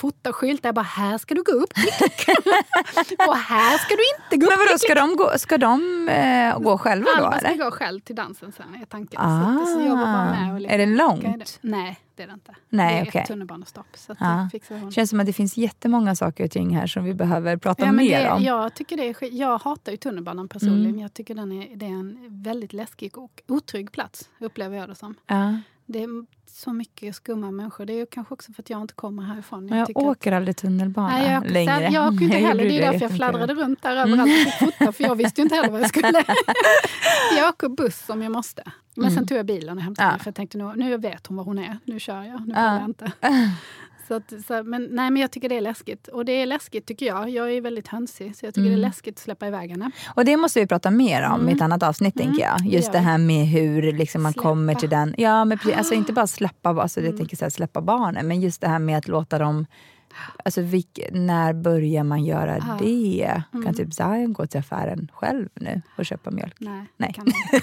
fota 0.00 0.32
skyltar. 0.32 0.68
Jag 0.68 0.74
bara, 0.74 0.82
här 0.82 1.18
ska 1.18 1.34
du 1.34 1.42
gå 1.42 1.52
upp. 1.52 1.72
och 3.28 3.36
här 3.36 3.78
ska 3.78 3.94
du 3.96 4.02
inte 4.16 4.36
gå 4.36 4.46
upp. 4.46 4.58
Men 4.58 4.66
vadå, 4.66 4.78
ska 4.78 4.94
de 4.94 5.16
gå, 5.16 5.38
ska 5.38 5.58
de, 5.58 6.08
eh, 6.08 6.58
gå 6.58 6.78
själva 6.78 7.10
då? 7.18 7.24
Alba 7.24 7.38
ska 7.38 7.48
Eller? 7.48 7.64
gå 7.64 7.70
själv 7.70 8.00
till 8.00 8.14
dansen 8.16 8.52
sen 8.52 8.74
är 8.82 8.84
tanken. 8.86 9.20
Ah. 9.20 9.54
så, 9.56 9.62
att, 9.62 9.68
så 9.68 9.80
jag 9.80 9.96
var 9.96 10.04
bara 10.04 10.30
med 10.30 10.54
och 10.54 10.70
Är 10.70 10.78
det 10.78 10.86
långt? 10.86 11.58
Nej, 11.60 11.98
det 12.16 12.22
är 12.22 12.26
det 12.26 12.32
inte. 12.32 12.54
Nej, 12.68 12.94
det 12.94 13.00
är 13.00 13.10
okej. 13.10 13.20
ett 13.20 13.26
tunnelbanestopp. 13.28 13.86
Så 13.94 14.14
Ja. 14.20 14.48
det 14.52 14.92
känns 14.92 15.10
som 15.10 15.20
att 15.20 15.26
det 15.26 15.32
finns 15.32 15.56
jättemånga 15.56 16.14
saker 16.16 16.44
och 16.44 16.50
ting 16.50 16.76
här 16.76 16.86
som 16.86 17.04
vi 17.04 17.14
behöver 17.14 17.56
prata 17.56 17.86
Ja, 17.86 17.92
mer 17.92 18.20
det, 18.24 18.30
om. 18.30 18.42
jag, 18.42 18.74
tycker 18.74 18.96
det 18.96 19.08
är, 19.08 19.34
jag 19.34 19.58
hatar 19.58 19.92
ju 19.92 19.96
tunnelbanan 19.98 20.48
personligen. 20.48 20.86
Mm. 20.90 20.98
Jag 21.00 21.14
tycker 21.14 21.34
den 21.34 21.52
är, 21.52 21.76
det 21.76 21.86
är 21.86 21.90
en 21.90 22.42
väldigt 22.42 22.72
läskig 22.72 23.18
och 23.18 23.42
otrygg 23.48 23.92
plats, 23.92 24.28
upplever 24.40 24.76
jag 24.76 24.88
det 24.88 24.94
som. 24.94 25.14
Ja. 25.26 25.56
Det 25.92 26.02
är 26.02 26.08
så 26.46 26.72
mycket 26.72 27.14
skumma 27.16 27.50
människor. 27.50 27.84
Det 27.86 27.92
är 27.92 27.96
ju 27.96 28.06
kanske 28.06 28.34
också 28.34 28.52
för 28.52 28.62
att 28.62 28.70
jag 28.70 28.80
inte 28.80 28.94
kommer 28.94 29.22
härifrån. 29.22 29.66
Men 29.66 29.78
jag 29.78 29.86
tycker 29.86 30.00
att- 30.00 30.06
åker 30.06 30.32
aldrig 30.32 30.56
tunnelbana 30.56 31.08
Nej, 31.08 31.30
jag, 31.32 31.38
åker, 31.42 31.50
längre. 31.50 31.88
jag 31.92 32.14
åker 32.14 32.24
inte 32.24 32.38
Jag 32.38 32.48
heller. 32.48 32.64
Det 32.64 32.78
är 32.82 32.92
därför 32.92 33.04
jag 33.06 33.16
fladdrade 33.16 33.54
runt 33.54 33.82
där 33.82 33.96
överallt 33.96 34.20
och 34.22 34.28
fick 34.28 34.54
fota, 34.78 34.92
för 34.92 35.04
jag 35.04 35.14
visste 35.14 35.40
ju 35.40 35.42
inte 35.42 35.54
heller 35.54 35.70
vad 35.70 35.80
jag 35.80 35.88
skulle. 35.88 36.24
jag 37.36 37.48
åker 37.48 37.68
buss 37.68 38.08
om 38.08 38.22
jag 38.22 38.32
måste. 38.32 38.62
Men 38.94 39.10
sen 39.10 39.26
tog 39.26 39.38
jag 39.38 39.46
bilen 39.46 39.78
och 39.78 39.84
hämtade 39.84 40.06
Ja. 40.06 40.10
henne 40.10 40.18
för 40.22 40.28
jag 40.28 40.34
tänkte 40.34 40.58
nu, 40.58 40.72
nu 40.76 40.96
vet 40.96 41.26
hon 41.26 41.36
var 41.36 41.44
hon 41.44 41.58
är. 41.58 41.78
Nu 41.84 42.00
kör 42.00 42.22
jag, 42.22 42.48
nu 42.48 42.54
Ja. 42.56 42.74
jag 42.74 42.84
inte. 42.84 43.12
Så 44.10 44.16
att, 44.16 44.32
så, 44.46 44.62
men, 44.62 44.88
nej, 44.90 45.10
men 45.10 45.22
jag 45.22 45.30
tycker 45.30 45.48
det 45.48 45.56
är 45.56 45.60
läskigt. 45.60 46.08
Och 46.08 46.24
det 46.24 46.32
är 46.32 46.46
läskigt 46.46 46.86
tycker 46.86 47.06
jag. 47.06 47.30
Jag 47.30 47.52
är 47.52 47.60
väldigt 47.60 47.88
hönsig, 47.88 48.36
så 48.36 48.46
jag 48.46 48.54
tycker 48.54 48.68
det 48.68 48.74
är 48.74 48.76
läskigt 48.76 49.14
att 49.14 49.22
släppa 49.22 49.46
iväg 49.46 49.70
henne. 49.70 49.90
Och 50.14 50.24
det 50.24 50.36
måste 50.36 50.60
vi 50.60 50.66
prata 50.66 50.90
mer 50.90 51.22
om 51.22 51.48
i 51.48 51.52
ett 51.52 51.60
annat 51.60 51.82
avsnitt 51.82 52.14
tänker 52.14 52.42
jag. 52.42 52.58
det 52.62 52.68
Just 52.68 52.92
det 52.92 52.98
vi. 52.98 53.04
här 53.04 53.18
med 53.18 53.46
hur 53.46 53.92
liksom 53.92 54.22
man 54.22 54.32
Släppa. 54.32 54.48
kommer 54.48 54.74
till 54.74 54.90
den. 54.90 55.14
Ja, 55.18 55.44
men 55.44 55.58
precis, 55.58 55.76
alltså 55.78 55.94
inte 55.94 56.12
bara 56.12 56.26
släppa, 56.26 56.68
alltså, 56.70 57.00
jag 57.00 57.16
tänker 57.16 57.36
så 57.36 57.44
här, 57.44 57.50
släppa 57.50 57.80
barnen, 57.80 58.28
men 58.28 58.40
just 58.40 58.60
det 58.60 58.68
här 58.68 58.78
med 58.78 58.98
att 58.98 59.08
låta 59.08 59.38
dem 59.38 59.66
Alltså 60.44 60.60
vilk, 60.62 60.98
när 61.12 61.52
börjar 61.52 62.04
man 62.04 62.24
göra 62.24 62.54
det? 62.78 63.42
Kan 63.64 63.74
typ 63.74 63.94
Zion 63.94 64.32
gå 64.32 64.46
till 64.46 64.60
affären 64.60 65.08
själv 65.14 65.48
nu 65.54 65.82
och 65.98 66.06
köpa 66.06 66.30
mjölk? 66.30 66.54
Nej, 66.58 66.84
Nej. 66.96 67.12
Kan 67.12 67.26
jag 67.52 67.62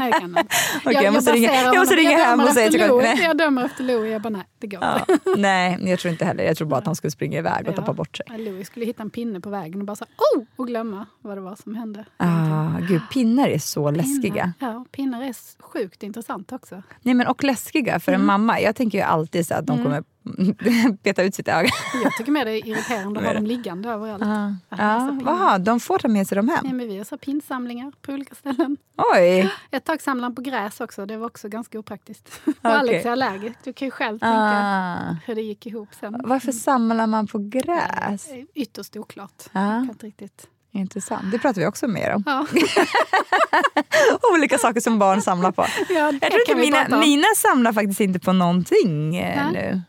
nej, 0.00 0.12
kan 0.12 0.20
jag 0.20 0.40
inte. 0.40 0.54
Okej, 0.84 1.02
jag 1.04 1.14
måste 1.14 1.32
ringa- 1.32 1.52
jag 1.52 1.76
måste 1.76 1.94
honom- 1.94 1.96
ringa 2.10 2.16
hem 2.18 2.38
dömer 2.38 2.44
och 2.48 2.54
säga 2.54 2.70
till 2.70 2.80
nej. 3.02 3.20
Jag 3.22 3.38
dömer 3.38 3.64
efter 3.64 3.84
Louis. 3.84 4.12
Jag 4.12 4.22
bara, 4.22 4.30
nej, 4.30 4.42
det 4.58 4.66
går 4.66 4.80
Ja, 4.82 5.06
nej, 5.36 5.78
jag 5.90 5.98
tror 5.98 6.12
inte 6.12 6.24
heller. 6.24 6.44
Jag 6.44 6.56
tror 6.56 6.68
bara 6.68 6.78
att 6.80 6.86
han 6.86 6.96
skulle 6.96 7.10
springa 7.10 7.38
iväg 7.38 7.68
och 7.68 7.74
tappa 7.76 7.92
bort 7.92 8.16
sig. 8.16 8.26
Ja, 8.28 8.36
Louis 8.36 8.66
skulle 8.66 8.86
hitta 8.86 9.02
en 9.02 9.10
pinne 9.10 9.40
på 9.40 9.50
vägen 9.50 9.80
och 9.80 9.86
bara 9.86 9.96
så 9.96 10.04
oh! 10.04 10.44
och 10.56 10.66
glömma 10.66 11.06
vad 11.20 11.36
det 11.36 11.40
var 11.40 11.56
som 11.56 11.74
hände. 11.74 12.04
Ah, 12.16 12.78
gud, 12.88 13.02
pinnar 13.12 13.48
är 13.48 13.58
så 13.58 13.90
läskiga. 13.90 14.52
Pinnar, 14.58 14.72
ja, 14.72 14.84
pinnar 14.92 15.22
är 15.22 15.34
sjukt 15.62 16.02
intressant 16.02 16.52
också. 16.52 16.82
Nej, 17.02 17.14
men 17.14 17.26
och 17.26 17.44
läskiga 17.44 18.00
för 18.00 18.12
en 18.12 18.16
Mm. 18.16 18.26
mamma. 18.26 18.60
Jag 18.60 18.76
tänker 18.76 18.98
ju 18.98 19.04
alltid 19.04 19.46
så 19.46 19.54
att 19.54 19.66
de 19.66 19.82
kommer 19.82 20.04
peta 21.02 21.22
ut 21.22 21.34
sitt 21.34 21.48
öga. 21.48 21.68
Jag 22.04 22.12
tycker 22.16 22.32
mer 22.32 22.44
det 22.44 22.50
är 22.50 22.66
irriterande 22.66 23.20
att 23.20 23.26
ha 23.26 23.32
dem 23.34 23.46
liggande 23.46 23.88
överallt. 23.88 24.22
Ah. 24.22 24.54
Ja. 24.68 25.18
Jaha, 25.24 25.58
de 25.58 25.80
får 25.80 25.98
ta 25.98 26.08
med 26.08 26.26
sig 26.28 26.36
dem 26.36 26.46
Nej, 26.46 26.56
hem? 26.64 26.76
men 26.76 26.88
vi 26.88 26.98
har 26.98 27.04
så 27.04 27.18
pinsamlingar 27.18 27.92
på 28.02 28.12
olika 28.12 28.34
ställen. 28.34 28.76
Oj! 29.14 29.50
Ett 29.70 29.84
tag 29.84 30.02
samlade 30.02 30.24
han 30.26 30.34
på 30.34 30.42
gräs 30.42 30.80
också. 30.80 31.06
Det 31.06 31.16
var 31.16 31.26
också 31.26 31.48
ganska 31.48 31.78
opraktiskt. 31.78 32.28
Och 32.44 32.52
Okej. 32.58 32.72
Alex 32.72 33.06
är 33.06 33.10
allergisk. 33.10 33.58
Du 33.64 33.72
kan 33.72 33.86
ju 33.86 33.90
själv 33.90 34.18
tänka 34.18 34.36
Ah. 34.36 35.16
hur 35.26 35.34
det 35.34 35.42
gick 35.42 35.66
ihop 35.66 35.88
sen. 36.00 36.20
Varför 36.24 36.52
samlar 36.52 37.06
man 37.06 37.26
på 37.26 37.38
gräs? 37.38 38.28
Ytterst 38.54 38.96
oklart. 38.96 39.52
Kan 39.52 39.82
inte 39.90 40.06
riktigt. 40.06 40.46
Intressant. 40.72 41.32
Det 41.32 41.38
pratar 41.38 41.60
vi 41.60 41.66
också 41.66 41.88
mer 41.88 42.14
om. 42.14 42.22
Ja. 42.26 42.46
Olika 44.34 44.58
saker 44.58 44.80
som 44.80 44.98
barn 44.98 45.22
samlar 45.22 45.52
på. 45.52 45.66
Ja, 45.88 45.94
Jag 45.94 46.20
tror 46.20 46.40
inte 46.40 46.54
mina, 46.54 46.98
mina 47.00 47.26
samlar 47.36 47.72
faktiskt 47.72 48.00
inte 48.00 48.18
på 48.18 48.32
någonting 48.32 49.16
eh, 49.16 49.42
Nej. 49.44 49.52
nu. 49.52 49.80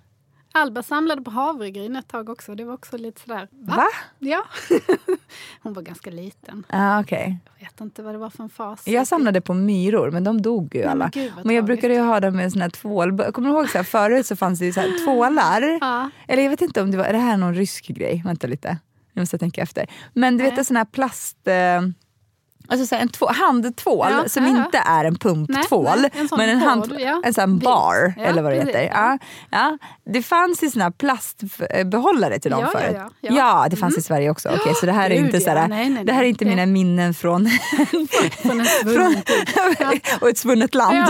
Alba 0.57 0.83
samlade 0.83 1.21
på 1.21 1.31
havregryn 1.31 1.95
ett 1.95 2.07
tag 2.07 2.29
också. 2.29 2.55
Det 2.55 2.63
var 2.63 2.73
också 2.73 2.97
lite 2.97 3.21
sådär... 3.21 3.47
Va? 3.51 3.85
Ja. 4.19 4.43
Hon 5.61 5.73
var 5.73 5.81
ganska 5.81 6.09
liten. 6.09 6.63
Ah, 6.69 6.99
okej. 6.99 7.39
Jag 7.57 7.65
vet 7.65 7.81
inte 7.81 8.03
vad 8.03 8.13
det 8.13 8.17
var 8.17 8.29
för 8.29 8.43
en 8.43 8.49
fas. 8.49 8.87
Jag 8.87 9.07
samlade 9.07 9.41
på 9.41 9.53
myror, 9.53 10.11
men 10.11 10.23
de 10.23 10.41
dog 10.41 10.75
ju 10.75 10.81
men 10.81 10.89
alla. 10.89 11.11
vad 11.35 11.45
men 11.45 11.55
jag 11.55 11.65
brukade 11.65 11.93
ju 11.93 11.99
ha 11.99 12.19
dem 12.19 12.35
med 12.35 12.51
sån 12.51 12.61
här 12.61 12.69
tvål... 12.69 13.17
Kommer 13.31 13.49
du 13.49 13.55
ihåg 13.55 13.69
så 13.69 13.77
här, 13.77 13.85
förut 13.85 14.25
så 14.25 14.35
fanns 14.35 14.59
det 14.59 14.65
ju 14.65 14.73
så 14.73 14.79
här 14.79 15.05
tvålar? 15.05 15.77
Ja. 15.81 16.09
Eller 16.27 16.43
jag 16.43 16.49
vet 16.49 16.61
inte 16.61 16.81
om 16.81 16.91
det 16.91 16.97
var, 16.97 17.05
är 17.05 17.13
det 17.13 17.19
här 17.19 17.37
någon 17.37 17.55
rysk 17.55 17.87
grej? 17.87 18.21
Vänta 18.25 18.47
lite, 18.47 18.77
jag 19.13 19.21
måste 19.21 19.37
tänka 19.37 19.61
efter. 19.61 19.87
Men 20.13 20.37
du 20.37 20.43
vet 20.43 20.53
Nej. 20.53 20.59
en 20.59 20.65
sån 20.65 20.77
här 20.77 20.85
plast... 20.85 21.47
Eh, 21.47 21.81
Alltså 22.69 22.95
en 22.95 23.09
två, 23.09 23.27
handtvål 23.27 24.07
Ja, 24.11 24.29
som 24.29 24.43
ja, 24.43 24.49
inte 24.49 24.77
är 24.85 25.05
en 25.05 25.15
pumptvål. 25.15 25.83
Nej, 25.85 25.97
nej, 26.01 26.21
en 26.21 26.27
sån 26.29 26.37
men 26.37 26.49
en, 26.49 26.59
hand, 26.61 26.95
ja. 26.99 27.21
en 27.25 27.33
sån 27.33 27.59
bar, 27.59 28.13
eller 28.17 28.41
vad 28.41 28.51
det 28.51 28.59
precis, 28.59 28.75
heter. 28.75 28.89
Ja. 28.93 29.17
Ja. 29.51 29.77
Det 30.13 30.21
fanns 30.23 30.63
ju 30.63 30.69
såna 30.69 30.83
här 30.83 30.91
plastbehållare 30.91 32.39
till 32.39 32.51
dem 32.51 32.59
Ja, 32.59 32.69
ja, 32.73 32.79
förut. 32.79 32.97
ja. 33.21 33.57
Mm. 33.59 33.69
det 33.69 33.75
fanns 33.77 33.97
i 33.97 34.01
Sverige 34.01 34.29
också. 34.29 34.49
Okej, 34.49 34.73
så 34.75 34.85
det 34.85 34.91
här 34.91 35.09
är 35.09 35.15
Gud, 35.15 35.25
inte, 35.25 35.37
ja. 35.37 35.41
så 35.43 35.49
här, 35.49 35.67
Nej, 35.67 35.89
nej, 35.89 36.03
det 36.05 36.11
här 36.11 36.19
är 36.19 36.23
nej. 36.23 36.29
inte 36.29 36.45
Det- 36.45 36.49
mina 36.49 36.65
minnen 36.65 37.13
från, 37.13 37.49
Från 38.83 39.15
och 40.21 40.29
ett 40.29 40.37
svunnet 40.37 40.75
land. 40.75 40.97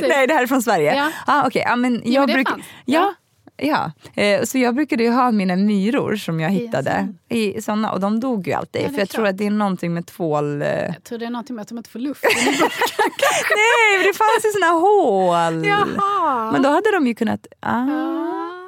Nej, 0.00 0.26
det 0.26 0.34
här 0.34 0.42
är 0.42 0.46
från 0.46 0.62
Sverige. 0.62 0.94
Ja. 0.94 1.08
Ah, 1.26 1.46
okay. 1.46 1.62
ja, 1.62 1.76
men 1.76 2.02
Jo, 2.04 2.12
jag 2.12 2.28
det 2.28 2.34
bruk- 2.34 2.48
fanns. 2.50 2.64
Ja. 2.84 3.14
Ja, 3.62 3.92
eh, 4.14 4.42
så 4.44 4.58
jag 4.58 4.74
brukade 4.74 5.02
ju 5.02 5.10
ha 5.10 5.30
mina 5.30 5.56
myror 5.56 6.16
som 6.16 6.40
jag 6.40 6.50
hittade 6.50 7.14
i 7.28 7.62
såna 7.62 7.92
och 7.92 8.00
de 8.00 8.20
dog 8.20 8.46
ju 8.46 8.52
alltid. 8.52 8.82
Ja, 8.82 8.88
för 8.88 8.98
jag 8.98 9.08
tror 9.08 9.22
klart. 9.24 9.30
att 9.32 9.38
det 9.38 9.46
är 9.46 9.50
någonting 9.50 9.94
med 9.94 10.06
tvål... 10.06 10.62
Eh... 10.62 10.68
Jag 10.68 11.04
tror 11.04 11.18
det 11.18 11.26
är 11.26 11.30
någonting 11.30 11.56
med 11.56 11.62
att 11.62 11.68
de 11.68 11.78
inte 11.78 11.90
får 11.90 11.98
luft. 11.98 12.24
Nej, 13.56 14.06
det 14.06 14.14
fanns 14.16 14.44
ju 14.44 14.50
såna 14.60 14.66
hål! 14.72 15.66
Jaha. 15.66 16.52
Men 16.52 16.62
då 16.62 16.68
hade 16.68 16.90
de 16.92 17.06
ju 17.06 17.14
kunnat... 17.14 17.46
Ah. 17.60 17.86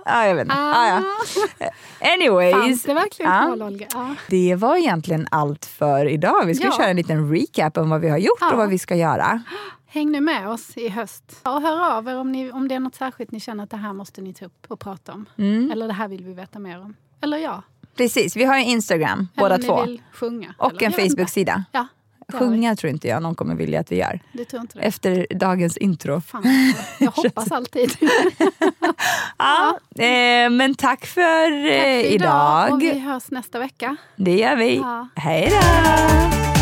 Ah, 0.04 0.26
jag 0.26 0.34
vet 0.34 0.42
inte. 0.42 0.54
Ah, 0.56 0.88
ja. 0.88 1.02
Anyways. 2.14 2.54
Fanns 2.56 2.82
det 2.82 2.94
verkligen 2.94 3.32
ja. 3.32 3.38
hål, 3.38 3.62
Olga? 3.62 3.86
Ja. 3.92 4.14
Det 4.28 4.54
var 4.54 4.76
egentligen 4.76 5.26
allt 5.30 5.64
för 5.66 6.08
idag. 6.08 6.46
Vi 6.46 6.54
ska 6.54 6.64
Ja. 6.64 6.72
köra 6.76 6.86
en 6.86 6.96
liten 6.96 7.32
recap 7.34 7.78
om 7.78 7.90
vad 7.90 8.00
vi 8.00 8.08
har 8.08 8.18
gjort 8.18 8.42
och 8.52 8.58
vad 8.58 8.68
vi 8.68 8.78
ska 8.78 8.94
göra. 8.94 9.42
Häng 9.94 10.12
nu 10.12 10.20
med 10.20 10.48
oss 10.48 10.76
i 10.76 10.88
höst. 10.88 11.40
Och 11.42 11.62
hör 11.62 11.96
av 11.96 12.08
er 12.08 12.16
om, 12.16 12.32
ni, 12.32 12.50
om 12.50 12.68
det 12.68 12.74
är 12.74 12.80
något 12.80 12.94
särskilt 12.94 13.30
ni 13.30 13.40
känner 13.40 13.64
att 13.64 13.70
det 13.70 13.76
här 13.76 13.92
måste 13.92 14.20
ni 14.20 14.34
ta 14.34 14.44
upp 14.44 14.66
och 14.68 14.80
prata 14.80 15.12
om. 15.12 15.26
Mm. 15.38 15.70
Eller 15.70 15.86
det 15.86 15.92
här 15.92 16.08
vill 16.08 16.24
vi 16.24 16.32
veta 16.32 16.58
mer 16.58 16.80
om. 16.80 16.96
Eller 17.20 17.38
ja. 17.38 17.62
Precis, 17.96 18.36
vi 18.36 18.44
har 18.44 18.58
ju 18.58 18.64
Instagram 18.64 19.28
Eller 19.36 19.42
båda 19.48 19.58
två. 19.58 19.82
vill 19.84 20.02
sjunga. 20.12 20.54
Och 20.58 20.82
eller, 20.82 21.00
en. 21.00 21.08
Facebook-sida. 21.08 21.64
Ja. 21.72 21.86
Sjunga 22.32 22.76
tror 22.76 22.92
inte 22.92 23.08
jag 23.08 23.22
någon 23.22 23.34
kommer 23.34 23.54
vilja 23.54 23.80
att 23.80 23.92
vi 23.92 23.96
gör. 23.96 24.20
Det 24.32 24.44
tror 24.44 24.62
inte 24.62 24.78
det. 24.78 24.84
Efter 24.84 25.26
dagens 25.34 25.76
intro. 25.76 26.20
Fan, 26.20 26.72
jag 26.98 27.10
hoppas 27.16 27.52
alltid. 27.52 27.96
Ja, 29.38 29.78
eh, 30.04 30.50
men 30.50 30.74
tack 30.74 31.06
för, 31.06 31.68
Tack 31.68 31.86
eh, 31.86 32.02
för 32.02 32.14
idag. 32.14 32.72
Och 32.72 32.82
vi 32.82 32.98
hörs 32.98 33.30
nästa 33.30 33.58
vecka. 33.58 33.96
Det 34.16 34.38
gör 34.38 34.56
vi. 34.56 34.76
Ja. 34.76 35.08
Hej 35.14 35.50
då! 35.50 36.61